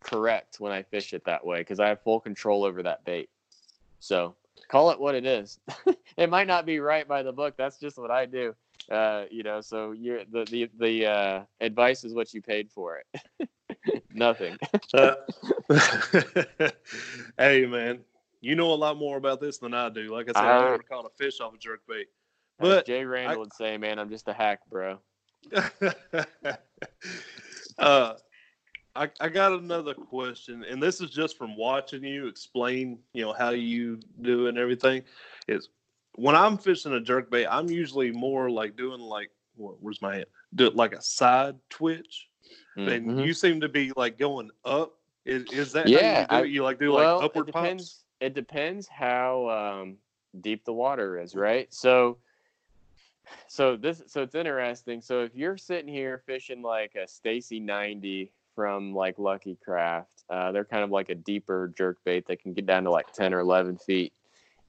correct 0.00 0.60
when 0.60 0.72
I 0.72 0.82
fish 0.82 1.12
it 1.12 1.24
that 1.24 1.44
way 1.44 1.58
because 1.58 1.80
I 1.80 1.88
have 1.88 2.02
full 2.02 2.20
control 2.20 2.64
over 2.64 2.82
that 2.82 3.04
bait. 3.04 3.28
So 4.00 4.36
call 4.68 4.90
it 4.90 5.00
what 5.00 5.14
it 5.14 5.26
is. 5.26 5.58
it 6.16 6.30
might 6.30 6.46
not 6.46 6.66
be 6.66 6.78
right 6.80 7.06
by 7.06 7.22
the 7.22 7.32
book. 7.32 7.54
That's 7.56 7.78
just 7.78 7.98
what 7.98 8.10
I 8.10 8.26
do. 8.26 8.54
Uh, 8.90 9.24
you 9.30 9.42
know, 9.42 9.60
so 9.60 9.92
you're 9.92 10.24
the 10.24 10.44
the 10.44 10.70
the 10.78 11.06
uh, 11.06 11.42
advice 11.60 12.04
is 12.04 12.14
what 12.14 12.32
you 12.32 12.40
paid 12.42 12.70
for 12.70 12.98
it. 12.98 13.50
Nothing. 14.12 14.56
Uh, 14.94 15.14
hey 17.38 17.66
man, 17.66 18.00
you 18.40 18.54
know 18.54 18.72
a 18.72 18.74
lot 18.74 18.96
more 18.96 19.16
about 19.16 19.40
this 19.40 19.58
than 19.58 19.74
I 19.74 19.88
do. 19.88 20.12
Like 20.12 20.28
I 20.28 20.32
said, 20.32 20.44
I, 20.44 20.56
I- 20.58 20.70
never 20.70 20.82
caught 20.82 21.04
a 21.04 21.10
fish 21.16 21.40
off 21.40 21.54
a 21.54 21.58
jerk 21.58 21.80
bait. 21.88 22.06
But 22.58 22.86
Jay 22.86 23.04
Randall 23.04 23.40
would 23.40 23.52
say, 23.52 23.76
"Man, 23.76 23.98
I'm 23.98 24.08
just 24.08 24.28
a 24.28 24.32
hack, 24.32 24.60
bro." 24.70 24.98
uh, 27.78 28.14
I, 28.96 29.10
I 29.20 29.28
got 29.28 29.52
another 29.52 29.94
question, 29.94 30.64
and 30.64 30.82
this 30.82 31.00
is 31.00 31.10
just 31.10 31.36
from 31.36 31.56
watching 31.56 32.02
you 32.02 32.26
explain, 32.26 32.98
you 33.12 33.22
know, 33.24 33.32
how 33.32 33.50
you 33.50 34.00
do 34.22 34.46
it 34.46 34.50
and 34.50 34.58
everything. 34.58 35.02
Is 35.48 35.68
when 36.14 36.34
I'm 36.34 36.56
fishing 36.56 36.92
a 36.94 37.00
jerk 37.00 37.30
bait, 37.30 37.46
I'm 37.46 37.68
usually 37.68 38.10
more 38.10 38.50
like 38.50 38.76
doing 38.76 39.00
like, 39.00 39.30
what, 39.54 39.82
where's 39.82 40.00
my 40.00 40.16
hand? 40.16 40.26
Do 40.54 40.66
it 40.66 40.76
like 40.76 40.94
a 40.94 41.02
side 41.02 41.56
twitch, 41.70 42.28
and 42.76 43.06
Mhm. 43.10 43.26
you 43.26 43.34
seem 43.34 43.60
to 43.60 43.68
be 43.68 43.92
like 43.96 44.18
going 44.18 44.50
up. 44.64 44.94
Is, 45.24 45.44
is 45.52 45.72
that 45.72 45.88
Yeah, 45.90 46.20
you 46.20 46.26
do 46.26 46.34
I- 46.34 46.44
You 46.44 46.62
like 46.62 46.78
do 46.78 46.92
well, 46.92 47.18
like 47.18 47.24
upward 47.24 47.48
it 47.48 47.52
pops? 47.52 48.04
It 48.20 48.34
depends 48.34 48.88
how 48.88 49.48
um, 49.50 49.98
deep 50.40 50.64
the 50.64 50.72
water 50.72 51.18
is, 51.20 51.34
right? 51.34 51.72
So, 51.72 52.18
so 53.48 53.76
this, 53.76 54.02
so 54.06 54.22
it's 54.22 54.34
interesting. 54.34 55.00
So 55.02 55.22
if 55.22 55.34
you're 55.34 55.58
sitting 55.58 55.92
here 55.92 56.22
fishing 56.26 56.62
like 56.62 56.94
a 56.94 57.06
Staysee 57.06 57.60
90 57.60 58.32
from 58.56 58.92
like 58.92 59.18
Lucky 59.20 59.56
Craft, 59.64 60.24
uh, 60.28 60.50
they're 60.50 60.64
kind 60.64 60.82
of 60.82 60.90
like 60.90 61.10
a 61.10 61.14
deeper 61.14 61.72
jerk 61.78 61.98
bait 62.04 62.26
that 62.26 62.42
can 62.42 62.52
get 62.54 62.66
down 62.66 62.82
to 62.84 62.90
like 62.90 63.12
10 63.12 63.32
or 63.32 63.38
11 63.38 63.76
feet, 63.78 64.12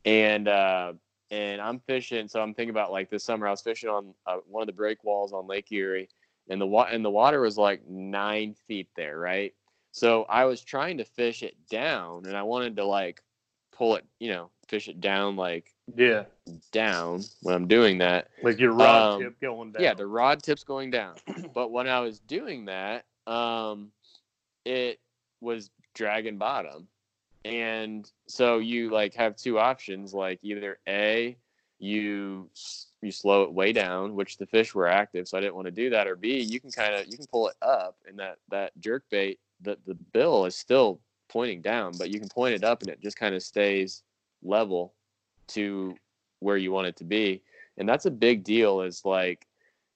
and 0.06 0.48
uh, 0.48 0.94
and 1.32 1.60
I'm 1.60 1.80
fishing. 1.80 2.28
So 2.28 2.42
I'm 2.42 2.54
thinking 2.54 2.70
about 2.70 2.92
like 2.92 3.10
this 3.10 3.24
summer 3.24 3.48
I 3.48 3.52
was 3.52 3.62
fishing 3.62 3.90
on 3.90 4.14
uh, 4.28 4.38
one 4.48 4.62
of 4.62 4.68
the 4.68 4.74
break 4.74 5.04
walls 5.04 5.34
on 5.34 5.48
Lake 5.48 5.72
Erie, 5.72 6.10
and 6.50 6.62
the 6.62 6.68
wa- 6.68 6.90
and 6.92 7.04
the 7.04 7.10
water 7.10 7.42
was 7.42 7.58
like 7.58 7.88
nine 7.88 8.54
feet 8.68 8.90
there, 8.96 9.18
right? 9.18 9.56
So 9.92 10.26
I 10.30 10.46
was 10.46 10.62
trying 10.62 10.98
to 11.00 11.06
fish 11.06 11.42
it 11.42 11.56
down, 11.72 12.28
and 12.28 12.38
I 12.38 12.44
wanted 12.44 12.76
to 12.76 12.86
like 12.86 13.24
pull 13.72 13.96
it, 13.96 14.06
you 14.20 14.30
know, 14.32 14.52
fish 14.68 14.88
it 14.90 15.02
down 15.02 15.36
like 15.36 15.74
yeah, 15.96 16.26
down 16.72 17.24
when 17.42 17.56
I'm 17.56 17.68
doing 17.68 17.98
that. 18.00 18.28
like 18.44 18.60
your 18.60 18.74
rod 18.74 19.14
Um, 19.14 19.22
tip 19.22 19.40
going 19.42 19.72
down. 19.72 19.82
Yeah, 19.82 19.94
the 19.94 20.06
rod 20.08 20.44
tip's 20.44 20.64
going 20.64 20.92
down. 20.92 21.16
but 21.54 21.72
when 21.72 21.88
I 21.88 22.00
was 22.02 22.20
doing 22.20 22.66
that, 22.66 23.06
um, 23.28 23.91
it 24.65 24.99
was 25.41 25.69
dragging 25.93 26.38
bottom. 26.38 26.88
And 27.45 28.09
so 28.28 28.59
you 28.59 28.89
like 28.89 29.13
have 29.15 29.36
two 29.36 29.59
options, 29.59 30.13
like 30.13 30.39
either 30.41 30.80
A, 30.88 31.38
you 31.80 32.49
you 33.01 33.11
slow 33.11 33.43
it 33.43 33.53
way 33.53 33.71
down, 33.71 34.15
which 34.15 34.38
the 34.38 34.47
fish 34.47 34.73
were 34.73 34.88
active, 34.88 35.28
so 35.28 35.38
I 35.38 35.41
didn't 35.41 35.55
want 35.55 35.67
to 35.67 35.71
do 35.71 35.89
that, 35.91 36.07
or 36.07 36.15
B, 36.15 36.41
you 36.41 36.59
can 36.59 36.71
kind 36.71 36.95
of 36.95 37.05
you 37.07 37.17
can 37.17 37.28
pull 37.28 37.47
it 37.47 37.55
up, 37.61 37.95
and 38.07 38.17
that 38.19 38.38
that 38.49 38.71
jerk 38.80 39.03
bait, 39.11 39.39
the 39.61 39.78
the 39.86 39.93
bill 39.93 40.45
is 40.45 40.55
still 40.55 40.99
pointing 41.30 41.61
down, 41.61 41.93
but 41.97 42.09
you 42.09 42.19
can 42.19 42.30
point 42.30 42.55
it 42.55 42.63
up, 42.63 42.82
and 42.82 42.89
it 42.89 42.99
just 43.01 43.17
kind 43.17 43.36
of 43.36 43.43
stays 43.43 44.01
level 44.41 44.93
to 45.49 45.95
where 46.39 46.57
you 46.57 46.71
want 46.71 46.88
it 46.88 46.95
to 46.97 47.03
be, 47.03 47.41
and 47.78 47.88
that's 47.88 48.07
a 48.07 48.11
big 48.11 48.43
deal. 48.43 48.82
Is 48.82 49.05
like 49.05 49.47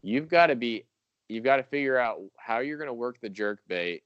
you've 0.03 0.29
got 0.29 0.47
to 0.47 0.55
be 0.55 0.85
you've 1.31 1.43
got 1.43 1.57
to 1.57 1.63
figure 1.63 1.97
out 1.97 2.19
how 2.37 2.59
you're 2.59 2.77
going 2.77 2.87
to 2.87 2.93
work 2.93 3.19
the 3.21 3.29
jerk 3.29 3.59
bait 3.67 4.03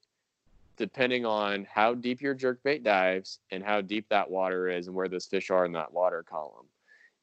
depending 0.78 1.26
on 1.26 1.66
how 1.72 1.94
deep 1.94 2.22
your 2.22 2.34
jerk 2.34 2.62
bait 2.64 2.84
dives 2.84 3.40
and 3.50 3.64
how 3.64 3.82
deep 3.82 4.08
that 4.10 4.30
water 4.30 4.68
is 4.68 4.88
and 4.88 4.96
where 4.96 5.08
those 5.08 5.26
fish 5.26 5.50
are 5.50 5.66
in 5.66 5.72
that 5.72 5.92
water 5.92 6.22
column. 6.22 6.66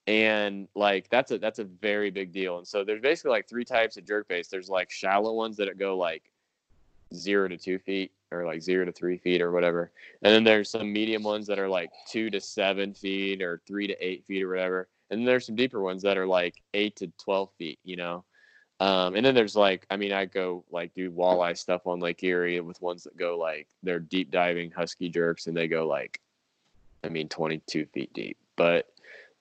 And 0.06 0.66
like 0.74 1.08
that's 1.10 1.30
a 1.30 1.38
that's 1.38 1.58
a 1.58 1.64
very 1.64 2.10
big 2.10 2.32
deal. 2.32 2.58
And 2.58 2.66
so 2.66 2.82
there's 2.82 3.02
basically 3.02 3.30
like 3.30 3.48
three 3.48 3.64
types 3.64 3.96
of 3.96 4.06
jerk 4.06 4.26
baits. 4.26 4.48
There's 4.48 4.68
like 4.70 4.90
shallow 4.90 5.34
ones 5.34 5.56
that 5.58 5.78
go 5.78 5.96
like 5.96 6.32
zero 7.14 7.46
to 7.46 7.56
two 7.56 7.78
feet 7.78 8.10
or 8.32 8.44
like 8.44 8.62
zero 8.62 8.84
to 8.84 8.92
three 8.92 9.18
feet 9.18 9.42
or 9.42 9.52
whatever. 9.52 9.92
And 10.22 10.34
then 10.34 10.42
there's 10.42 10.70
some 10.70 10.92
medium 10.92 11.22
ones 11.22 11.46
that 11.46 11.58
are 11.58 11.68
like 11.68 11.90
two 12.08 12.30
to 12.30 12.40
seven 12.40 12.94
feet 12.94 13.42
or 13.42 13.60
three 13.66 13.86
to 13.86 14.04
eight 14.04 14.24
feet 14.24 14.42
or 14.42 14.48
whatever. 14.48 14.88
And 15.10 15.20
then 15.20 15.26
there's 15.26 15.46
some 15.46 15.56
deeper 15.56 15.82
ones 15.82 16.02
that 16.02 16.16
are 16.16 16.26
like 16.26 16.54
eight 16.74 16.96
to 16.96 17.12
12 17.22 17.50
feet 17.58 17.78
you 17.84 17.96
know 17.96 18.24
um, 18.82 19.14
and 19.14 19.24
then 19.24 19.36
there's 19.36 19.54
like, 19.54 19.86
I 19.90 19.96
mean, 19.96 20.12
I 20.12 20.24
go 20.24 20.64
like 20.72 20.92
do 20.92 21.08
walleye 21.08 21.56
stuff 21.56 21.86
on 21.86 22.00
Lake 22.00 22.24
Erie 22.24 22.58
with 22.58 22.82
ones 22.82 23.04
that 23.04 23.16
go 23.16 23.38
like 23.38 23.68
they're 23.84 24.00
deep 24.00 24.32
diving 24.32 24.72
husky 24.72 25.08
jerks 25.08 25.46
and 25.46 25.56
they 25.56 25.68
go 25.68 25.86
like, 25.86 26.20
I 27.04 27.08
mean, 27.08 27.28
22 27.28 27.86
feet 27.86 28.12
deep. 28.12 28.38
But, 28.56 28.92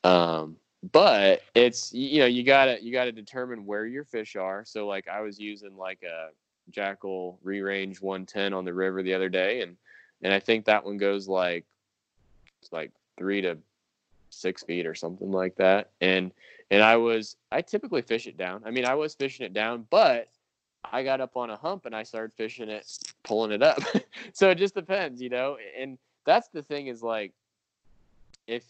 um, 0.04 0.58
but 0.92 1.42
it's 1.56 1.92
you 1.92 2.20
know 2.20 2.28
you 2.28 2.44
gotta 2.44 2.84
you 2.84 2.92
gotta 2.92 3.12
determine 3.12 3.66
where 3.66 3.88
your 3.88 4.04
fish 4.04 4.36
are. 4.36 4.64
So 4.64 4.86
like 4.86 5.08
I 5.08 5.22
was 5.22 5.39
using 5.39 5.76
like 5.76 6.04
a 6.04 6.30
Jackall 6.72 7.38
Rerange 7.44 8.00
110 8.00 8.54
on 8.54 8.64
the 8.64 8.74
river 8.74 9.02
the 9.02 9.14
other 9.16 9.30
day, 9.30 9.62
and 9.62 9.76
and 10.22 10.32
I 10.32 10.39
think 10.39 10.66
that 10.66 10.86
one 10.86 10.98
goes 10.98 11.28
like 11.28 11.66
it's 12.62 12.72
like 12.72 12.92
three 13.18 13.42
to 13.42 13.58
six 14.30 14.62
feet 14.64 14.86
or 14.86 14.94
something 14.94 15.32
like 15.32 15.56
that. 15.56 15.89
And 16.00 16.32
and 16.72 16.82
I 16.82 16.96
was 16.96 17.36
I 17.52 17.62
typically 17.62 18.02
fish 18.02 18.26
it 18.26 18.38
down. 18.38 18.64
I 18.66 18.72
mean, 18.72 18.86
I 18.86 18.96
was 18.96 19.14
fishing 19.14 19.46
it 19.46 19.54
down, 19.54 19.86
but 19.90 20.30
I 20.90 21.04
got 21.04 21.22
up 21.22 21.38
on 21.38 21.52
a 21.52 21.58
hump 21.58 21.86
and 21.86 21.96
I 21.96 22.04
started 22.04 22.34
fishing 22.34 22.70
it, 22.70 22.90
pulling 23.24 23.52
it 23.52 23.62
up. 23.62 23.80
so 24.34 24.50
it 24.50 24.56
just 24.56 24.74
depends, 24.74 25.22
you 25.22 25.30
know. 25.30 25.58
And 25.78 26.00
that's 26.26 26.48
the 26.48 26.64
thing 26.64 26.88
is 26.88 27.04
like, 27.04 27.34
if 28.48 28.64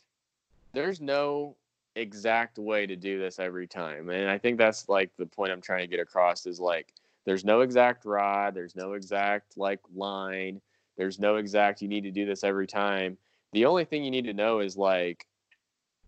there's 0.73 0.99
no 0.99 1.55
exact 1.95 2.57
way 2.57 2.85
to 2.87 2.95
do 2.95 3.19
this 3.19 3.39
every 3.39 3.67
time, 3.67 4.09
and 4.09 4.29
I 4.29 4.37
think 4.37 4.57
that's 4.57 4.89
like 4.89 5.11
the 5.17 5.25
point 5.25 5.51
I'm 5.51 5.61
trying 5.61 5.81
to 5.81 5.87
get 5.87 5.99
across 5.99 6.45
is 6.45 6.59
like, 6.59 6.93
there's 7.23 7.45
no 7.45 7.61
exact 7.61 8.03
rod, 8.03 8.55
there's 8.55 8.75
no 8.75 8.93
exact 8.93 9.57
like 9.57 9.79
line, 9.95 10.59
there's 10.97 11.19
no 11.19 11.35
exact 11.35 11.81
you 11.81 11.87
need 11.87 12.03
to 12.03 12.11
do 12.11 12.25
this 12.25 12.43
every 12.43 12.67
time. 12.67 13.17
The 13.53 13.65
only 13.65 13.85
thing 13.85 14.03
you 14.03 14.11
need 14.11 14.25
to 14.25 14.33
know 14.33 14.59
is 14.59 14.75
like 14.75 15.27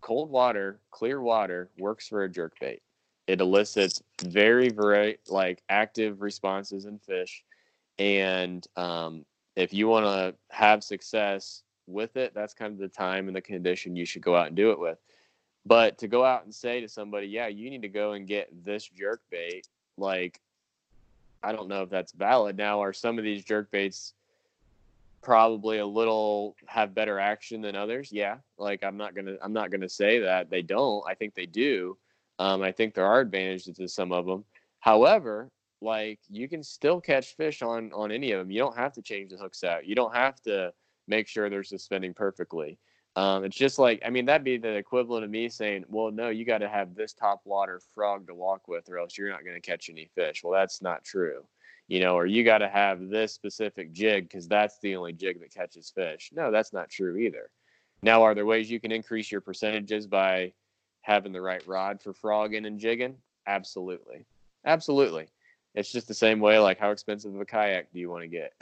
cold 0.04 0.30
water, 0.30 0.78
clear 0.90 1.22
water 1.22 1.70
works 1.78 2.06
for 2.08 2.24
a 2.24 2.28
jerk 2.28 2.52
bait. 2.60 2.82
It 3.26 3.40
elicits 3.40 4.02
very, 4.22 4.68
very 4.68 5.16
like 5.28 5.62
active 5.70 6.20
responses 6.20 6.84
in 6.84 6.98
fish. 6.98 7.42
And 7.98 8.66
um, 8.76 9.24
if 9.56 9.72
you 9.72 9.88
want 9.88 10.04
to 10.04 10.34
have 10.54 10.84
success 10.84 11.62
with 11.86 12.18
it, 12.18 12.34
that's 12.34 12.52
kind 12.52 12.74
of 12.74 12.78
the 12.78 12.88
time 12.88 13.28
and 13.28 13.36
the 13.36 13.40
condition 13.40 13.96
you 13.96 14.04
should 14.04 14.20
go 14.20 14.36
out 14.36 14.48
and 14.48 14.56
do 14.56 14.72
it 14.72 14.78
with. 14.78 14.98
But 15.64 15.96
to 15.98 16.06
go 16.06 16.22
out 16.22 16.44
and 16.44 16.54
say 16.54 16.82
to 16.82 16.88
somebody, 16.88 17.28
yeah, 17.28 17.46
you 17.46 17.70
need 17.70 17.80
to 17.80 17.88
go 17.88 18.12
and 18.12 18.26
get 18.26 18.50
this 18.62 18.86
jerk 18.86 19.22
bait, 19.30 19.66
like, 19.96 20.38
I 21.42 21.52
don't 21.52 21.68
know 21.68 21.82
if 21.82 21.88
that's 21.88 22.12
valid. 22.12 22.58
Now, 22.58 22.82
are 22.82 22.92
some 22.92 23.16
of 23.16 23.24
these 23.24 23.42
jerk 23.42 23.70
baits 23.70 24.12
probably 25.24 25.78
a 25.78 25.86
little 25.86 26.54
have 26.66 26.94
better 26.94 27.18
action 27.18 27.60
than 27.60 27.74
others. 27.74 28.12
Yeah, 28.12 28.36
like 28.58 28.84
I'm 28.84 28.96
not 28.96 29.14
gonna 29.14 29.36
I'm 29.42 29.52
not 29.52 29.70
gonna 29.70 29.88
say 29.88 30.20
that 30.20 30.50
they 30.50 30.62
don't. 30.62 31.02
I 31.08 31.14
think 31.14 31.34
they 31.34 31.46
do. 31.46 31.98
Um, 32.38 32.62
I 32.62 32.72
think 32.72 32.94
there 32.94 33.06
are 33.06 33.20
advantages 33.20 33.76
to 33.76 33.88
some 33.88 34.12
of 34.12 34.26
them. 34.26 34.44
However, 34.80 35.50
like 35.80 36.20
you 36.28 36.48
can 36.48 36.62
still 36.62 37.00
catch 37.00 37.36
fish 37.36 37.62
on 37.62 37.92
on 37.92 38.12
any 38.12 38.32
of 38.32 38.38
them. 38.40 38.50
You 38.50 38.60
don't 38.60 38.76
have 38.76 38.92
to 38.94 39.02
change 39.02 39.32
the 39.32 39.38
hooks 39.38 39.64
out. 39.64 39.86
You 39.86 39.94
don't 39.94 40.14
have 40.14 40.40
to 40.42 40.72
make 41.08 41.28
sure 41.28 41.50
they're 41.50 41.64
suspending 41.64 42.14
perfectly. 42.14 42.78
Um, 43.16 43.44
it's 43.44 43.56
just 43.56 43.78
like 43.78 44.02
I 44.04 44.10
mean 44.10 44.26
that'd 44.26 44.44
be 44.44 44.58
the 44.58 44.74
equivalent 44.74 45.24
of 45.24 45.30
me 45.30 45.48
saying, 45.48 45.84
well, 45.88 46.10
no, 46.10 46.28
you 46.28 46.44
got 46.44 46.58
to 46.58 46.68
have 46.68 46.94
this 46.94 47.14
top 47.14 47.40
water 47.44 47.80
frog 47.94 48.26
to 48.26 48.34
walk 48.34 48.68
with, 48.68 48.88
or 48.88 48.98
else 48.98 49.16
you're 49.16 49.30
not 49.30 49.44
going 49.44 49.60
to 49.60 49.60
catch 49.60 49.88
any 49.88 50.10
fish. 50.14 50.42
Well, 50.44 50.52
that's 50.52 50.82
not 50.82 51.04
true 51.04 51.44
you 51.88 52.00
know, 52.00 52.16
or 52.16 52.26
you 52.26 52.44
got 52.44 52.58
to 52.58 52.68
have 52.68 53.08
this 53.08 53.32
specific 53.32 53.92
jig 53.92 54.28
because 54.28 54.48
that's 54.48 54.78
the 54.80 54.96
only 54.96 55.12
jig 55.12 55.40
that 55.40 55.52
catches 55.52 55.90
fish. 55.90 56.30
No, 56.34 56.50
that's 56.50 56.72
not 56.72 56.90
true 56.90 57.16
either. 57.16 57.50
Now, 58.02 58.22
are 58.22 58.34
there 58.34 58.46
ways 58.46 58.70
you 58.70 58.80
can 58.80 58.92
increase 58.92 59.30
your 59.30 59.40
percentages 59.40 60.06
by 60.06 60.52
having 61.02 61.32
the 61.32 61.40
right 61.40 61.66
rod 61.66 62.00
for 62.00 62.12
frogging 62.12 62.66
and 62.66 62.78
jigging? 62.78 63.16
Absolutely. 63.46 64.24
Absolutely. 64.64 65.26
It's 65.74 65.90
just 65.90 66.06
the 66.08 66.14
same 66.14 66.40
way, 66.40 66.58
like 66.58 66.78
how 66.78 66.90
expensive 66.90 67.34
of 67.34 67.40
a 67.40 67.44
kayak 67.44 67.92
do 67.92 67.98
you 67.98 68.08
want 68.08 68.22
to 68.22 68.28
get? 68.28 68.52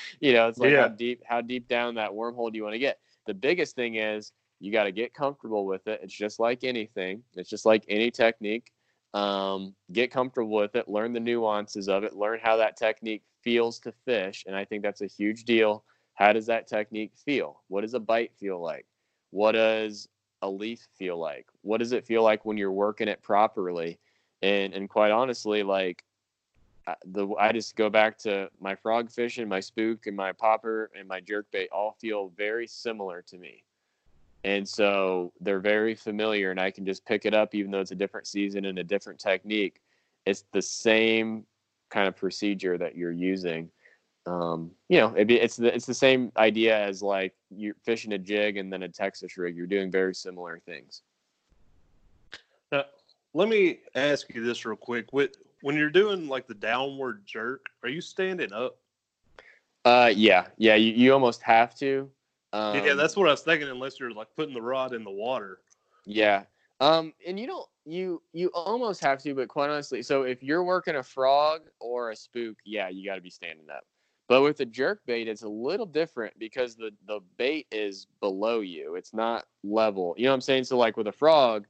you 0.20 0.32
know, 0.32 0.48
it's 0.48 0.58
like 0.58 0.70
Yeah. 0.70 0.82
how 0.82 0.88
deep 0.88 1.22
how 1.26 1.40
deep 1.40 1.68
down 1.68 1.96
that 1.96 2.12
wormhole 2.12 2.50
do 2.50 2.56
you 2.56 2.62
want 2.62 2.74
to 2.74 2.78
get? 2.78 3.00
The 3.26 3.34
biggest 3.34 3.74
thing 3.74 3.96
is 3.96 4.32
you 4.60 4.70
got 4.70 4.84
to 4.84 4.92
get 4.92 5.12
comfortable 5.12 5.66
with 5.66 5.86
it. 5.88 6.00
It's 6.02 6.14
just 6.14 6.38
like 6.38 6.62
anything. 6.62 7.22
It's 7.34 7.50
just 7.50 7.66
like 7.66 7.84
any 7.88 8.10
technique 8.10 8.72
um, 9.14 9.74
get 9.92 10.10
comfortable 10.10 10.50
with 10.50 10.74
it, 10.74 10.88
learn 10.88 11.12
the 11.12 11.20
nuances 11.20 11.88
of 11.88 12.02
it, 12.02 12.16
learn 12.16 12.40
how 12.42 12.56
that 12.56 12.76
technique 12.76 13.22
feels 13.42 13.78
to 13.80 13.92
fish. 14.04 14.44
And 14.46 14.56
I 14.56 14.64
think 14.64 14.82
that's 14.82 15.02
a 15.02 15.06
huge 15.06 15.44
deal. 15.44 15.84
How 16.14 16.32
does 16.32 16.46
that 16.46 16.66
technique 16.66 17.12
feel? 17.24 17.62
What 17.68 17.82
does 17.82 17.94
a 17.94 18.00
bite 18.00 18.32
feel 18.36 18.60
like? 18.60 18.86
What 19.30 19.52
does 19.52 20.08
a 20.42 20.50
leaf 20.50 20.86
feel 20.98 21.16
like? 21.16 21.46
What 21.62 21.78
does 21.78 21.92
it 21.92 22.04
feel 22.04 22.22
like 22.22 22.44
when 22.44 22.56
you're 22.56 22.72
working 22.72 23.08
it 23.08 23.22
properly? 23.22 23.98
And 24.42 24.74
and 24.74 24.90
quite 24.90 25.10
honestly, 25.10 25.62
like 25.62 26.04
the 27.06 27.28
I 27.38 27.52
just 27.52 27.76
go 27.76 27.88
back 27.88 28.18
to 28.18 28.50
my 28.60 28.74
frog 28.74 29.10
fishing, 29.10 29.48
my 29.48 29.60
spook, 29.60 30.06
and 30.06 30.16
my 30.16 30.32
popper 30.32 30.90
and 30.98 31.08
my 31.08 31.20
jerkbait 31.20 31.68
all 31.72 31.96
feel 32.00 32.32
very 32.36 32.66
similar 32.66 33.22
to 33.22 33.38
me 33.38 33.64
and 34.44 34.68
so 34.68 35.32
they're 35.40 35.60
very 35.60 35.94
familiar 35.94 36.50
and 36.50 36.60
i 36.60 36.70
can 36.70 36.84
just 36.84 37.04
pick 37.04 37.24
it 37.24 37.34
up 37.34 37.54
even 37.54 37.70
though 37.70 37.80
it's 37.80 37.90
a 37.90 37.96
different 37.96 38.26
season 38.26 38.66
and 38.66 38.78
a 38.78 38.84
different 38.84 39.18
technique 39.18 39.80
it's 40.26 40.44
the 40.52 40.62
same 40.62 41.44
kind 41.90 42.08
of 42.08 42.16
procedure 42.16 42.78
that 42.78 42.96
you're 42.96 43.12
using 43.12 43.70
um, 44.26 44.70
you 44.88 44.98
know, 44.98 45.14
it, 45.14 45.30
it's 45.30 45.56
the 45.56 45.74
it's 45.74 45.86
the 45.86 45.94
same 45.94 46.32
idea 46.36 46.78
as 46.78 47.02
like 47.02 47.34
you're 47.50 47.76
fishing 47.84 48.14
a 48.14 48.18
jig 48.18 48.56
and 48.56 48.72
then 48.72 48.82
a 48.82 48.88
Texas 48.88 49.36
rig. 49.36 49.56
You're 49.56 49.66
doing 49.66 49.90
very 49.90 50.14
similar 50.14 50.58
things. 50.64 51.02
Now, 52.72 52.84
let 53.34 53.48
me 53.48 53.80
ask 53.94 54.32
you 54.34 54.44
this 54.44 54.64
real 54.64 54.76
quick. 54.76 55.08
When 55.60 55.76
you're 55.76 55.90
doing 55.90 56.28
like 56.28 56.46
the 56.46 56.54
downward 56.54 57.22
jerk, 57.26 57.66
are 57.82 57.88
you 57.88 58.00
standing 58.00 58.52
up? 58.52 58.78
Uh, 59.84 60.10
yeah, 60.14 60.46
yeah. 60.56 60.74
You, 60.74 60.92
you 60.92 61.12
almost 61.12 61.42
have 61.42 61.74
to. 61.76 62.10
Um, 62.54 62.76
yeah, 62.84 62.94
that's 62.94 63.16
what 63.16 63.26
I 63.26 63.32
was 63.32 63.42
thinking. 63.42 63.68
Unless 63.68 63.98
you're 63.98 64.12
like 64.12 64.28
putting 64.36 64.54
the 64.54 64.62
rod 64.62 64.94
in 64.94 65.02
the 65.02 65.10
water. 65.10 65.58
Yeah. 66.06 66.44
Um, 66.80 67.12
and 67.26 67.38
you 67.38 67.48
don't 67.48 67.66
you 67.84 68.22
you 68.32 68.48
almost 68.54 69.02
have 69.02 69.20
to, 69.22 69.34
but 69.34 69.48
quite 69.48 69.70
honestly, 69.70 70.02
so 70.02 70.22
if 70.22 70.40
you're 70.40 70.62
working 70.62 70.96
a 70.96 71.02
frog 71.02 71.62
or 71.80 72.10
a 72.10 72.16
spook, 72.16 72.56
yeah, 72.64 72.88
you 72.88 73.04
got 73.04 73.16
to 73.16 73.20
be 73.20 73.30
standing 73.30 73.66
up. 73.70 73.84
But 74.28 74.42
with 74.42 74.56
the 74.56 74.66
jerk 74.66 75.00
bait, 75.04 75.26
it's 75.26 75.42
a 75.42 75.48
little 75.48 75.84
different 75.84 76.38
because 76.38 76.76
the 76.76 76.92
the 77.08 77.20
bait 77.38 77.66
is 77.72 78.06
below 78.20 78.60
you. 78.60 78.94
It's 78.94 79.12
not 79.12 79.46
level. 79.64 80.14
You 80.16 80.24
know 80.24 80.30
what 80.30 80.34
I'm 80.34 80.40
saying? 80.40 80.64
So 80.64 80.78
like 80.78 80.96
with 80.96 81.08
a 81.08 81.12
frog, 81.12 81.66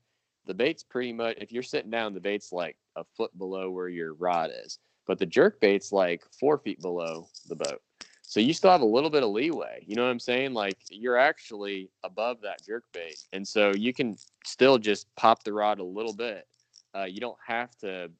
the 0.47 0.55
bait's 0.55 0.83
pretty 0.83 1.15
much 1.15 1.39
if 1.41 1.51
you're 1.51 1.63
sitting 1.63 1.91
down, 1.91 2.13
the 2.13 2.21
bait's 2.21 2.53
like 2.53 2.77
a 2.97 3.05
foot 3.17 3.37
below 3.39 3.71
where 3.71 3.89
your 3.89 4.13
rod 4.15 4.51
is. 4.65 4.79
But 5.07 5.19
the 5.19 5.27
jerk 5.27 5.61
bait's 5.61 5.93
like 5.93 6.25
four 6.39 6.59
feet 6.59 6.83
below 6.83 7.29
the 7.49 7.57
boat. 7.57 7.81
So 8.27 8.41
you 8.41 8.53
still 8.53 8.71
have 8.71 8.81
a 8.81 8.87
little 8.87 9.11
bit 9.11 9.23
of 9.23 9.31
leeway. 9.31 9.85
You 9.87 9.97
know 9.97 10.05
what 10.05 10.11
I'm 10.11 10.19
saying? 10.19 10.55
Like 10.55 10.79
you're 10.91 11.17
actually 11.17 11.91
above 12.03 12.41
that 12.43 12.65
jerk 12.65 12.85
bait. 12.93 13.23
And 13.33 13.47
so 13.47 13.73
you 13.77 13.93
can 13.93 14.17
still 14.45 14.79
just 14.79 15.15
pop 15.15 15.45
the 15.45 15.53
rod 15.53 15.79
a 15.79 15.85
little 15.85 16.15
bit. 16.15 16.47
Uh, 16.95 17.05
you 17.05 17.21
don't 17.21 17.39
have 17.47 17.77
to 17.79 18.11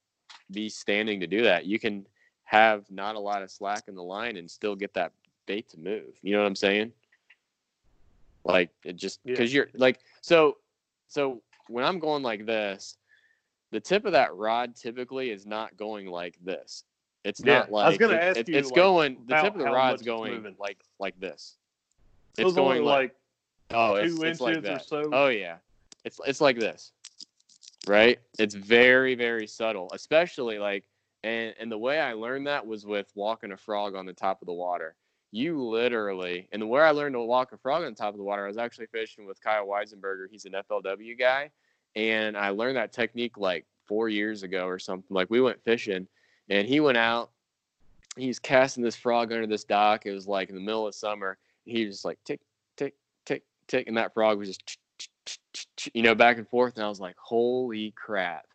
be 0.51 0.69
standing 0.69 1.21
to 1.21 1.27
do 1.27 1.43
that. 1.43 1.65
You 1.67 1.79
can 1.79 2.07
have 2.45 2.89
not 2.91 3.17
a 3.17 3.21
lot 3.21 3.43
of 3.43 3.51
slack 3.51 3.85
in 3.89 3.95
the 3.95 4.03
line 4.03 4.37
and 4.37 4.49
still 4.49 4.77
get 4.77 4.93
that 4.95 5.13
bait 5.47 5.69
to 5.71 5.81
move. 5.81 6.15
You 6.23 6.33
know 6.33 6.41
what 6.41 6.47
I'm 6.47 6.57
saying? 6.57 6.93
Like 8.45 8.71
it 8.85 8.97
just 8.97 9.25
because 9.25 9.53
yeah. 9.53 9.59
you're 9.59 9.69
like 9.75 10.01
so 10.21 10.59
so 11.09 11.43
when 11.69 11.85
I'm 11.85 11.99
going 11.99 12.23
like 12.23 12.45
this, 12.45 12.99
the 13.73 13.81
tip 13.81 14.05
of 14.05 14.13
that 14.13 14.35
rod 14.35 14.77
typically 14.77 15.31
is 15.31 15.47
not 15.47 15.77
going 15.77 16.07
like 16.07 16.37
this. 16.45 16.85
It's 17.25 17.41
yeah, 17.43 17.61
not 17.61 17.73
like 17.73 17.87
I 17.87 17.89
was 17.89 17.99
gonna 17.99 18.15
it, 18.15 18.23
ask 18.23 18.37
it, 18.41 18.49
you. 18.49 18.57
It's 18.57 18.71
like, 18.71 18.77
going 18.77 19.17
the 19.27 19.37
tip 19.37 19.55
of 19.55 19.59
the 19.59 19.65
rod's 19.65 20.03
going 20.03 20.55
like 20.59 20.79
like 20.99 21.19
this. 21.19 21.57
It's 22.37 22.53
going 22.53 22.85
like, 22.85 23.15
oh, 23.71 23.97
two 23.97 24.05
it's, 24.05 24.23
inches 24.23 24.41
like 24.41 24.63
that. 24.63 24.83
or 24.83 24.85
so. 24.85 25.11
Oh 25.13 25.29
yeah, 25.29 25.57
it's 26.05 26.21
it's 26.27 26.43
like 26.43 26.59
this, 26.59 26.93
right? 27.87 28.19
It's 28.39 28.55
very 28.55 29.15
very 29.15 29.47
subtle, 29.47 29.91
especially 29.95 30.59
like 30.59 30.85
and 31.25 31.55
and 31.59 31.73
the 31.73 31.79
way 31.79 31.99
I 31.99 32.13
learned 32.13 32.47
that 32.47 32.67
was 32.67 32.85
with 32.85 33.11
walking 33.15 33.53
a 33.53 33.57
frog 33.57 33.95
on 33.95 34.05
the 34.05 34.13
top 34.13 34.43
of 34.43 34.47
the 34.47 34.53
water. 34.53 34.95
You 35.31 35.61
literally, 35.61 36.47
and 36.53 36.63
the 36.63 36.67
way 36.67 36.83
I 36.83 36.91
learned 36.91 37.15
to 37.15 37.21
walk 37.21 37.53
a 37.53 37.57
frog 37.57 37.83
on 37.83 37.91
the 37.91 37.97
top 37.97 38.15
of 38.15 38.19
the 38.19 38.23
water, 38.23 38.45
I 38.45 38.49
was 38.49 38.59
actually 38.59 38.87
fishing 38.87 39.27
with 39.27 39.41
Kyle 39.41 39.67
Weisenberger. 39.67 40.27
He's 40.31 40.45
an 40.45 40.53
FLW 40.53 41.19
guy, 41.19 41.51
and 41.97 42.37
I 42.37 42.51
learned 42.51 42.77
that 42.77 42.93
technique 42.93 43.39
like 43.39 43.67
four 43.87 44.09
years 44.09 44.43
ago 44.43 44.67
or 44.67 44.79
something. 44.79 45.13
Like 45.13 45.31
we 45.31 45.41
went 45.41 45.65
fishing, 45.65 46.07
and 46.49 46.69
he 46.69 46.81
went 46.81 46.99
out. 46.99 47.31
He's 48.17 48.39
casting 48.39 48.85
this 48.85 48.97
frog 48.97 49.33
under 49.33 49.47
this 49.47 49.65
dock. 49.65 50.07
It 50.07 50.13
was 50.13 50.29
like 50.29 50.49
in 50.49 50.55
the 50.55 50.61
middle 50.61 50.87
of 50.87 50.95
summer. 50.95 51.39
He 51.65 51.87
was 51.87 51.97
just 51.97 52.05
like 52.05 52.19
tick, 52.25 52.41
tick, 52.77 52.95
tick, 53.25 53.43
tick, 53.67 53.89
and 53.89 53.97
that 53.97 54.15
frog 54.15 54.39
was 54.39 54.57
just, 54.57 55.91
you 55.93 56.03
know, 56.03 56.15
back 56.15 56.39
and 56.39 56.49
forth. 56.49 56.77
And 56.77 56.85
I 56.85 56.89
was 56.89 57.01
like, 57.01 57.17
holy 57.19 57.93
crap! 57.97 58.47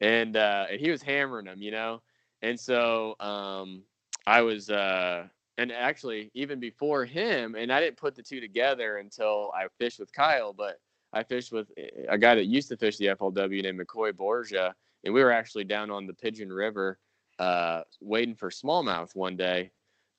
And 0.00 0.36
uh, 0.36 0.66
and 0.70 0.80
he 0.80 0.90
was 0.90 1.02
hammering 1.02 1.46
them, 1.46 1.60
you 1.60 1.70
know. 1.70 2.00
And 2.42 2.58
so 2.58 3.16
um, 3.20 3.82
I 4.26 4.40
was, 4.42 4.70
uh, 4.70 5.26
and 5.58 5.70
actually 5.70 6.30
even 6.34 6.58
before 6.58 7.04
him, 7.04 7.54
and 7.54 7.72
I 7.72 7.80
didn't 7.80 7.96
put 7.96 8.14
the 8.14 8.22
two 8.22 8.40
together 8.40 8.98
until 8.98 9.52
I 9.54 9.66
fished 9.78 10.00
with 10.00 10.12
Kyle, 10.12 10.52
but 10.52 10.80
I 11.12 11.22
fished 11.22 11.52
with 11.52 11.70
a 12.08 12.16
guy 12.18 12.34
that 12.34 12.46
used 12.46 12.68
to 12.68 12.76
fish 12.76 12.96
the 12.96 13.06
FLW 13.06 13.62
named 13.62 13.78
McCoy 13.78 14.16
Borgia, 14.16 14.74
and 15.04 15.12
we 15.12 15.22
were 15.22 15.30
actually 15.30 15.64
down 15.64 15.90
on 15.90 16.06
the 16.06 16.14
Pigeon 16.14 16.52
River 16.52 16.98
uh, 17.38 17.82
waiting 18.00 18.34
for 18.34 18.50
smallmouth 18.50 19.14
one 19.14 19.36
day. 19.36 19.70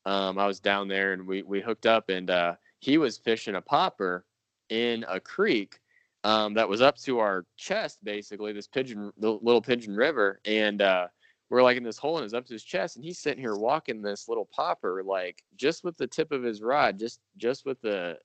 Um, 0.05 0.37
I 0.37 0.47
was 0.47 0.59
down 0.59 0.87
there 0.87 1.13
and 1.13 1.25
we 1.25 1.43
we 1.43 1.61
hooked 1.61 1.85
up, 1.85 2.09
and 2.09 2.29
uh, 2.29 2.55
he 2.79 2.97
was 2.97 3.17
fishing 3.17 3.55
a 3.55 3.61
popper 3.61 4.25
in 4.69 5.05
a 5.07 5.19
creek 5.19 5.79
um, 6.23 6.53
that 6.55 6.67
was 6.67 6.81
up 6.81 6.97
to 6.97 7.19
our 7.19 7.45
chest, 7.57 8.03
basically 8.03 8.53
this 8.53 8.67
pigeon, 8.67 9.11
the 9.17 9.31
little 9.41 9.61
pigeon 9.61 9.95
river, 9.95 10.39
and 10.45 10.81
uh, 10.81 11.07
we're 11.53 11.61
like 11.61 11.77
in 11.77 11.83
this 11.83 11.99
hole 11.99 12.17
and 12.17 12.25
it's 12.25 12.33
up 12.33 12.47
to 12.47 12.53
his 12.53 12.63
chest 12.63 12.95
and 12.95 13.05
he's 13.05 13.19
sitting 13.19 13.39
here 13.39 13.55
walking 13.55 14.01
this 14.01 14.27
little 14.27 14.49
popper 14.51 15.03
like 15.05 15.43
just 15.55 15.83
with 15.83 15.95
the 15.97 16.07
tip 16.07 16.31
of 16.31 16.41
his 16.41 16.63
rod 16.63 16.97
just 16.97 17.19
just 17.37 17.63
with 17.63 17.79
the 17.81 18.17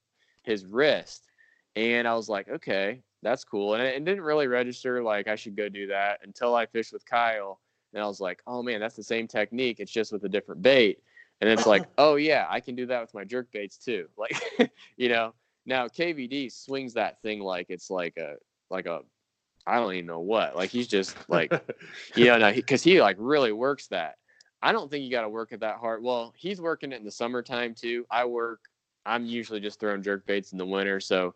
his 0.45 0.65
wrist. 0.65 1.27
And 1.77 2.09
i 2.09 2.15
was 2.15 2.31
like 2.31 2.49
okay 2.49 3.03
that's 3.21 3.45
cool. 3.45 3.75
And 3.75 3.83
it, 3.83 3.97
it 3.97 4.05
didn't 4.07 4.25
really 4.25 4.47
register 4.47 5.03
like 5.03 5.29
i 5.29 5.37
should 5.37 5.57
go 5.57 5.69
do 5.69 5.87
that 5.89 6.21
until 6.23 6.55
i 6.55 6.65
fished 6.65 6.95
with 6.95 7.05
kyle 7.05 7.61
and 7.95 8.03
i 8.03 8.07
was 8.07 8.21
like 8.21 8.43
oh 8.47 8.63
man 8.63 8.81
that's 8.81 8.97
the 8.97 9.03
same 9.03 9.27
technique 9.27 9.81
it's 9.81 9.93
just 9.93 10.13
with 10.13 10.25
a 10.25 10.29
different 10.29 10.63
bait 10.63 10.99
and 11.41 11.51
it's 11.51 11.67
like 11.67 11.87
oh 11.99 12.17
yeah 12.17 12.47
i 12.49 12.61
can 12.61 12.75
do 12.75 12.87
that 12.87 13.01
with 13.01 13.15
my 13.15 13.25
jerk 13.25 13.51
baits 13.53 13.77
too 13.77 14.09
like 14.17 14.37
you 14.97 15.09
know 15.09 15.33
now 15.67 15.87
kvd 15.87 16.51
swings 16.53 16.95
that 16.95 17.21
thing 17.23 17.41
like 17.41 17.67
it's 17.69 17.91
like 17.91 18.17
a 18.17 18.35
like 18.71 18.87
a 18.87 19.01
I 19.69 19.77
don't 19.77 19.93
even 19.93 20.07
know 20.07 20.21
what. 20.21 20.57
Like 20.57 20.71
he's 20.71 20.89
just 20.89 21.15
like, 21.29 21.53
you 22.17 22.25
know, 22.25 22.53
because 22.53 22.83
he, 22.83 22.93
he 22.93 23.03
like 23.03 23.17
really 23.19 23.53
works 23.53 23.87
that. 23.89 24.15
I 24.63 24.73
don't 24.73 24.91
think 24.91 25.05
you 25.05 25.11
got 25.11 25.23
to 25.23 25.29
work 25.29 25.53
it 25.53 25.61
that 25.61 25.77
hard. 25.77 26.03
Well, 26.03 26.33
he's 26.37 26.61
working 26.61 26.91
it 26.93 26.97
in 26.97 27.05
the 27.05 27.11
summertime 27.11 27.75
too. 27.75 28.07
I 28.11 28.25
work. 28.25 28.61
I'm 29.05 29.27
usually 29.27 29.61
just 29.61 29.79
throwing 29.79 30.03
jerk 30.03 30.27
baits 30.27 30.53
in 30.53 30.59
the 30.59 30.67
winter, 30.67 31.01
so 31.01 31.35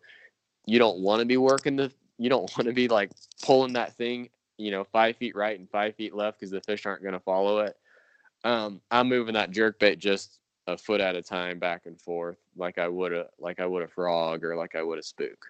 you 0.65 0.79
don't 0.79 0.99
want 0.99 1.19
to 1.19 1.25
be 1.25 1.37
working 1.37 1.75
the. 1.75 1.91
You 2.17 2.29
don't 2.29 2.51
want 2.57 2.67
to 2.67 2.73
be 2.73 2.87
like 2.87 3.11
pulling 3.43 3.73
that 3.73 3.93
thing, 3.93 4.29
you 4.57 4.71
know, 4.71 4.83
five 4.83 5.17
feet 5.17 5.35
right 5.35 5.57
and 5.57 5.69
five 5.69 5.95
feet 5.95 6.13
left 6.13 6.39
because 6.39 6.51
the 6.51 6.61
fish 6.61 6.85
aren't 6.85 7.01
going 7.01 7.13
to 7.13 7.19
follow 7.19 7.59
it. 7.59 7.75
Um, 8.43 8.81
I'm 8.91 9.07
moving 9.07 9.33
that 9.35 9.51
jerk 9.51 9.79
bait 9.79 9.99
just 9.99 10.39
a 10.67 10.77
foot 10.77 11.01
at 11.01 11.15
a 11.15 11.21
time, 11.21 11.59
back 11.59 11.85
and 11.85 11.99
forth, 11.99 12.37
like 12.55 12.77
I 12.77 12.87
would 12.87 13.13
a 13.13 13.27
like 13.39 13.59
I 13.59 13.65
would 13.65 13.83
a 13.83 13.87
frog 13.87 14.43
or 14.43 14.55
like 14.55 14.75
I 14.75 14.83
would 14.83 14.99
a 14.99 15.03
spook. 15.03 15.45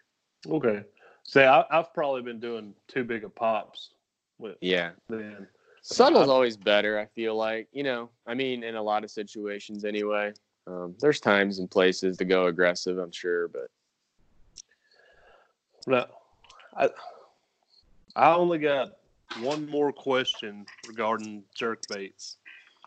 Okay. 0.47 0.83
Say, 1.23 1.45
I, 1.47 1.63
have 1.71 1.93
probably 1.93 2.21
been 2.21 2.39
doing 2.39 2.73
too 2.87 3.03
big 3.03 3.23
of 3.23 3.33
pops. 3.33 3.91
With 4.39 4.57
yeah. 4.61 4.91
Then 5.09 5.47
subtle's 5.81 6.27
always 6.27 6.57
better. 6.57 6.99
I 6.99 7.05
feel 7.05 7.35
like 7.35 7.67
you 7.71 7.83
know. 7.83 8.09
I 8.27 8.33
mean, 8.33 8.63
in 8.63 8.75
a 8.75 8.81
lot 8.81 9.03
of 9.03 9.11
situations, 9.11 9.85
anyway. 9.85 10.33
Um, 10.65 10.95
there's 10.99 11.19
times 11.19 11.59
and 11.59 11.69
places 11.69 12.17
to 12.17 12.25
go 12.25 12.47
aggressive. 12.47 12.97
I'm 12.97 13.11
sure, 13.11 13.47
but 13.49 13.67
no, 15.87 16.05
I 16.75 16.89
I 18.15 18.33
only 18.33 18.59
got 18.59 18.97
one 19.39 19.69
more 19.69 19.91
question 19.91 20.65
regarding 20.87 21.43
jerk 21.55 21.83
baits. 21.89 22.37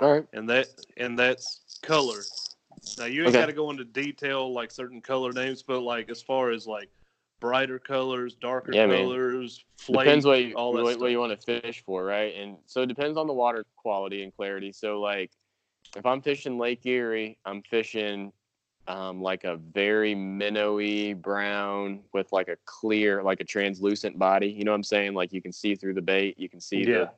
All 0.01 0.13
right, 0.13 0.27
and 0.33 0.49
that 0.49 0.69
and 0.97 1.19
that's 1.19 1.79
color. 1.83 2.21
Now 2.99 3.07
you 3.07 3.23
ain't 3.23 3.31
okay. 3.31 3.41
got 3.41 3.47
to 3.47 3.53
go 3.53 3.71
into 3.71 3.85
detail 3.85 4.53
like 4.53 4.71
certain 4.71 5.01
color 5.01 5.33
names, 5.33 5.63
but 5.63 5.81
like 5.81 6.11
as 6.11 6.23
far 6.23 6.51
as 6.51 6.67
like 6.67 6.91
brighter 7.41 7.79
colors, 7.79 8.35
darker 8.35 8.73
yeah, 8.73 8.87
colors, 8.87 9.65
flake, 9.77 10.05
depends 10.05 10.25
what 10.25 10.45
you, 10.45 10.55
what, 10.55 11.01
what, 11.01 11.11
you 11.11 11.19
want 11.19 11.39
to 11.39 11.61
fish 11.61 11.83
for, 11.85 12.05
right? 12.05 12.35
And 12.37 12.57
so 12.67 12.83
it 12.83 12.87
depends 12.87 13.17
on 13.19 13.27
the 13.27 13.33
water 13.33 13.65
quality 13.77 14.23
and 14.23 14.35
clarity. 14.35 14.73
So 14.73 15.01
like 15.01 15.31
if 15.97 16.05
I'm 16.05 16.21
fishing 16.21 16.59
Lake 16.59 16.85
Erie, 16.85 17.39
I'm 17.45 17.63
fishing 17.63 18.33
um, 18.89 19.21
like 19.21 19.45
a 19.45 19.57
very 19.57 20.15
minnowy 20.15 21.15
brown 21.15 22.01
with 22.13 22.33
like 22.33 22.49
a 22.49 22.57
clear, 22.65 23.23
like 23.23 23.41
a 23.41 23.45
translucent 23.45 24.19
body. 24.19 24.49
You 24.49 24.65
know 24.65 24.71
what 24.71 24.77
I'm 24.77 24.85
saying? 24.85 25.15
Like 25.15 25.33
you 25.33 25.43
can 25.43 25.53
see 25.53 25.75
through 25.75 25.95
the 25.95 26.03
bait, 26.03 26.39
you 26.39 26.49
can 26.49 26.61
see 26.61 26.79
yeah. 26.79 26.85
the 26.85 27.11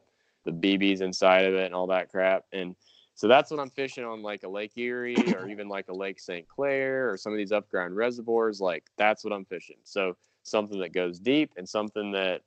the 0.51 0.79
BBs 0.79 1.01
inside 1.01 1.45
of 1.45 1.55
it 1.55 1.67
and 1.67 1.75
all 1.75 1.87
that 1.89 2.11
crap. 2.11 2.45
And 2.53 2.75
so 3.15 3.29
that's 3.29 3.51
what 3.51 3.61
I'm 3.61 3.71
fishing 3.71 4.05
on, 4.05 4.23
like 4.23 4.45
a 4.45 4.49
Lake 4.49 4.73
Erie 4.77 5.17
or 5.35 5.49
even 5.49 5.69
like 5.69 5.89
a 5.89 5.93
Lake 5.93 6.21
St. 6.21 6.47
Clair 6.49 7.11
or 7.11 7.17
some 7.17 7.33
of 7.33 7.37
these 7.37 7.51
upground 7.51 7.97
reservoirs. 7.97 8.61
Like 8.61 8.85
that's 8.97 9.25
what 9.25 9.33
I'm 9.33 9.45
fishing. 9.45 9.77
So 9.85 10.17
something 10.45 10.79
that 10.81 10.93
goes 10.93 11.19
deep 11.19 11.53
and 11.57 11.69
something 11.69 12.13
that 12.13 12.43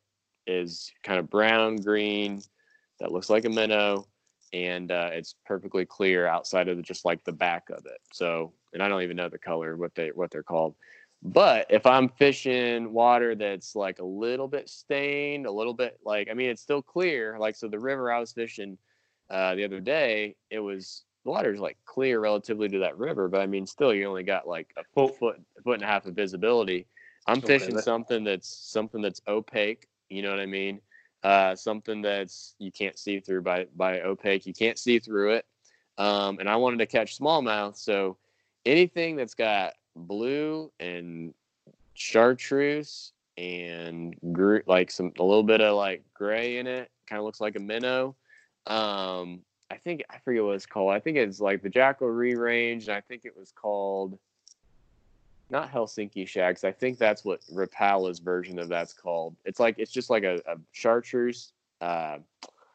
is 0.48 0.92
kind 1.04 1.20
of 1.20 1.30
brown 1.30 1.76
green 1.78 2.42
that 3.00 3.12
looks 3.12 3.30
like 3.30 3.46
a 3.46 3.50
minnow 3.50 4.08
and 4.54 4.92
uh, 4.92 5.10
it's 5.12 5.36
perfectly 5.46 5.86
clear 5.86 6.28
outside 6.28 6.68
of 6.68 6.82
just 6.82 7.06
like 7.06 7.24
the 7.24 7.32
back 7.32 7.70
of 7.70 7.86
it. 7.86 8.00
So, 8.12 8.54
and 8.74 8.82
I 8.82 8.88
don't 8.88 9.02
even 9.04 9.18
know 9.18 9.30
the 9.30 9.38
color 9.38 9.78
what 9.78 9.96
they 9.96 10.10
what 10.10 10.32
they're 10.32 10.44
called. 10.44 10.76
But 11.24 11.68
if 11.70 11.86
I'm 11.86 12.10
fishing 12.10 12.94
water 12.94 13.36
that's 13.36 13.76
like 13.76 14.00
a 14.00 14.06
little 14.06 14.48
bit 14.48 14.70
stained, 14.70 15.46
a 15.46 15.52
little 15.52 15.74
bit 15.74 16.00
like 16.04 16.30
I 16.30 16.34
mean 16.34 16.50
it's 16.50 16.62
still 16.62 16.82
clear. 16.82 17.38
Like 17.40 17.56
so 17.56 17.68
the 17.68 17.80
river 17.80 18.12
I 18.12 18.20
was 18.20 18.32
fishing 18.34 18.78
uh, 19.30 19.56
the 19.56 19.64
other 19.64 19.80
day, 19.80 20.36
it 20.50 20.60
was 20.60 21.04
the 21.24 21.32
water's 21.32 21.60
like 21.60 21.78
clear 21.86 22.20
relatively 22.20 22.68
to 22.70 22.80
that 22.80 22.98
river, 22.98 23.28
but 23.30 23.42
I 23.42 23.46
mean, 23.46 23.66
still, 23.66 23.94
you 23.94 24.06
only 24.06 24.24
got 24.24 24.48
like 24.48 24.74
a 24.78 24.84
foot, 24.94 25.18
foot, 25.18 25.42
foot 25.64 25.76
and 25.76 25.84
a 25.84 25.88
half 25.88 26.06
of 26.06 26.16
visibility. 26.16 26.88
I'm 27.28 27.42
fishing 27.42 27.78
something 27.78 28.24
that's 28.24 28.48
something 28.48 29.02
that's 29.02 29.22
opaque. 29.28 29.88
You 30.10 30.24
know 30.24 30.32
what 30.32 30.40
I 30.40 30.48
mean? 30.48 30.82
Uh, 31.24 31.56
something 31.56 32.02
that's 32.02 32.56
you 32.60 32.72
can't 32.72 32.98
see 32.98 33.20
through 33.20 33.42
by 33.44 33.68
by 33.76 34.02
opaque. 34.02 34.46
You 34.46 34.54
can't 34.54 34.80
see 34.80 35.00
through 35.00 35.34
it. 35.34 35.46
um, 35.98 36.40
and 36.40 36.50
I 36.50 36.56
wanted 36.56 36.80
to 36.80 36.88
catch 36.88 37.18
smallmouth. 37.20 37.78
So 37.78 38.18
anything 38.66 39.16
that's 39.16 39.36
got 39.36 39.74
blue 39.96 40.72
and 40.80 41.34
chartreuse 41.94 43.14
and 43.38 44.16
gr- 44.32 44.60
like 44.68 44.92
some 44.92 45.12
a 45.20 45.24
little 45.24 45.44
bit 45.44 45.62
of 45.62 45.76
like 45.76 46.04
gray 46.14 46.58
in 46.58 46.68
it, 46.68 46.90
kind 47.08 47.20
of 47.20 47.26
looks 47.26 47.42
like 47.42 47.56
a 47.56 47.60
minnow. 47.60 48.16
Um, 48.68 49.42
I 49.70 49.78
think 49.78 50.04
I 50.10 50.18
forget 50.20 50.44
what 50.44 50.56
it's 50.56 50.66
called. 50.66 50.94
I 50.94 51.00
think 51.00 51.18
it's 51.18 51.40
like 51.40 51.62
the 51.62 51.70
Jackall 51.70 52.14
Rerange, 52.16 52.88
and 52.88 52.98
I 52.98 53.02
think 53.02 53.26
it 53.26 53.38
was 53.38 53.52
called 53.52 54.18
not 55.52 55.72
Helsinki 55.72 56.28
Shags. 56.28 56.64
I 56.64 56.72
think 56.72 56.98
that's 56.98 57.24
what 57.26 57.42
Rapala's 57.52 58.20
version 58.20 58.58
of 58.60 58.70
that's 58.70 58.94
called. 58.94 59.36
It's 59.46 59.60
like 59.60 59.76
it's 59.78 59.92
just 59.92 60.10
like 60.10 60.24
a, 60.24 60.36
a 60.48 60.56
chartreuse, 60.72 61.54
uh, 61.82 62.18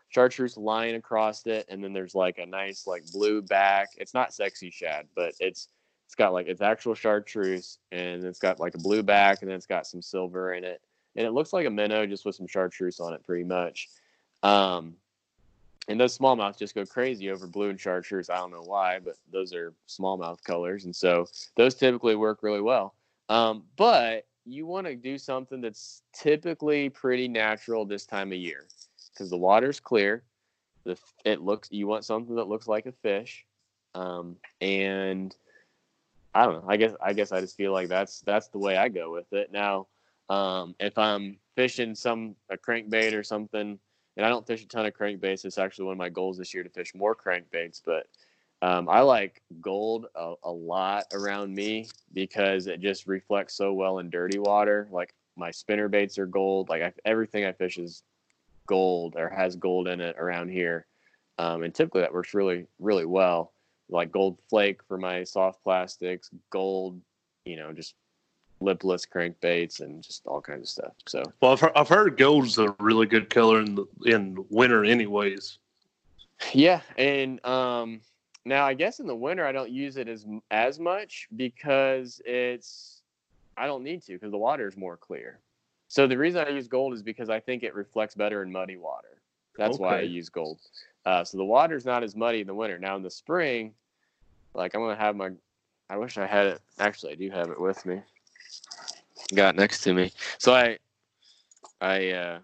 chartreuse 0.09 0.57
line 0.57 0.95
across 0.95 1.47
it, 1.47 1.67
and 1.69 1.83
then 1.83 1.93
there's 1.93 2.15
like 2.15 2.39
a 2.39 2.47
nice 2.47 2.87
like 2.87 3.03
blue 3.13 3.43
back. 3.43 3.89
It's 3.97 4.15
not 4.15 4.35
sexy 4.35 4.71
shad, 4.71 5.07
but 5.15 5.35
it's 5.41 5.69
it's 6.07 6.15
got 6.15 6.33
like 6.33 6.47
it's 6.47 6.61
actual 6.61 6.95
chartreuse, 6.95 7.79
and 7.91 8.25
it's 8.25 8.39
got 8.39 8.61
like 8.61 8.75
a 8.75 8.79
blue 8.79 9.03
back, 9.03 9.43
and 9.43 9.51
then 9.51 9.57
it's 9.57 9.67
got 9.67 9.87
some 9.87 10.03
silver 10.03 10.53
in 10.53 10.63
it, 10.63 10.81
and 11.17 11.27
it 11.27 11.33
looks 11.33 11.53
like 11.53 11.67
a 11.67 11.71
minnow 11.71 12.07
just 12.07 12.25
with 12.25 12.37
some 12.37 12.47
chartreuse 12.47 13.01
on 13.01 13.15
it, 13.15 13.25
pretty 13.25 13.45
much. 13.45 13.89
Um, 14.43 14.97
and 15.89 16.01
those 16.01 16.17
smallmouth 16.19 16.59
just 16.59 16.75
go 16.75 16.85
crazy 16.85 17.31
over 17.31 17.47
blue 17.47 17.71
and 17.71 17.81
chartreuse. 17.81 18.31
I 18.31 18.37
don't 18.37 18.51
know 18.51 18.63
why, 18.63 18.99
but 18.99 19.17
those 19.33 19.53
are 19.55 19.73
smallmouth 19.89 20.43
colors, 20.43 20.85
and 20.85 20.95
so 20.95 21.27
those 21.57 21.75
typically 21.75 22.17
work 22.17 22.43
really 22.43 22.61
well. 22.61 22.95
Um, 23.29 23.65
but 23.77 24.27
you 24.45 24.67
want 24.67 24.87
to 24.87 24.95
do 24.95 25.19
something 25.19 25.61
that's 25.61 26.03
typically 26.13 26.89
pretty 26.89 27.29
natural 27.29 27.85
this 27.85 28.07
time 28.07 28.33
of 28.33 28.39
year 28.39 28.67
because 29.13 29.31
the 29.31 29.37
water's 29.37 29.81
clear. 29.81 30.23
The 30.85 30.97
it 31.25 31.41
looks 31.41 31.69
you 31.71 31.87
want 31.87 32.05
something 32.05 32.37
that 32.37 32.49
looks 32.49 32.69
like 32.69 32.87
a 32.87 32.93
fish, 32.93 33.45
um, 33.95 34.37
and 34.61 35.35
I 36.35 36.45
don't 36.45 36.63
know. 36.63 36.69
I 36.69 36.77
guess 36.77 36.93
I 37.03 37.13
guess 37.13 37.33
I 37.33 37.41
just 37.41 37.57
feel 37.57 37.73
like 37.73 37.89
that's 37.89 38.21
that's 38.21 38.49
the 38.49 38.59
way 38.59 38.77
I 38.77 38.89
go 38.89 39.11
with 39.11 39.33
it. 39.33 39.51
Now, 39.53 39.89
um, 40.29 40.75
if 40.79 40.97
I'm 40.97 41.39
fishing 41.57 41.95
some 41.95 42.37
a 42.51 42.57
crankbait 42.57 43.15
or 43.15 43.25
something 43.25 43.79
and 44.17 44.25
I 44.25 44.29
don't 44.29 44.47
fish 44.47 44.63
a 44.63 44.69
ton 44.69 44.87
of 44.87 44.95
crankbaits. 44.95 45.45
It's 45.45 45.59
actually 45.59 45.87
one 45.87 45.93
of 45.93 45.99
my 45.99 46.09
goals 46.09 46.39
this 46.39 46.55
year 46.55 46.63
to 46.63 46.71
fish 46.71 46.95
more 46.95 47.15
crankbaits. 47.15 47.83
But 47.85 48.07
um, 48.63 48.89
I 48.89 49.01
like 49.01 49.43
gold 49.61 50.07
a, 50.15 50.35
a, 50.45 50.51
lot 50.51 51.05
around 51.13 51.55
me 51.55 51.89
because 52.15 52.67
it 52.67 52.81
just 52.81 53.07
reflects 53.07 53.55
so 53.55 53.73
well 53.75 53.99
in 53.99 54.09
dirty 54.09 54.39
water. 54.39 54.89
Like 54.91 55.15
my 55.37 55.51
spinner 55.51 55.89
baits 55.89 56.19
are 56.19 56.27
gold. 56.27 56.71
Like 56.71 56.83
I, 56.83 56.93
everything 57.05 57.45
I 57.45 57.53
fish 57.53 57.77
is 57.77 58.03
gold 58.67 59.15
or 59.17 59.29
has 59.29 59.57
gold 59.57 59.89
in 59.89 60.01
it 60.01 60.17
around 60.19 60.49
here. 60.49 60.87
Um, 61.39 61.63
and 61.63 61.75
typically 61.75 62.01
that 62.01 62.15
works 62.15 62.33
really, 62.33 62.67
really 62.79 63.05
well. 63.05 63.53
Like 63.91 64.11
gold 64.11 64.39
flake 64.49 64.83
for 64.89 64.97
my 64.97 65.23
soft 65.25 65.63
plastics, 65.63 66.31
gold, 66.51 66.99
you 67.45 67.57
know, 67.57 67.73
just 67.73 67.95
lipless 68.61 69.05
crankbaits 69.07 69.81
and 69.81 70.03
just 70.03 70.27
all 70.27 70.41
kinds 70.41 70.63
of 70.63 70.69
stuff. 70.69 70.93
So, 71.07 71.23
well, 71.41 71.53
I've 71.53 71.61
heard, 71.61 71.73
I've 71.77 71.89
heard 71.89 72.17
gold's 72.17 72.59
a 72.59 72.75
really 72.81 73.07
good 73.07 73.31
color 73.31 73.61
in 73.61 73.75
the, 73.75 73.87
in 74.07 74.45
winter, 74.51 74.85
anyways. 74.85 75.59
Yeah, 76.53 76.81
and 76.99 77.45
um, 77.47 78.01
now 78.45 78.67
I 78.67 78.75
guess 78.75 79.01
in 79.01 79.07
the 79.07 79.15
winter 79.15 79.47
I 79.47 79.53
don't 79.53 79.71
use 79.71 79.97
it 79.97 80.09
as 80.09 80.27
as 80.51 80.79
much 80.79 81.29
because 81.37 82.21
it's 82.25 83.03
I 83.57 83.67
don't 83.67 83.83
need 83.83 84.03
to 84.03 84.13
because 84.13 84.33
the 84.33 84.39
water 84.39 84.69
is 84.69 84.77
more 84.77 84.97
clear. 84.97 85.39
So 85.89 86.07
the 86.07 86.19
reason 86.19 86.47
I 86.47 86.51
use 86.51 86.69
gold 86.69 86.95
is 86.95 87.03
because 87.03 87.31
I 87.31 87.41
think 87.41 87.63
it 87.63 87.75
reflects 87.75 88.15
better 88.15 88.43
in 88.43 88.53
muddy 88.53 88.77
water. 88.77 89.23
That's 89.57 89.77
okay. 89.77 89.85
why 89.85 89.99
I 89.99 90.03
use 90.03 90.29
gold. 90.29 90.59
Uh, 91.07 91.25
so 91.25 91.39
the 91.39 91.45
water's 91.45 91.87
not 91.87 92.03
as 92.03 92.15
muddy 92.15 92.41
in 92.41 92.47
the 92.47 92.55
winter. 92.55 92.79
Now 92.79 92.97
in 92.97 93.03
the 93.03 93.11
spring, 93.11 93.73
like 94.53 94.75
I'm 94.75 94.83
gonna 94.83 94.97
have 94.97 95.17
my. 95.17 95.31
I 95.89 95.97
wish 95.97 96.19
I 96.19 96.27
had 96.27 96.47
it. 96.47 96.61
Actually, 96.79 97.13
I 97.13 97.15
do 97.15 97.31
have 97.31 97.49
it 97.49 97.61
with 97.61 97.87
me 97.87 98.03
got 99.35 99.57
next 99.57 99.83
to 99.83 99.95
me. 99.95 100.13
So 100.39 100.55
I, 100.55 100.79
I, 101.81 102.11
uh, 102.11 102.39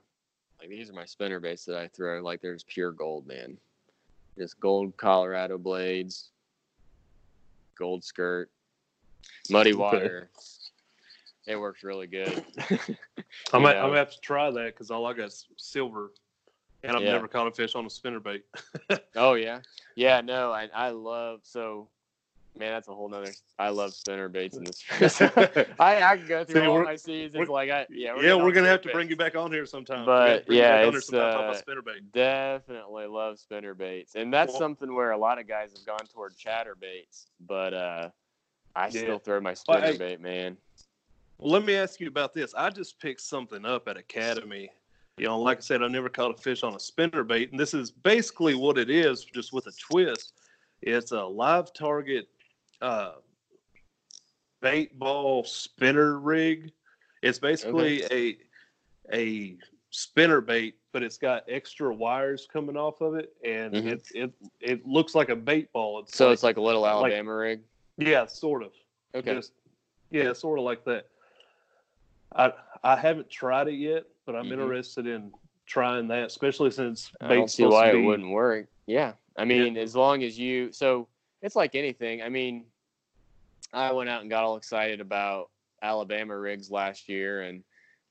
like 0.60 0.70
these 0.70 0.90
are 0.90 0.94
my 0.94 1.04
spinner 1.04 1.40
baits 1.40 1.64
that 1.64 1.76
I 1.76 1.88
throw. 1.88 2.22
Like 2.22 2.40
there's 2.40 2.62
pure 2.64 2.92
gold, 2.92 3.26
man. 3.26 3.56
Just 4.38 4.58
gold 4.60 4.96
Colorado 4.96 5.58
blades, 5.58 6.30
gold 7.76 8.02
skirt, 8.04 8.50
muddy 9.50 9.74
water. 9.74 10.30
Okay. 10.32 11.52
It 11.52 11.60
works 11.60 11.82
really 11.82 12.06
good. 12.06 12.44
I 13.52 13.58
might, 13.58 13.76
I'm 13.76 13.88
gonna 13.88 13.98
have 13.98 14.12
to 14.12 14.20
try 14.20 14.50
that 14.50 14.66
because 14.66 14.90
all 14.90 15.06
I 15.06 15.12
got 15.12 15.28
is 15.28 15.46
silver, 15.56 16.12
and 16.82 16.96
I've 16.96 17.02
yeah. 17.02 17.12
never 17.12 17.28
caught 17.28 17.48
a 17.48 17.50
fish 17.50 17.74
on 17.74 17.84
a 17.84 17.90
spinner 17.90 18.20
bait. 18.20 18.44
oh 19.16 19.34
yeah, 19.34 19.60
yeah. 19.96 20.20
No, 20.20 20.52
I 20.52 20.68
I 20.74 20.90
love 20.90 21.40
so 21.42 21.88
Man, 22.58 22.70
that's 22.70 22.88
a 22.88 22.94
whole 22.94 23.08
nother. 23.08 23.32
I 23.58 23.70
love 23.70 23.94
spinner 23.94 24.28
baits 24.28 24.58
in 24.58 24.64
this. 24.64 24.84
I 25.80 26.02
I 26.02 26.16
can 26.18 26.26
go 26.28 26.44
through 26.44 26.60
See, 26.60 26.66
all 26.66 26.82
my 26.82 26.96
seasons 26.96 27.48
like 27.48 27.70
I 27.70 27.86
yeah. 27.88 28.14
We're 28.14 28.24
yeah, 28.24 28.34
we're 28.34 28.52
gonna 28.52 28.68
have 28.68 28.82
to 28.82 28.90
bring 28.90 29.08
you 29.08 29.16
back 29.16 29.36
on 29.36 29.50
here 29.50 29.64
sometime. 29.64 30.04
But 30.04 30.44
yeah, 30.50 30.86
it's 30.86 31.10
uh, 31.12 31.58
definitely 32.12 33.06
love 33.06 33.38
spinner 33.38 33.74
baits, 33.74 34.16
and 34.16 34.32
that's 34.32 34.52
well, 34.52 34.60
something 34.60 34.94
where 34.94 35.12
a 35.12 35.16
lot 35.16 35.38
of 35.38 35.48
guys 35.48 35.70
have 35.74 35.86
gone 35.86 36.06
toward 36.12 36.36
chatter 36.36 36.74
baits, 36.74 37.28
but 37.40 37.72
uh, 37.72 38.10
I 38.76 38.84
yeah. 38.84 39.00
still 39.00 39.18
throw 39.18 39.40
my 39.40 39.54
spinner 39.54 39.80
well, 39.80 39.98
bait, 39.98 40.20
man. 40.20 40.58
Well, 41.38 41.52
let 41.52 41.64
me 41.64 41.74
ask 41.74 42.00
you 42.00 42.08
about 42.08 42.34
this. 42.34 42.54
I 42.54 42.68
just 42.68 43.00
picked 43.00 43.22
something 43.22 43.64
up 43.64 43.88
at 43.88 43.96
Academy. 43.96 44.70
You 45.16 45.26
know, 45.26 45.40
like 45.40 45.58
I 45.58 45.60
said, 45.60 45.82
I 45.82 45.88
never 45.88 46.08
caught 46.08 46.38
a 46.38 46.40
fish 46.40 46.62
on 46.62 46.74
a 46.74 46.80
spinner 46.80 47.24
bait, 47.24 47.50
and 47.50 47.58
this 47.58 47.72
is 47.74 47.90
basically 47.90 48.54
what 48.54 48.76
it 48.76 48.90
is, 48.90 49.24
just 49.24 49.52
with 49.52 49.66
a 49.66 49.72
twist. 49.72 50.34
It's 50.82 51.12
a 51.12 51.22
live 51.22 51.72
target 51.72 52.28
uh, 52.82 53.12
bait 54.60 54.98
ball 54.98 55.44
spinner 55.44 56.18
rig. 56.18 56.72
It's 57.22 57.38
basically 57.38 58.04
okay. 58.04 58.36
a 59.10 59.16
a 59.16 59.56
spinner 59.90 60.40
bait, 60.40 60.74
but 60.92 61.02
it's 61.02 61.18
got 61.18 61.44
extra 61.48 61.94
wires 61.94 62.48
coming 62.52 62.76
off 62.76 63.00
of 63.00 63.14
it, 63.14 63.32
and 63.44 63.72
mm-hmm. 63.72 63.88
it 63.88 64.02
it 64.14 64.32
it 64.60 64.86
looks 64.86 65.14
like 65.14 65.28
a 65.28 65.36
bait 65.36 65.72
ball. 65.72 66.00
It's 66.00 66.16
so 66.16 66.26
like, 66.26 66.34
it's 66.34 66.42
like 66.42 66.56
a 66.56 66.62
little 66.62 66.86
Alabama 66.86 67.30
like, 67.30 67.38
rig. 67.38 67.60
Yeah, 67.98 68.26
sort 68.26 68.62
of. 68.62 68.72
Okay. 69.14 69.34
Just, 69.34 69.52
yeah, 70.10 70.32
sort 70.32 70.58
of 70.58 70.64
like 70.64 70.84
that. 70.84 71.08
I 72.34 72.52
I 72.82 72.96
haven't 72.96 73.30
tried 73.30 73.68
it 73.68 73.74
yet, 73.74 74.04
but 74.26 74.34
I'm 74.34 74.44
mm-hmm. 74.44 74.54
interested 74.54 75.06
in 75.06 75.32
trying 75.66 76.08
that, 76.08 76.24
especially 76.24 76.70
since 76.70 77.12
I 77.20 77.28
don't 77.28 77.50
see 77.50 77.64
why 77.64 77.90
it 77.90 77.98
wouldn't 77.98 78.30
work. 78.30 78.66
Yeah, 78.86 79.12
I 79.36 79.44
mean, 79.44 79.76
yeah. 79.76 79.82
as 79.82 79.94
long 79.94 80.24
as 80.24 80.36
you 80.36 80.72
so 80.72 81.06
it's 81.42 81.56
like 81.56 81.74
anything. 81.74 82.22
I 82.22 82.28
mean, 82.28 82.64
I 83.72 83.92
went 83.92 84.10
out 84.10 84.20
and 84.20 84.30
got 84.30 84.44
all 84.44 84.56
excited 84.56 85.00
about 85.00 85.50
Alabama 85.82 86.38
rigs 86.38 86.70
last 86.70 87.08
year 87.08 87.42
and 87.42 87.64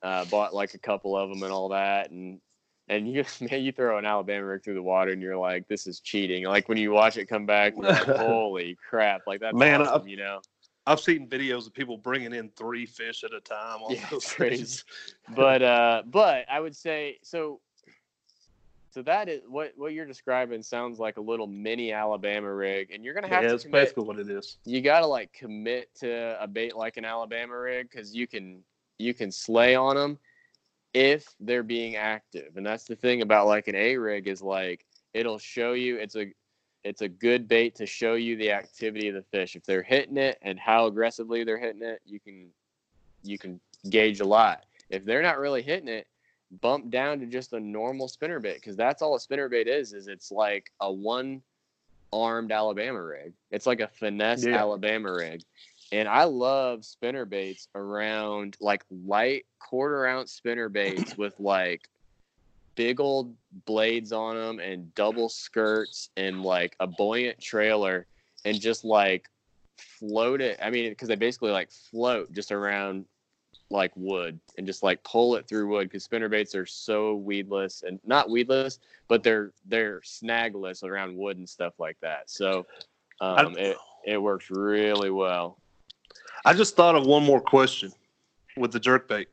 uh, 0.04 0.26
bought 0.26 0.54
like 0.54 0.74
a 0.74 0.80
couple 0.80 1.16
of 1.16 1.30
them 1.30 1.44
and 1.44 1.52
all 1.52 1.70
that. 1.70 2.12
And 2.12 2.40
and 2.88 3.12
you 3.12 3.24
man, 3.50 3.62
you 3.62 3.72
throw 3.72 3.98
an 3.98 4.06
Alabama 4.06 4.46
rig 4.46 4.64
through 4.64 4.76
the 4.76 4.84
water 4.84 5.12
and 5.12 5.22
you're 5.22 5.38
like, 5.38 5.68
this 5.68 5.88
is 5.88 6.00
cheating. 6.00 6.46
Like 6.46 6.70
when 6.70 6.78
you 6.78 6.92
watch 6.92 7.18
it 7.18 7.28
come 7.28 7.46
back, 7.46 7.76
like, 7.78 7.98
holy 8.06 8.78
crap! 8.88 9.22
Like 9.28 9.42
that, 9.42 9.56
man, 9.56 9.82
awesome, 9.82 10.08
you 10.08 10.18
know. 10.18 10.42
I've 10.88 11.00
seen 11.00 11.30
videos 11.30 11.68
of 11.68 11.74
people 11.74 11.96
bringing 11.98 12.34
in 12.34 12.50
three 12.50 12.88
fish 12.88 13.24
at 13.24 13.34
a 13.34 13.40
time 13.40 13.84
on 13.84 13.94
yeah, 13.94 14.08
those 14.10 14.26
crazy. 14.26 14.82
but 15.36 15.62
uh, 15.62 16.04
but 16.08 16.46
I 16.50 16.60
would 16.60 16.76
say 16.76 17.20
so. 17.24 17.60
So 18.92 19.02
that 19.04 19.30
is 19.30 19.42
what 19.48 19.72
what 19.78 19.94
you're 19.94 20.06
describing 20.06 20.62
sounds 20.62 21.00
like 21.00 21.16
a 21.16 21.22
little 21.22 21.48
mini 21.48 21.94
Alabama 21.94 22.54
rig, 22.54 22.92
and 22.92 23.06
you're 23.06 23.14
gonna 23.14 23.30
have 23.30 23.44
yeah, 23.44 23.50
to. 23.50 23.54
that's 23.54 23.64
commit, 23.64 23.82
basically 23.84 24.04
what 24.04 24.20
it 24.20 24.30
is. 24.30 24.58
You 24.66 24.82
gotta 24.82 25.08
like 25.08 25.32
commit 25.32 25.96
to 26.02 26.38
a 26.42 26.46
bait 26.46 26.76
like 26.76 26.98
an 26.98 27.06
Alabama 27.06 27.58
rig 27.58 27.90
because 27.90 28.14
you 28.14 28.28
can 28.28 28.62
you 29.00 29.14
can 29.14 29.32
slay 29.32 29.76
on 29.76 29.96
them 29.96 30.20
if 30.94 31.26
they're 31.40 31.64
being 31.64 31.96
active, 31.96 32.58
and 32.58 32.66
that's 32.66 32.84
the 32.84 32.98
thing 32.98 33.22
about 33.22 33.48
like 33.48 33.70
an 33.70 33.76
A 33.76 33.96
rig 33.96 34.28
is 34.28 34.42
like 34.42 34.86
it'll 35.14 35.40
show 35.40 35.72
you 35.72 35.96
it's 35.96 36.18
a 36.18 36.34
it's 36.84 37.02
a 37.02 37.08
good 37.08 37.48
bait 37.48 37.76
to 37.76 37.86
show 37.86 38.16
you 38.16 38.36
the 38.36 38.52
activity 38.52 39.08
of 39.08 39.16
the 39.16 39.24
fish. 39.24 39.56
If 39.56 39.64
they're 39.64 39.84
hitting 39.84 40.18
it 40.18 40.38
and 40.42 40.60
how 40.60 40.88
aggressively 40.88 41.46
they're 41.46 41.58
hitting 41.58 41.82
it, 41.84 42.02
you 42.06 42.20
can 42.20 42.50
you 43.24 43.38
can 43.38 43.62
gauge 43.90 44.20
a 44.20 44.26
lot. 44.26 44.66
If 44.90 45.06
they're 45.06 45.22
not 45.22 45.40
really 45.40 45.62
hitting 45.62 45.88
it, 45.88 46.08
bump 46.60 46.90
down 46.90 47.20
to 47.20 47.26
just 47.26 47.54
a 47.54 47.60
normal 47.60 48.08
spinner 48.08 48.40
bait 48.40 48.56
because 48.56 48.76
that's 48.76 49.02
all 49.02 49.16
a 49.16 49.20
spinner 49.20 49.48
bait 49.48 49.68
is 49.68 49.94
is 49.94 50.08
it's 50.08 50.32
like 50.32 50.72
a 50.82 50.92
one 50.92 51.42
armed 52.12 52.52
alabama 52.52 53.02
rig. 53.02 53.34
It's 53.52 53.66
like 53.66 53.80
a 53.80 53.88
finesse 53.88 54.46
yeah. 54.46 54.58
alabama 54.58 55.14
rig. 55.14 55.44
And 55.94 56.08
i 56.08 56.24
love 56.24 56.86
spinner 56.86 57.26
baits 57.26 57.68
around 57.76 58.58
like 58.60 58.84
light 58.90 59.46
quarter 59.60 60.06
ounce 60.06 60.34
spinner 60.34 60.70
baits 60.70 61.18
with 61.18 61.40
like 61.40 61.88
big 62.76 63.00
old 63.00 63.36
blades 63.66 64.12
on 64.12 64.36
them 64.36 64.60
and 64.60 64.94
double 64.96 65.30
skirts 65.30 66.10
and 66.18 66.44
like 66.44 66.76
a 66.80 66.88
buoyant 66.88 67.40
trailer 67.40 68.08
and 68.46 68.60
just 68.60 68.84
like 68.84 69.30
float 69.78 70.42
it. 70.42 70.60
I 70.62 70.70
mean 70.70 70.90
because 70.90 71.08
they 71.08 71.16
basically 71.16 71.52
like 71.52 71.72
float 71.72 72.32
just 72.32 72.52
around 72.52 73.06
like 73.72 73.92
wood 73.96 74.40
and 74.58 74.68
just 74.68 74.84
like 74.84 75.04
pull 75.04 75.36
it 75.36 75.48
through 75.48 75.68
wood 75.68 75.90
because 75.90 76.04
spinner 76.04 76.30
baits 76.30 76.54
are 76.56 76.66
so 76.66 77.16
weedless 77.16 77.84
and 77.84 78.00
not 78.06 78.30
weedless, 78.30 78.80
but 79.08 79.24
they're 79.24 79.52
they're 79.66 80.02
snagless 80.02 80.84
around 80.84 81.16
wood 81.16 81.38
and 81.38 81.48
stuff 81.48 81.80
like 81.80 81.98
that. 82.02 82.30
So 82.30 82.66
um, 83.22 83.58
it 83.58 83.78
it 84.06 84.18
works 84.22 84.50
really 84.50 85.12
well. 85.12 85.58
I 86.46 86.54
just 86.54 86.76
thought 86.76 86.96
of 86.96 87.06
one 87.06 87.24
more 87.24 87.42
question 87.42 87.92
with 88.58 88.72
the 88.72 88.80
jerk 88.80 89.08
bait. 89.08 89.30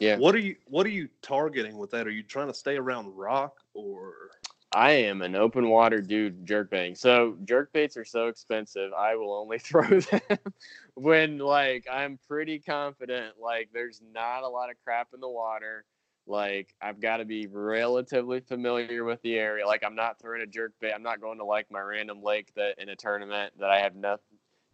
Yeah. 0.00 0.16
What 0.16 0.34
are 0.34 0.40
you 0.40 0.56
What 0.66 0.86
are 0.86 0.90
you 0.90 1.08
targeting 1.20 1.78
with 1.78 1.90
that? 1.90 2.06
Are 2.06 2.10
you 2.10 2.22
trying 2.22 2.48
to 2.48 2.54
stay 2.54 2.76
around 2.76 3.14
rock 3.16 3.58
or? 3.74 4.14
I 4.74 4.92
am 4.92 5.22
an 5.22 5.34
open 5.34 5.68
water 5.68 6.00
dude 6.00 6.46
jerk 6.46 6.70
baiting. 6.70 6.94
So 6.94 7.36
jerk 7.44 7.72
baits 7.72 7.96
are 7.96 8.04
so 8.04 8.28
expensive. 8.28 8.92
I 8.92 9.16
will 9.16 9.34
only 9.34 9.58
throw 9.60 10.00
them 10.00 10.38
when 10.94 11.38
like 11.38 11.86
I'm 11.90 12.18
pretty 12.28 12.58
confident 12.58 13.34
like 13.40 13.70
there's 13.72 14.00
not 14.12 14.42
a 14.42 14.48
lot 14.48 14.70
of 14.70 14.76
crap 14.84 15.08
in 15.14 15.20
the 15.20 15.28
water. 15.28 15.84
Like 16.26 16.74
I've 16.80 17.00
got 17.00 17.18
to 17.18 17.24
be 17.24 17.48
relatively 17.48 18.40
familiar 18.40 19.04
with 19.04 19.20
the 19.22 19.38
area. 19.38 19.66
Like 19.66 19.82
I'm 19.84 19.96
not 19.96 20.20
throwing 20.20 20.42
a 20.42 20.46
jerk 20.46 20.72
bait. 20.80 20.92
I'm 20.92 21.02
not 21.02 21.20
going 21.20 21.38
to 21.38 21.44
like 21.44 21.66
my 21.70 21.80
random 21.80 22.22
lake 22.22 22.52
that 22.56 22.78
in 22.78 22.88
a 22.88 22.96
tournament 22.96 23.52
that 23.58 23.70
I 23.70 23.80
have 23.80 23.96
no 23.96 24.18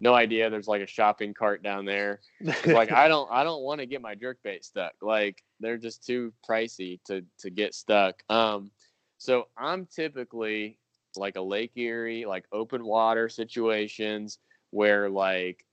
no 0.00 0.14
idea 0.14 0.48
there's 0.48 0.68
like 0.68 0.82
a 0.82 0.86
shopping 0.86 1.34
cart 1.34 1.62
down 1.62 1.84
there. 1.84 2.20
like 2.66 2.92
I 2.92 3.08
don't 3.08 3.28
I 3.32 3.42
don't 3.42 3.62
want 3.62 3.80
to 3.80 3.86
get 3.86 4.00
my 4.00 4.14
jerk 4.14 4.38
bait 4.44 4.64
stuck. 4.64 4.92
Like 5.02 5.42
they're 5.58 5.78
just 5.78 6.06
too 6.06 6.32
pricey 6.48 7.00
to 7.06 7.24
to 7.38 7.50
get 7.50 7.74
stuck. 7.74 8.22
Um 8.28 8.70
so 9.18 9.48
I'm 9.56 9.86
typically 9.86 10.78
like 11.16 11.36
a 11.36 11.42
Lake 11.42 11.72
Erie, 11.76 12.24
like 12.24 12.46
open 12.52 12.84
water 12.84 13.28
situations 13.28 14.38
where 14.70 15.10
like 15.10 15.64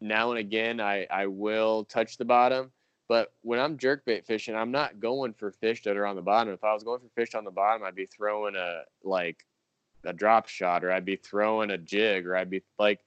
now 0.00 0.30
and 0.30 0.38
again 0.38 0.80
I, 0.80 1.06
I 1.10 1.26
will 1.26 1.84
touch 1.84 2.18
the 2.18 2.24
bottom. 2.24 2.70
But 3.08 3.32
when 3.42 3.58
I'm 3.58 3.76
jerkbait 3.76 4.24
fishing, 4.24 4.54
I'm 4.54 4.70
not 4.70 5.00
going 5.00 5.34
for 5.34 5.50
fish 5.50 5.82
that 5.82 5.96
are 5.96 6.06
on 6.06 6.16
the 6.16 6.22
bottom. 6.22 6.52
If 6.52 6.64
I 6.64 6.72
was 6.72 6.84
going 6.84 7.00
for 7.00 7.10
fish 7.20 7.34
on 7.34 7.44
the 7.44 7.50
bottom, 7.50 7.84
I'd 7.84 7.94
be 7.94 8.06
throwing 8.06 8.56
a 8.56 8.82
like 9.02 9.44
a 10.04 10.12
drop 10.12 10.48
shot 10.48 10.84
or 10.84 10.92
I'd 10.92 11.04
be 11.04 11.16
throwing 11.16 11.70
a 11.70 11.78
jig 11.78 12.26
or 12.26 12.36
I'd 12.36 12.50
be 12.50 12.62
like 12.78 13.00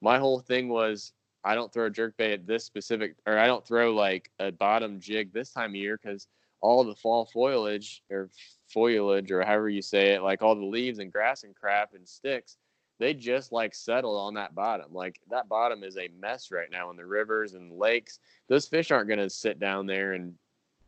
my 0.00 0.18
whole 0.18 0.40
thing 0.40 0.68
was 0.68 1.12
I 1.44 1.54
don't 1.54 1.72
throw 1.72 1.86
a 1.86 1.90
jerkbait 1.90 2.32
at 2.32 2.46
this 2.46 2.64
specific 2.64 3.16
or 3.26 3.38
I 3.38 3.46
don't 3.46 3.66
throw 3.66 3.92
like 3.94 4.30
a 4.38 4.52
bottom 4.52 5.00
jig 5.00 5.32
this 5.32 5.52
time 5.52 5.70
of 5.70 5.76
year 5.76 5.98
because 6.00 6.28
all 6.62 6.84
the 6.84 6.94
fall 6.94 7.26
foliage 7.26 8.02
or 8.10 8.30
foliage 8.68 9.30
or 9.30 9.44
however 9.44 9.68
you 9.68 9.82
say 9.82 10.14
it, 10.14 10.22
like 10.22 10.42
all 10.42 10.54
the 10.54 10.64
leaves 10.64 10.98
and 10.98 11.12
grass 11.12 11.42
and 11.42 11.54
crap 11.54 11.92
and 11.94 12.08
sticks, 12.08 12.56
they 12.98 13.12
just 13.12 13.52
like 13.52 13.74
settle 13.74 14.16
on 14.16 14.34
that 14.34 14.54
bottom. 14.54 14.86
Like 14.92 15.20
that 15.28 15.48
bottom 15.48 15.82
is 15.82 15.98
a 15.98 16.08
mess 16.20 16.50
right 16.50 16.70
now 16.70 16.90
in 16.90 16.96
the 16.96 17.04
rivers 17.04 17.54
and 17.54 17.72
lakes. 17.72 18.20
Those 18.48 18.66
fish 18.66 18.90
aren't 18.90 19.08
going 19.08 19.18
to 19.18 19.28
sit 19.28 19.58
down 19.58 19.86
there 19.86 20.12
and 20.12 20.34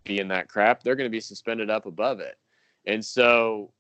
be 0.05 0.20
in 0.20 0.29
that 0.29 0.49
crap. 0.49 0.83
They're 0.83 0.97
going 0.97 1.11
to 1.11 1.14
be 1.14 1.20
suspended 1.20 1.70
up 1.70 1.87
above 1.87 2.20
it. 2.20 2.39
And 2.87 3.05
so 3.05 3.72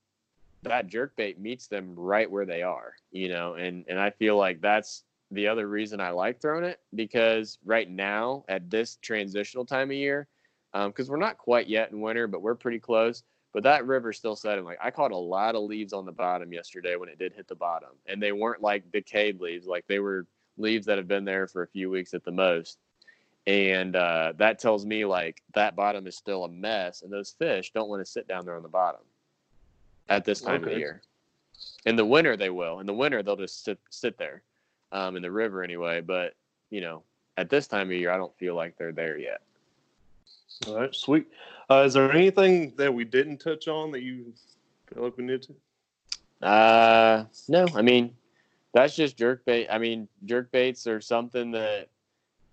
that 0.62 0.88
jerk 0.88 1.14
bait 1.16 1.38
meets 1.38 1.68
them 1.68 1.94
right 1.94 2.30
where 2.30 2.46
they 2.46 2.62
are, 2.62 2.94
you 3.12 3.28
know, 3.28 3.54
and, 3.54 3.84
and 3.88 4.00
I 4.00 4.10
feel 4.10 4.36
like 4.36 4.60
that's 4.60 5.04
the 5.30 5.46
other 5.46 5.68
reason 5.68 6.00
I 6.00 6.10
like 6.10 6.40
throwing 6.40 6.64
it 6.64 6.80
because 6.94 7.58
right 7.64 7.88
now 7.88 8.44
at 8.48 8.70
this 8.70 8.98
transitional 9.02 9.64
time 9.64 9.90
of 9.90 9.96
year, 9.96 10.26
because 10.74 11.08
um, 11.08 11.12
we're 11.12 11.16
not 11.16 11.38
quite 11.38 11.68
yet 11.68 11.92
in 11.92 12.00
winter, 12.00 12.26
but 12.26 12.42
we're 12.42 12.54
pretty 12.54 12.80
close. 12.80 13.22
But 13.52 13.62
that 13.62 13.86
river's 13.86 14.18
still 14.18 14.34
setting. 14.34 14.64
Like 14.64 14.78
I 14.82 14.90
caught 14.90 15.12
a 15.12 15.16
lot 15.16 15.54
of 15.54 15.62
leaves 15.62 15.92
on 15.92 16.04
the 16.04 16.12
bottom 16.12 16.52
yesterday 16.52 16.96
when 16.96 17.08
it 17.08 17.18
did 17.18 17.32
hit 17.32 17.46
the 17.46 17.54
bottom, 17.54 17.90
and 18.06 18.20
they 18.20 18.32
weren't 18.32 18.60
like 18.60 18.90
decayed 18.90 19.40
leaves. 19.40 19.66
Like 19.66 19.86
they 19.86 20.00
were 20.00 20.26
leaves 20.56 20.86
that 20.86 20.98
have 20.98 21.08
been 21.08 21.24
there 21.24 21.46
for 21.46 21.62
a 21.62 21.68
few 21.68 21.90
weeks 21.90 22.14
at 22.14 22.24
the 22.24 22.32
most. 22.32 22.78
And 23.46 23.94
uh, 23.94 24.32
that 24.38 24.58
tells 24.58 24.86
me 24.86 25.04
like 25.04 25.42
that 25.54 25.76
bottom 25.76 26.06
is 26.06 26.16
still 26.16 26.44
a 26.44 26.48
mess, 26.48 27.02
and 27.02 27.12
those 27.12 27.30
fish 27.38 27.70
don't 27.72 27.88
want 27.88 28.04
to 28.04 28.10
sit 28.10 28.26
down 28.26 28.44
there 28.44 28.56
on 28.56 28.62
the 28.62 28.68
bottom 28.68 29.02
at 30.08 30.24
this 30.24 30.40
time 30.40 30.62
okay. 30.62 30.64
of 30.64 30.70
the 30.70 30.78
year. 30.78 31.02
In 31.86 31.94
the 31.94 32.04
winter, 32.04 32.36
they 32.36 32.50
will. 32.50 32.80
In 32.80 32.86
the 32.86 32.94
winter, 32.94 33.22
they'll 33.22 33.36
just 33.36 33.64
sit 33.64 33.78
sit 33.90 34.18
there 34.18 34.42
um, 34.90 35.16
in 35.16 35.22
the 35.22 35.30
river 35.30 35.62
anyway. 35.62 36.00
But 36.00 36.34
you 36.70 36.80
know, 36.80 37.02
at 37.36 37.50
this 37.50 37.68
time 37.68 37.88
of 37.88 37.92
year, 37.92 38.10
I 38.10 38.16
don't 38.16 38.36
feel 38.36 38.54
like 38.54 38.76
they're 38.76 38.92
there 38.92 39.18
yet. 39.18 39.42
All 40.66 40.76
right, 40.76 40.94
sweet. 40.94 41.26
Uh, 41.70 41.82
is 41.86 41.94
there 41.94 42.10
anything 42.12 42.72
that 42.76 42.92
we 42.92 43.04
didn't 43.04 43.38
touch 43.38 43.68
on 43.68 43.90
that 43.92 44.02
you 44.02 44.32
feel 44.92 45.04
like 45.04 45.16
we 45.16 45.24
need 45.24 45.42
to? 45.42 46.46
Uh, 46.46 47.24
no. 47.48 47.66
I 47.74 47.82
mean, 47.82 48.14
that's 48.72 48.96
just 48.96 49.16
jerk 49.16 49.44
bait. 49.44 49.68
I 49.70 49.78
mean, 49.78 50.08
jerk 50.24 50.50
baits 50.52 50.86
are 50.86 51.00
something 51.00 51.52
that, 51.52 51.88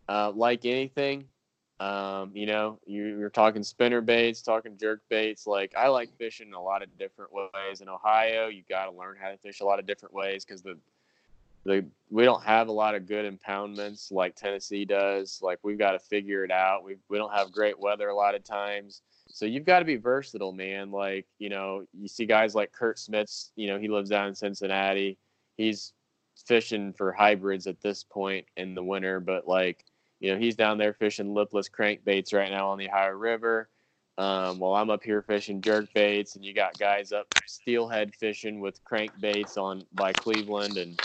uh, 0.07 0.31
like 0.33 0.65
anything, 0.65 1.25
um, 1.79 2.31
you 2.35 2.45
know, 2.45 2.79
you, 2.85 3.17
you're 3.17 3.31
talking 3.31 3.63
spinner 3.63 4.01
baits, 4.01 4.41
talking 4.41 4.77
jerk 4.77 5.01
baits. 5.09 5.47
Like 5.47 5.73
I 5.75 5.87
like 5.87 6.15
fishing 6.17 6.53
a 6.53 6.61
lot 6.61 6.83
of 6.83 6.95
different 6.99 7.31
ways. 7.33 7.81
In 7.81 7.89
Ohio, 7.89 8.47
you 8.47 8.63
got 8.69 8.85
to 8.85 8.91
learn 8.91 9.17
how 9.19 9.29
to 9.29 9.37
fish 9.37 9.61
a 9.61 9.65
lot 9.65 9.79
of 9.79 9.87
different 9.87 10.13
ways 10.13 10.45
because 10.45 10.61
the 10.61 10.77
the 11.65 11.85
we 12.09 12.23
don't 12.23 12.43
have 12.43 12.67
a 12.67 12.73
lot 12.73 12.95
of 12.95 13.07
good 13.07 13.31
impoundments 13.31 14.11
like 14.11 14.35
Tennessee 14.35 14.85
does. 14.85 15.39
Like 15.41 15.59
we've 15.63 15.77
got 15.77 15.91
to 15.91 15.99
figure 15.99 16.43
it 16.43 16.51
out. 16.51 16.83
We 16.83 16.97
we 17.09 17.17
don't 17.17 17.33
have 17.33 17.51
great 17.51 17.79
weather 17.79 18.09
a 18.09 18.15
lot 18.15 18.35
of 18.35 18.43
times. 18.43 19.01
So 19.33 19.45
you've 19.45 19.65
got 19.65 19.79
to 19.79 19.85
be 19.85 19.95
versatile, 19.95 20.51
man. 20.51 20.91
Like, 20.91 21.25
you 21.39 21.49
know, 21.49 21.85
you 21.93 22.07
see 22.07 22.25
guys 22.25 22.53
like 22.53 22.71
Kurt 22.71 22.99
Smiths, 22.99 23.51
you 23.55 23.67
know, 23.67 23.79
he 23.79 23.87
lives 23.87 24.09
down 24.09 24.27
in 24.27 24.35
Cincinnati. 24.35 25.17
He's 25.57 25.93
fishing 26.45 26.93
for 26.93 27.11
hybrids 27.11 27.67
at 27.67 27.81
this 27.81 28.03
point 28.03 28.45
in 28.57 28.75
the 28.75 28.83
winter, 28.83 29.19
but 29.19 29.47
like, 29.47 29.85
you 30.19 30.31
know, 30.31 30.37
he's 30.37 30.55
down 30.55 30.77
there 30.77 30.93
fishing 30.93 31.33
lipless 31.33 31.69
crankbaits 31.69 32.33
right 32.33 32.51
now 32.51 32.69
on 32.69 32.77
the 32.77 32.89
Ohio 32.89 33.11
River. 33.11 33.69
Um, 34.17 34.59
while 34.59 34.75
I'm 34.75 34.89
up 34.89 35.01
here 35.01 35.21
fishing 35.21 35.61
jerk 35.61 35.91
baits, 35.93 36.35
and 36.35 36.43
you 36.43 36.53
got 36.53 36.77
guys 36.77 37.11
up 37.11 37.33
steelhead 37.47 38.13
fishing 38.13 38.59
with 38.59 38.83
crankbaits 38.83 39.57
on 39.57 39.83
by 39.93 40.13
Cleveland 40.13 40.77
and 40.77 40.99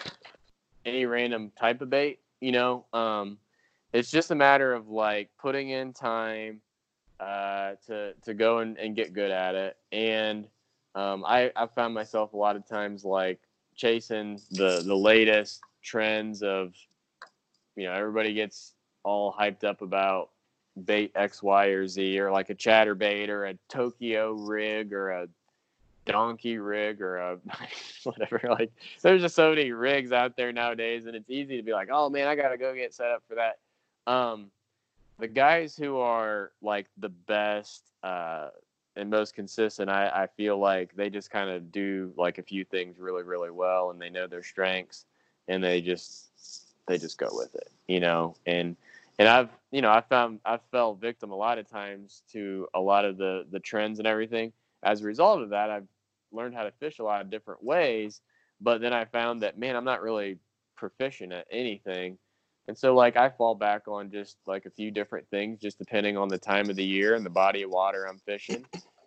any 0.87 1.05
random 1.05 1.53
type 1.59 1.83
of 1.83 1.91
bait, 1.91 2.21
you 2.41 2.53
know. 2.53 2.87
Um, 2.93 3.39
it's 3.93 4.11
just 4.11 4.31
a 4.31 4.35
matter 4.35 4.73
of 4.73 4.89
like 4.89 5.31
putting 5.39 5.71
in 5.71 5.93
time 5.93 6.61
uh, 7.21 7.73
to 7.87 8.15
to 8.23 8.35
go 8.35 8.59
and, 8.59 8.79
and 8.79 8.97
get 8.97 9.13
good 9.13 9.31
at 9.31 9.55
it. 9.55 9.77
And 9.93 10.47
um, 10.95 11.25
I 11.27 11.51
I 11.57 11.67
found 11.67 11.93
myself 11.93 12.33
a 12.33 12.37
lot 12.37 12.57
of 12.57 12.67
times 12.67 13.05
like 13.05 13.41
chasing 13.75 14.41
the 14.53 14.83
the 14.87 14.97
latest 14.97 15.61
trends 15.83 16.43
of 16.43 16.73
you 17.77 17.85
know 17.85 17.93
everybody 17.93 18.33
gets 18.33 18.75
all 19.03 19.33
hyped 19.33 19.65
up 19.65 19.83
about 19.83 20.31
bait 20.85 21.13
X, 21.15 21.43
Y, 21.43 21.67
or 21.67 21.87
Z, 21.87 22.19
or 22.21 22.31
like 22.31 22.51
a 22.51 22.55
chatterbait 22.55 23.29
or 23.29 23.47
a 23.47 23.55
Tokyo 23.69 24.33
rig 24.33 24.93
or 24.93 25.11
a 25.11 25.29
donkey 26.07 26.59
rig 26.59 27.03
or 27.03 27.19
a 27.19 27.39
whatever. 28.05 28.41
Like 28.49 28.73
there's 29.03 29.23
just 29.23 29.35
so 29.35 29.51
many 29.51 29.73
rigs 29.73 30.13
out 30.13 30.37
there 30.37 30.53
nowadays, 30.53 31.07
and 31.07 31.15
it's 31.15 31.29
easy 31.29 31.57
to 31.57 31.63
be 31.63 31.73
like, 31.73 31.89
oh 31.93 32.09
man, 32.09 32.29
I 32.29 32.35
gotta 32.35 32.57
go 32.57 32.75
get 32.75 32.95
set 32.95 33.11
up 33.11 33.23
for 33.29 33.35
that. 33.35 33.59
Um, 34.11 34.51
the 35.19 35.29
guys 35.29 35.77
who 35.77 35.99
are 35.99 36.53
like 36.63 36.87
the 36.99 37.09
best 37.09 37.91
uh, 38.03 38.49
and 38.97 39.11
most 39.11 39.35
consistent, 39.35 39.91
I, 39.91 40.09
I 40.09 40.27
feel 40.37 40.59
like 40.59 40.95
they 40.95 41.11
just 41.11 41.31
kind 41.31 41.51
of 41.51 41.71
do 41.73 42.13
like 42.17 42.39
a 42.39 42.43
few 42.43 42.65
things 42.65 42.99
really, 42.99 43.23
really 43.23 43.51
well, 43.51 43.91
and 43.91 44.01
they 44.01 44.11
know 44.11 44.27
their 44.27 44.43
strengths, 44.43 45.05
and 45.49 45.63
they 45.63 45.81
just 45.81 46.29
they 46.87 46.99
just 46.99 47.19
go 47.19 47.29
with 47.33 47.55
it, 47.55 47.71
you 47.89 48.01
know. 48.01 48.37
And 48.47 48.77
and 49.19 49.29
I've 49.29 49.51
you 49.71 49.83
know 49.83 49.91
I 49.91 50.01
found 50.03 50.41
I 50.45 50.59
fell 50.71 50.95
victim 50.95 51.31
a 51.31 51.37
lot 51.37 51.59
of 51.59 51.69
times 51.69 52.23
to 52.33 52.69
a 52.75 52.81
lot 52.81 53.05
of 53.05 53.17
the 53.17 53.47
the 53.51 53.61
trends 53.61 53.99
and 53.99 54.07
everything. 54.07 54.53
As 54.83 55.01
a 55.01 55.05
result 55.05 55.43
of 55.43 55.51
that, 55.51 55.71
I've 55.71 55.89
learned 56.33 56.55
how 56.55 56.65
to 56.65 56.73
fish 56.73 56.99
a 56.99 57.05
lot 57.05 57.21
of 57.21 57.31
different 57.31 57.63
ways. 57.63 58.21
But 58.61 58.81
then 58.81 58.93
I 58.93 59.05
found 59.05 59.43
that 59.43 59.59
man, 59.59 59.77
I'm 59.77 59.85
not 59.85 60.03
really 60.03 60.39
proficient 60.77 61.33
at 61.33 61.47
anything. 61.51 62.19
And 62.69 62.77
so 62.77 62.95
like 62.95 63.17
I 63.17 63.31
fall 63.31 63.55
back 63.55 63.87
on 63.87 64.11
just 64.11 64.39
like 64.47 64.67
a 64.67 64.71
few 64.71 64.91
different 64.91 65.29
things, 65.31 65.61
just 65.61 65.79
depending 65.79 66.17
on 66.17 66.29
the 66.29 66.39
time 66.39 66.69
of 66.69 66.77
the 66.77 66.85
year 66.85 67.15
and 67.15 67.25
the 67.25 67.31
body 67.31 67.63
of 67.63 67.71
water 67.71 68.07
I'm 68.09 68.19
fishing. 68.19 68.65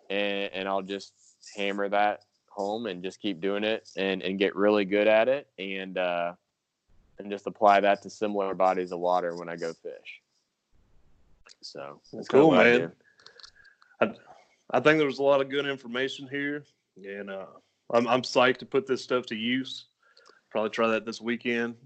And, 0.08 0.52
and 0.52 0.68
I'll 0.68 0.82
just 0.82 1.12
hammer 1.56 1.88
that 1.88 2.24
home 2.48 2.86
and 2.86 3.02
just 3.02 3.20
keep 3.20 3.40
doing 3.40 3.64
it 3.64 3.88
and, 3.96 4.22
and 4.22 4.38
get 4.38 4.56
really 4.56 4.84
good 4.84 5.06
at 5.06 5.28
it 5.28 5.48
and 5.58 5.96
uh, 5.96 6.32
and 7.18 7.30
just 7.30 7.46
apply 7.46 7.80
that 7.80 8.02
to 8.02 8.10
similar 8.10 8.54
bodies 8.54 8.92
of 8.92 8.98
water 8.98 9.36
when 9.36 9.48
I 9.48 9.56
go 9.56 9.72
fish. 9.72 10.22
So 11.62 12.00
that's 12.12 12.28
cool, 12.28 12.52
man. 12.52 12.92
I, 14.00 14.12
I, 14.70 14.80
think 14.80 14.98
there's 14.98 15.18
a 15.18 15.22
lot 15.22 15.42
of 15.42 15.50
good 15.50 15.66
information 15.66 16.26
here 16.28 16.64
and 17.06 17.30
uh, 17.30 17.46
I'm 17.92 18.06
I'm 18.06 18.22
psyched 18.22 18.58
to 18.58 18.66
put 18.66 18.86
this 18.86 19.02
stuff 19.02 19.26
to 19.26 19.36
use. 19.36 19.86
Probably 20.50 20.70
try 20.70 20.88
that 20.88 21.06
this 21.06 21.20
weekend. 21.20 21.76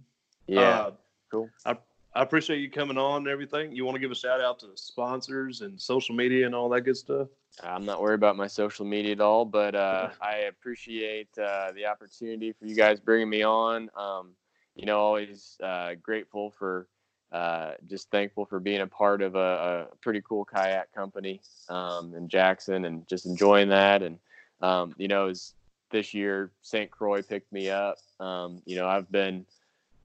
Yeah, 0.46 0.60
uh, 0.60 0.90
cool. 1.30 1.50
I 1.64 1.76
I 2.14 2.22
appreciate 2.22 2.60
you 2.60 2.70
coming 2.70 2.96
on 2.96 3.18
and 3.18 3.28
everything. 3.28 3.74
You 3.74 3.84
want 3.84 3.96
to 3.96 4.00
give 4.00 4.12
a 4.12 4.14
shout 4.14 4.40
out 4.40 4.60
to 4.60 4.66
the 4.66 4.76
sponsors 4.76 5.62
and 5.62 5.80
social 5.80 6.14
media 6.14 6.46
and 6.46 6.54
all 6.54 6.68
that 6.70 6.82
good 6.82 6.96
stuff? 6.96 7.28
I'm 7.62 7.84
not 7.84 8.00
worried 8.00 8.14
about 8.14 8.36
my 8.36 8.46
social 8.46 8.84
media 8.84 9.12
at 9.12 9.20
all, 9.20 9.44
but 9.44 9.74
uh, 9.74 10.10
I 10.22 10.36
appreciate 10.48 11.28
uh, 11.38 11.72
the 11.72 11.86
opportunity 11.86 12.52
for 12.52 12.66
you 12.66 12.76
guys 12.76 13.00
bringing 13.00 13.28
me 13.28 13.42
on. 13.42 13.90
Um, 13.96 14.30
you 14.76 14.86
know, 14.86 14.98
always 14.98 15.56
uh, 15.62 15.94
grateful 16.00 16.50
for 16.50 16.88
uh, 17.32 17.72
just 17.88 18.10
thankful 18.10 18.44
for 18.44 18.60
being 18.60 18.80
a 18.80 18.86
part 18.86 19.20
of 19.20 19.34
a, 19.34 19.88
a 19.92 19.96
pretty 19.96 20.20
cool 20.20 20.44
kayak 20.44 20.92
company 20.94 21.40
um, 21.68 22.14
in 22.14 22.28
Jackson 22.28 22.84
and 22.84 23.06
just 23.08 23.26
enjoying 23.26 23.68
that. 23.70 24.02
And, 24.02 24.18
um, 24.60 24.94
you 24.96 25.08
know, 25.08 25.28
as 25.28 25.54
this 25.90 26.14
year, 26.14 26.50
St. 26.62 26.90
Croix 26.90 27.22
picked 27.22 27.52
me 27.52 27.70
up. 27.70 27.96
Um, 28.20 28.62
you 28.64 28.76
know, 28.76 28.86
I've 28.86 29.10
been, 29.10 29.46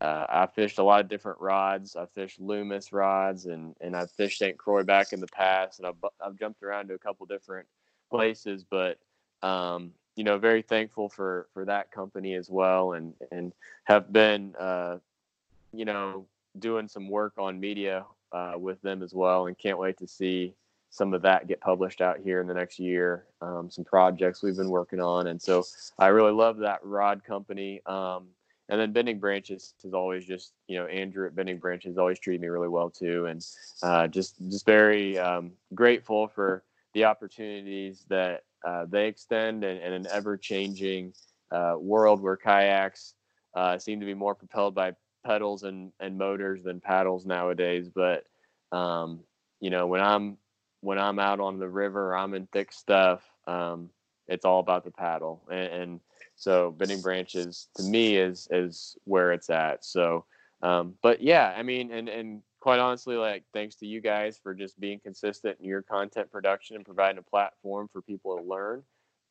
uh, 0.01 0.25
I 0.29 0.47
fished 0.47 0.79
a 0.79 0.83
lot 0.83 1.01
of 1.01 1.09
different 1.09 1.39
rods. 1.39 1.95
I 1.95 2.05
fished 2.05 2.39
Loomis 2.39 2.93
rods 2.93 3.45
and, 3.45 3.75
and 3.81 3.95
I've 3.95 4.11
fished 4.11 4.39
St. 4.39 4.57
Croix 4.57 4.83
back 4.83 5.13
in 5.13 5.19
the 5.19 5.27
past 5.27 5.79
and 5.79 5.87
I've, 5.87 6.09
I've 6.23 6.35
jumped 6.37 6.63
around 6.63 6.87
to 6.89 6.93
a 6.93 6.99
couple 6.99 7.25
different 7.25 7.67
places, 8.09 8.63
but, 8.69 8.99
um, 9.41 9.91
you 10.15 10.23
know, 10.23 10.37
very 10.37 10.61
thankful 10.61 11.09
for, 11.09 11.47
for 11.53 11.65
that 11.65 11.91
company 11.91 12.33
as 12.35 12.49
well. 12.49 12.93
And, 12.93 13.13
and 13.31 13.53
have 13.85 14.11
been, 14.13 14.55
uh, 14.59 14.97
you 15.73 15.85
know, 15.85 16.25
doing 16.57 16.87
some 16.87 17.09
work 17.09 17.33
on 17.37 17.59
media 17.59 18.05
uh, 18.31 18.53
with 18.57 18.81
them 18.81 19.03
as 19.03 19.13
well, 19.13 19.47
and 19.47 19.57
can't 19.57 19.77
wait 19.77 19.97
to 19.97 20.07
see 20.07 20.53
some 20.89 21.13
of 21.13 21.21
that 21.21 21.47
get 21.47 21.61
published 21.61 22.01
out 22.01 22.19
here 22.19 22.41
in 22.41 22.47
the 22.47 22.53
next 22.53 22.79
year. 22.79 23.25
Um, 23.41 23.69
some 23.69 23.85
projects 23.85 24.41
we've 24.41 24.57
been 24.57 24.69
working 24.69 24.99
on, 24.99 25.27
and 25.27 25.41
so 25.41 25.63
I 25.97 26.07
really 26.07 26.31
love 26.31 26.57
that 26.57 26.79
rod 26.83 27.23
company. 27.23 27.81
Um, 27.85 28.27
and 28.69 28.79
then 28.79 28.91
Bending 28.91 29.19
Branches 29.19 29.73
has 29.83 29.93
always 29.93 30.25
just, 30.25 30.53
you 30.67 30.77
know, 30.77 30.85
Andrew 30.85 31.25
at 31.25 31.35
Bending 31.35 31.57
Branches 31.57 31.97
always 31.97 32.19
treated 32.19 32.41
me 32.41 32.47
really 32.47 32.67
well 32.67 32.89
too, 32.89 33.25
and 33.25 33.45
uh, 33.81 34.07
just 34.07 34.35
just 34.49 34.65
very 34.65 35.17
um, 35.17 35.51
grateful 35.73 36.27
for 36.27 36.63
the 36.93 37.05
opportunities 37.05 38.05
that 38.09 38.43
uh, 38.65 38.85
they 38.89 39.07
extend 39.07 39.63
and, 39.63 39.81
in 39.81 39.93
an 39.93 40.07
ever 40.11 40.37
changing 40.37 41.13
uh, 41.51 41.75
world 41.79 42.21
where 42.21 42.37
kayaks 42.37 43.15
uh, 43.55 43.77
seem 43.77 43.99
to 43.99 44.05
be 44.05 44.13
more 44.13 44.35
propelled 44.35 44.75
by 44.75 44.93
pedals 45.25 45.63
and, 45.63 45.91
and 45.99 46.17
motors 46.17 46.63
than 46.63 46.79
paddles 46.79 47.25
nowadays. 47.25 47.89
But 47.89 48.25
um, 48.71 49.21
you 49.59 49.69
know, 49.69 49.87
when 49.87 50.01
I'm 50.01 50.37
when 50.81 50.99
I'm 50.99 51.19
out 51.19 51.39
on 51.39 51.59
the 51.59 51.69
river, 51.69 52.15
I'm 52.15 52.33
in 52.33 52.47
thick 52.47 52.71
stuff. 52.71 53.23
Um, 53.47 53.89
it's 54.27 54.45
all 54.45 54.59
about 54.59 54.83
the 54.83 54.91
paddle, 54.91 55.41
and, 55.49 55.73
and, 55.73 55.99
so 56.35 56.71
bending 56.71 57.01
branches 57.01 57.67
to 57.75 57.83
me 57.83 58.15
is 58.15 58.47
is 58.49 58.95
where 59.03 59.33
it's 59.33 59.49
at. 59.49 59.83
So, 59.83 60.23
um, 60.61 60.93
but 61.01 61.21
yeah, 61.21 61.53
I 61.57 61.63
mean, 61.63 61.91
and 61.91 62.07
and 62.07 62.41
quite 62.61 62.79
honestly, 62.79 63.17
like 63.17 63.43
thanks 63.53 63.75
to 63.77 63.85
you 63.85 63.99
guys 63.99 64.39
for 64.41 64.53
just 64.53 64.79
being 64.79 65.01
consistent 65.01 65.57
in 65.59 65.65
your 65.65 65.81
content 65.81 66.31
production 66.31 66.77
and 66.77 66.85
providing 66.85 67.17
a 67.17 67.23
platform 67.23 67.89
for 67.91 68.01
people 68.01 68.37
to 68.37 68.43
learn. 68.43 68.83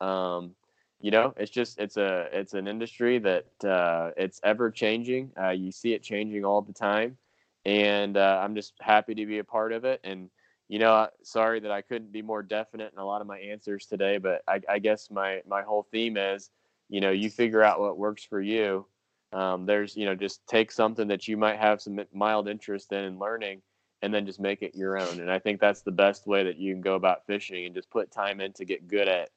Um, 0.02 0.54
you 1.00 1.10
know 1.10 1.32
it's 1.36 1.50
just 1.50 1.78
it's 1.78 1.96
a 1.96 2.28
it's 2.32 2.54
an 2.54 2.66
industry 2.66 3.18
that 3.18 3.46
uh, 3.64 4.10
it's 4.16 4.40
ever 4.42 4.70
changing 4.70 5.30
uh, 5.40 5.50
you 5.50 5.70
see 5.70 5.92
it 5.92 6.02
changing 6.02 6.44
all 6.44 6.60
the 6.60 6.72
time 6.72 7.16
and 7.64 8.16
uh, 8.16 8.40
i'm 8.42 8.54
just 8.54 8.74
happy 8.80 9.14
to 9.14 9.26
be 9.26 9.38
a 9.38 9.44
part 9.44 9.72
of 9.72 9.84
it 9.84 10.00
and 10.04 10.30
you 10.68 10.78
know 10.78 11.08
sorry 11.22 11.60
that 11.60 11.70
i 11.70 11.80
couldn't 11.80 12.12
be 12.12 12.22
more 12.22 12.42
definite 12.42 12.92
in 12.92 12.98
a 12.98 13.04
lot 13.04 13.20
of 13.20 13.26
my 13.26 13.38
answers 13.38 13.86
today 13.86 14.18
but 14.18 14.42
i, 14.46 14.60
I 14.68 14.78
guess 14.78 15.10
my 15.10 15.40
my 15.46 15.62
whole 15.62 15.86
theme 15.90 16.16
is 16.16 16.50
you 16.88 17.00
know 17.00 17.10
you 17.10 17.30
figure 17.30 17.62
out 17.62 17.80
what 17.80 17.98
works 17.98 18.24
for 18.24 18.40
you. 18.40 18.86
Um, 19.32 19.66
there's 19.66 19.96
you 19.96 20.06
know 20.06 20.14
just 20.14 20.46
take 20.46 20.72
something 20.72 21.08
that 21.08 21.28
you 21.28 21.36
might 21.36 21.58
have 21.58 21.82
some 21.82 22.00
mild 22.12 22.48
interest 22.48 22.92
in 22.92 23.18
learning 23.18 23.62
and 24.00 24.14
then 24.14 24.26
just 24.26 24.40
make 24.40 24.62
it 24.62 24.74
your 24.74 24.98
own. 24.98 25.20
And 25.20 25.30
i 25.30 25.38
think 25.38 25.60
that's 25.60 25.82
the 25.82 25.90
best 25.90 26.26
way 26.26 26.44
that 26.44 26.56
you 26.56 26.72
can 26.72 26.80
go 26.80 26.94
about 26.94 27.26
fishing 27.26 27.66
and 27.66 27.74
just 27.74 27.90
put 27.90 28.10
time 28.10 28.40
in 28.40 28.52
to 28.54 28.64
get 28.64 28.88
good 28.88 29.08
at 29.08 29.30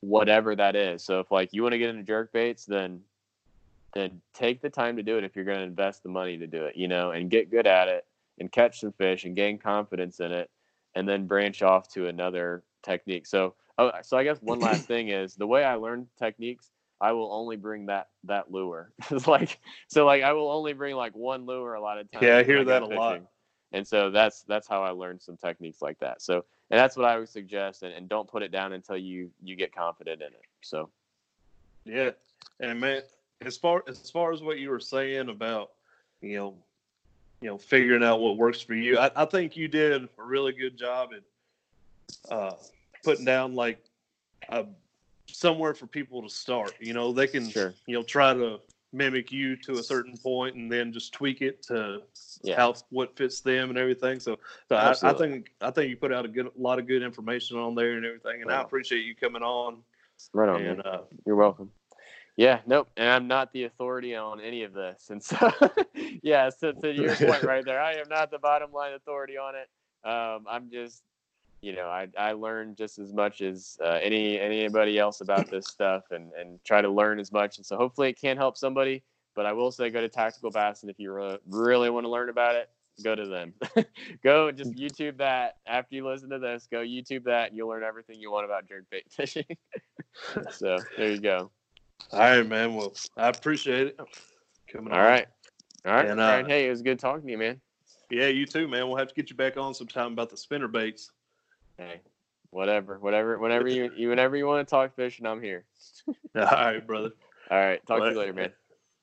whatever 0.00 0.56
that 0.56 0.74
is. 0.74 1.04
So 1.04 1.20
if 1.20 1.30
like 1.30 1.52
you 1.52 1.62
want 1.62 1.72
to 1.72 1.78
get 1.78 1.90
into 1.90 2.02
jerk 2.02 2.32
baits, 2.32 2.64
then 2.64 3.00
then 3.94 4.20
take 4.34 4.60
the 4.60 4.68
time 4.68 4.96
to 4.96 5.02
do 5.02 5.16
it 5.16 5.24
if 5.24 5.36
you're 5.36 5.44
going 5.44 5.58
to 5.58 5.64
invest 5.64 6.02
the 6.02 6.08
money 6.08 6.36
to 6.36 6.46
do 6.46 6.64
it, 6.64 6.76
you 6.76 6.86
know, 6.88 7.12
and 7.12 7.30
get 7.30 7.50
good 7.50 7.66
at 7.66 7.88
it 7.88 8.04
and 8.38 8.52
catch 8.52 8.80
some 8.80 8.92
fish 8.92 9.24
and 9.24 9.36
gain 9.36 9.56
confidence 9.58 10.20
in 10.20 10.32
it 10.32 10.50
and 10.96 11.06
then 11.06 11.26
branch 11.26 11.62
off 11.62 11.88
to 11.90 12.08
another 12.08 12.64
technique. 12.82 13.26
So 13.26 13.54
oh, 13.78 13.92
so 14.02 14.16
I 14.16 14.24
guess 14.24 14.40
one 14.40 14.58
last 14.58 14.86
thing 14.88 15.10
is 15.10 15.36
the 15.36 15.46
way 15.46 15.62
I 15.62 15.74
learned 15.74 16.08
techniques, 16.18 16.70
I 17.00 17.12
will 17.12 17.32
only 17.32 17.56
bring 17.56 17.86
that 17.86 18.08
that 18.24 18.50
lure. 18.50 18.90
it's 19.10 19.28
like 19.28 19.60
so 19.86 20.04
like 20.04 20.24
I 20.24 20.32
will 20.32 20.50
only 20.50 20.72
bring 20.72 20.96
like 20.96 21.14
one 21.14 21.46
lure 21.46 21.74
a 21.74 21.80
lot 21.80 21.98
of 21.98 22.10
times. 22.10 22.24
Yeah, 22.24 22.38
I 22.38 22.42
hear 22.42 22.64
that 22.64 22.82
a 22.82 22.86
fishing. 22.86 22.98
lot. 22.98 23.20
And 23.72 23.86
so 23.86 24.10
that's 24.10 24.42
that's 24.42 24.66
how 24.66 24.82
I 24.82 24.90
learned 24.90 25.20
some 25.20 25.36
techniques 25.36 25.82
like 25.82 25.98
that. 26.00 26.22
So 26.22 26.44
and 26.70 26.80
that's 26.80 26.96
what 26.96 27.04
I 27.04 27.18
would 27.18 27.28
suggest. 27.28 27.82
And, 27.82 27.92
and 27.92 28.08
don't 28.08 28.26
put 28.26 28.42
it 28.42 28.50
down 28.50 28.72
until 28.72 28.96
you 28.96 29.30
you 29.42 29.54
get 29.54 29.74
confident 29.74 30.22
in 30.22 30.28
it. 30.28 30.44
So, 30.62 30.88
yeah, 31.84 32.10
and 32.58 32.80
man, 32.80 33.02
as 33.42 33.58
far 33.58 33.84
as 33.86 34.10
far 34.10 34.32
as 34.32 34.42
what 34.42 34.58
you 34.58 34.70
were 34.70 34.80
saying 34.80 35.28
about 35.28 35.72
you 36.22 36.38
know 36.38 36.54
you 37.40 37.48
know 37.48 37.58
figuring 37.58 38.02
out 38.02 38.20
what 38.20 38.36
works 38.36 38.60
for 38.60 38.74
you, 38.74 38.98
I, 38.98 39.10
I 39.14 39.24
think 39.24 39.56
you 39.56 39.68
did 39.68 40.04
a 40.04 40.08
really 40.22 40.52
good 40.52 40.76
job 40.76 41.10
at 41.14 42.32
uh, 42.32 42.54
putting 43.04 43.24
down 43.24 43.54
like 43.54 43.84
a 44.48 44.66
somewhere 45.28 45.74
for 45.74 45.86
people 45.86 46.22
to 46.22 46.28
start. 46.28 46.74
You 46.80 46.94
know, 46.94 47.12
they 47.12 47.26
can 47.26 47.48
sure. 47.48 47.74
you 47.86 47.96
know 47.96 48.02
try 48.02 48.34
to 48.34 48.60
mimic 48.92 49.30
you 49.30 49.56
to 49.56 49.74
a 49.74 49.82
certain 49.82 50.16
point 50.16 50.56
and 50.56 50.70
then 50.70 50.92
just 50.92 51.12
tweak 51.12 51.42
it 51.42 51.62
to 51.62 52.02
yeah. 52.42 52.56
how 52.56 52.74
what 52.90 53.16
fits 53.16 53.40
them 53.40 53.68
and 53.68 53.78
everything. 53.78 54.20
So, 54.20 54.38
so 54.68 54.76
I, 54.76 54.94
I, 55.02 55.12
think 55.12 55.52
I 55.60 55.70
think 55.70 55.90
you 55.90 55.96
put 55.96 56.12
out 56.12 56.24
a 56.24 56.28
good 56.28 56.46
a 56.46 56.50
lot 56.56 56.78
of 56.78 56.86
good 56.86 57.02
information 57.02 57.58
on 57.58 57.74
there 57.74 57.92
and 57.92 58.04
everything, 58.04 58.40
and 58.40 58.50
right 58.50 58.58
I 58.58 58.62
appreciate 58.62 59.04
you 59.04 59.14
coming 59.14 59.42
on. 59.42 59.78
Right 60.32 60.48
on, 60.48 60.62
and, 60.62 60.80
uh, 60.80 61.00
You're 61.26 61.36
welcome. 61.36 61.70
Yeah, 62.36 62.60
nope. 62.66 62.88
And 62.96 63.08
I'm 63.08 63.26
not 63.26 63.52
the 63.52 63.64
authority 63.64 64.14
on 64.14 64.40
any 64.40 64.62
of 64.62 64.74
this. 64.74 65.08
And 65.10 65.22
so, 65.22 65.50
yeah, 66.22 66.50
so 66.50 66.72
to 66.72 66.92
your 66.92 67.16
point 67.16 67.42
right 67.42 67.64
there, 67.64 67.80
I 67.80 67.94
am 67.94 68.08
not 68.10 68.30
the 68.30 68.38
bottom 68.38 68.72
line 68.72 68.92
authority 68.92 69.38
on 69.38 69.54
it. 69.54 69.68
Um, 70.08 70.44
I'm 70.48 70.70
just, 70.70 71.02
you 71.62 71.74
know, 71.74 71.86
I, 71.88 72.08
I 72.18 72.32
learn 72.32 72.74
just 72.76 72.98
as 72.98 73.14
much 73.14 73.40
as 73.40 73.78
uh, 73.82 73.98
any 74.02 74.38
anybody 74.38 74.98
else 74.98 75.22
about 75.22 75.50
this 75.50 75.66
stuff 75.66 76.04
and, 76.10 76.30
and 76.38 76.62
try 76.64 76.82
to 76.82 76.90
learn 76.90 77.18
as 77.18 77.32
much. 77.32 77.56
And 77.56 77.64
so 77.64 77.76
hopefully 77.76 78.10
it 78.10 78.20
can 78.20 78.36
help 78.36 78.58
somebody. 78.58 79.02
But 79.34 79.46
I 79.46 79.52
will 79.52 79.70
say 79.70 79.90
go 79.90 80.00
to 80.00 80.08
Tactical 80.08 80.50
Bass, 80.50 80.82
and 80.82 80.90
if 80.90 80.98
you 80.98 81.12
really, 81.12 81.38
really 81.48 81.90
want 81.90 82.04
to 82.04 82.10
learn 82.10 82.30
about 82.30 82.54
it, 82.54 82.70
go 83.02 83.14
to 83.14 83.26
them. 83.26 83.52
go 84.22 84.50
just 84.50 84.74
YouTube 84.74 85.18
that. 85.18 85.56
After 85.66 85.94
you 85.94 86.06
listen 86.06 86.30
to 86.30 86.38
this, 86.38 86.68
go 86.70 86.78
YouTube 86.78 87.24
that, 87.24 87.48
and 87.48 87.56
you'll 87.56 87.68
learn 87.68 87.82
everything 87.82 88.18
you 88.18 88.30
want 88.30 88.44
about 88.46 88.66
jerk 88.66 88.84
bait 88.90 89.04
fishing. 89.10 89.44
so 90.50 90.78
there 90.96 91.10
you 91.10 91.20
go. 91.20 91.50
All 92.12 92.20
right, 92.20 92.46
man. 92.46 92.74
Well, 92.74 92.94
I 93.16 93.28
appreciate 93.28 93.88
it. 93.88 94.00
Coming 94.68 94.92
All 94.92 95.00
on. 95.00 95.04
right. 95.04 95.26
All 95.84 95.92
right. 95.92 96.08
And, 96.08 96.20
uh, 96.20 96.44
Hey, 96.44 96.66
it 96.66 96.70
was 96.70 96.82
good 96.82 96.98
talking 96.98 97.26
to 97.26 97.30
you, 97.30 97.38
man. 97.38 97.60
Yeah, 98.10 98.28
you 98.28 98.46
too, 98.46 98.68
man. 98.68 98.86
We'll 98.88 98.98
have 98.98 99.08
to 99.08 99.14
get 99.14 99.30
you 99.30 99.36
back 99.36 99.56
on 99.56 99.74
sometime 99.74 100.12
about 100.12 100.30
the 100.30 100.36
spinner 100.36 100.68
baits. 100.68 101.10
Hey, 101.76 102.00
whatever, 102.50 102.98
whatever, 102.98 103.38
whenever 103.38 103.68
you, 103.68 103.90
you 103.96 104.08
whenever 104.08 104.36
you 104.36 104.46
want 104.46 104.66
to 104.66 104.70
talk 104.70 104.94
fishing, 104.94 105.26
I'm 105.26 105.42
here. 105.42 105.64
All 106.06 106.14
right, 106.44 106.86
brother. 106.86 107.10
All 107.50 107.58
right. 107.58 107.84
Talk 107.86 108.04
to 108.04 108.10
you 108.10 108.18
later, 108.18 108.32
man. 108.32 108.52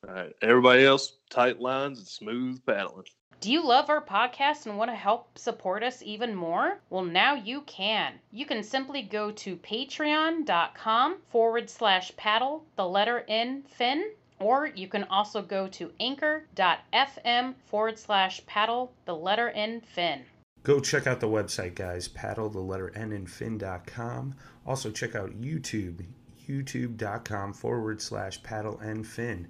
All 0.08 0.14
right. 0.14 0.34
Everybody 0.42 0.86
else, 0.86 1.18
tight 1.30 1.60
lines 1.60 2.00
and 2.00 2.08
smooth 2.08 2.66
paddling. 2.66 3.06
Do 3.44 3.52
you 3.52 3.62
love 3.62 3.90
our 3.90 4.02
podcast 4.02 4.68
and 4.68 4.78
want 4.78 4.90
to 4.90 4.96
help 4.96 5.38
support 5.38 5.84
us 5.84 6.02
even 6.02 6.34
more? 6.34 6.80
Well, 6.90 7.04
now 7.04 7.36
you 7.36 7.60
can. 7.64 8.14
You 8.32 8.46
can 8.46 8.64
simply 8.64 9.02
go 9.02 9.32
to 9.32 9.58
patreon.com 9.58 11.18
forward 11.30 11.70
slash 11.70 12.16
paddle, 12.16 12.64
the 12.78 12.88
letter 12.88 13.26
N, 13.28 13.64
fin, 13.64 14.12
or 14.40 14.68
you 14.68 14.88
can 14.88 15.04
also 15.04 15.42
go 15.42 15.68
to 15.68 15.92
anchor.fm 16.00 17.56
forward 17.66 18.00
slash 18.00 18.46
paddle, 18.46 18.94
the 19.04 19.16
letter 19.16 19.50
N, 19.50 19.82
fin. 19.82 20.22
Go 20.64 20.80
check 20.80 21.06
out 21.06 21.20
the 21.20 21.28
website, 21.28 21.76
guys. 21.76 22.08
Paddle, 22.08 22.48
the 22.48 22.62
letter 22.62 22.94
N, 22.96 23.12
and 23.12 23.30
fin.com. 23.30 24.36
Also, 24.66 24.90
check 24.90 25.16
out 25.16 25.42
YouTube, 25.42 26.06
youtube.com 26.48 27.52
forward 27.52 28.02
slash 28.02 28.42
paddle 28.42 28.80
and 28.80 29.06
fin. 29.06 29.50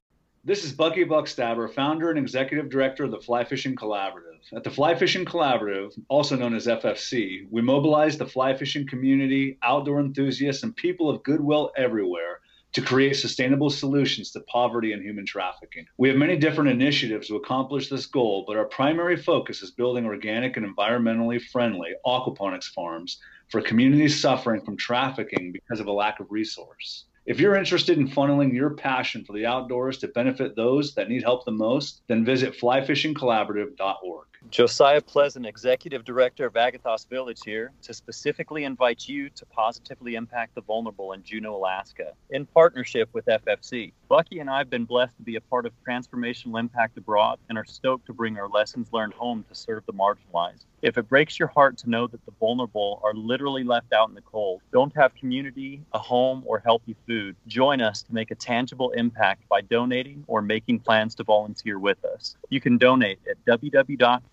This 0.43 0.65
is 0.65 0.73
Bucky 0.73 1.05
Buchstaber, 1.05 1.71
founder 1.71 2.09
and 2.09 2.17
executive 2.17 2.67
director 2.71 3.03
of 3.03 3.11
the 3.11 3.19
Fly 3.19 3.43
Fishing 3.43 3.75
Collaborative. 3.75 4.41
At 4.55 4.63
the 4.63 4.71
Fly 4.71 4.95
Fishing 4.95 5.23
Collaborative, 5.23 5.91
also 6.09 6.35
known 6.35 6.55
as 6.55 6.65
FFC, 6.65 7.45
we 7.51 7.61
mobilize 7.61 8.17
the 8.17 8.25
fly 8.25 8.55
fishing 8.55 8.87
community, 8.87 9.59
outdoor 9.61 9.99
enthusiasts, 9.99 10.63
and 10.63 10.75
people 10.75 11.11
of 11.11 11.21
goodwill 11.21 11.71
everywhere 11.77 12.39
to 12.73 12.81
create 12.81 13.17
sustainable 13.17 13.69
solutions 13.69 14.31
to 14.31 14.39
poverty 14.41 14.93
and 14.93 15.03
human 15.03 15.27
trafficking. 15.27 15.85
We 15.99 16.09
have 16.09 16.17
many 16.17 16.37
different 16.37 16.71
initiatives 16.71 17.27
to 17.27 17.35
accomplish 17.35 17.87
this 17.87 18.07
goal, 18.07 18.43
but 18.47 18.57
our 18.57 18.65
primary 18.65 19.17
focus 19.17 19.61
is 19.61 19.69
building 19.69 20.07
organic 20.07 20.57
and 20.57 20.65
environmentally 20.65 21.39
friendly 21.39 21.91
aquaponics 22.03 22.65
farms 22.73 23.19
for 23.49 23.61
communities 23.61 24.19
suffering 24.19 24.65
from 24.65 24.75
trafficking 24.75 25.51
because 25.51 25.79
of 25.79 25.85
a 25.85 25.91
lack 25.91 26.19
of 26.19 26.31
resource. 26.31 27.05
If 27.25 27.39
you're 27.39 27.55
interested 27.55 27.99
in 27.99 28.07
funneling 28.07 28.53
your 28.53 28.71
passion 28.71 29.23
for 29.23 29.33
the 29.33 29.45
outdoors 29.45 29.99
to 29.99 30.07
benefit 30.07 30.55
those 30.55 30.95
that 30.95 31.07
need 31.07 31.21
help 31.21 31.45
the 31.45 31.51
most, 31.51 32.01
then 32.07 32.25
visit 32.25 32.57
flyfishingcollaborative.org. 32.57 34.27
Josiah 34.49 35.01
Pleasant, 35.01 35.45
Executive 35.45 36.03
Director 36.03 36.47
of 36.47 36.53
Agathos 36.53 37.07
Village 37.07 37.41
here, 37.45 37.71
to 37.83 37.93
specifically 37.93 38.63
invite 38.63 39.07
you 39.07 39.29
to 39.29 39.45
positively 39.45 40.15
impact 40.15 40.55
the 40.55 40.61
vulnerable 40.61 41.13
in 41.13 41.23
Juneau, 41.23 41.55
Alaska, 41.55 42.13
in 42.31 42.45
partnership 42.47 43.07
with 43.13 43.25
FFC. 43.27 43.93
Bucky 44.09 44.39
and 44.39 44.49
I 44.49 44.57
have 44.57 44.69
been 44.69 44.85
blessed 44.85 45.15
to 45.17 45.23
be 45.23 45.35
a 45.35 45.41
part 45.41 45.65
of 45.65 45.71
Transformational 45.87 46.59
Impact 46.59 46.97
Abroad 46.97 47.39
and 47.47 47.57
are 47.57 47.63
stoked 47.63 48.07
to 48.07 48.13
bring 48.13 48.37
our 48.37 48.49
lessons 48.49 48.91
learned 48.91 49.13
home 49.13 49.45
to 49.47 49.55
serve 49.55 49.85
the 49.85 49.93
marginalized. 49.93 50.65
If 50.81 50.97
it 50.97 51.07
breaks 51.07 51.37
your 51.37 51.47
heart 51.47 51.77
to 51.77 51.89
know 51.89 52.07
that 52.07 52.25
the 52.25 52.33
vulnerable 52.39 52.99
are 53.03 53.13
literally 53.13 53.63
left 53.63 53.93
out 53.93 54.09
in 54.09 54.15
the 54.15 54.21
cold, 54.21 54.61
don't 54.73 54.93
have 54.95 55.13
community, 55.13 55.81
a 55.93 55.99
home, 55.99 56.43
or 56.47 56.59
healthy 56.59 56.95
food, 57.07 57.35
join 57.45 57.81
us 57.81 58.01
to 58.01 58.13
make 58.13 58.31
a 58.31 58.35
tangible 58.35 58.89
impact 58.91 59.47
by 59.47 59.61
donating 59.61 60.23
or 60.27 60.41
making 60.41 60.79
plans 60.79 61.13
to 61.15 61.23
volunteer 61.23 61.77
with 61.77 62.03
us. 62.03 62.35
You 62.49 62.59
can 62.59 62.79
donate 62.79 63.19
at 63.29 63.37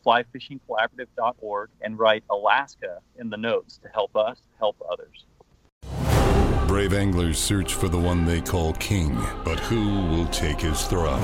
www.flyfishingcollaborative.org 0.09 1.71
and 1.83 1.99
write 1.99 2.25
Alaska 2.31 3.01
in 3.17 3.31
the 3.31 3.37
notes 3.37 3.79
to 3.79 3.89
help 3.89 4.17
us 4.17 4.43
help 4.59 4.77
others. 4.91 5.27
Brave 6.67 6.93
anglers 6.93 7.39
search 7.39 7.75
for 7.75 7.89
the 7.89 7.99
one 7.99 8.27
they 8.27 8.43
call 8.43 8.75
king, 8.75 9.19
but 9.43 9.59
who 9.59 10.05
will 10.07 10.27
take 10.27 10.61
his 10.61 10.83
throne? 10.87 11.23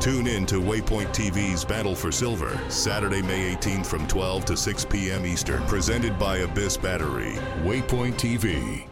Tune 0.00 0.26
in 0.26 0.44
to 0.46 0.60
Waypoint 0.60 1.08
TV's 1.08 1.64
Battle 1.64 1.94
for 1.94 2.12
Silver, 2.12 2.60
Saturday, 2.68 3.22
May 3.22 3.54
18th 3.54 3.86
from 3.86 4.06
12 4.06 4.44
to 4.44 4.56
6 4.56 4.84
p.m. 4.84 5.24
Eastern, 5.24 5.62
presented 5.62 6.18
by 6.18 6.38
Abyss 6.38 6.76
Battery. 6.76 7.32
Waypoint 7.62 8.14
TV. 8.14 8.91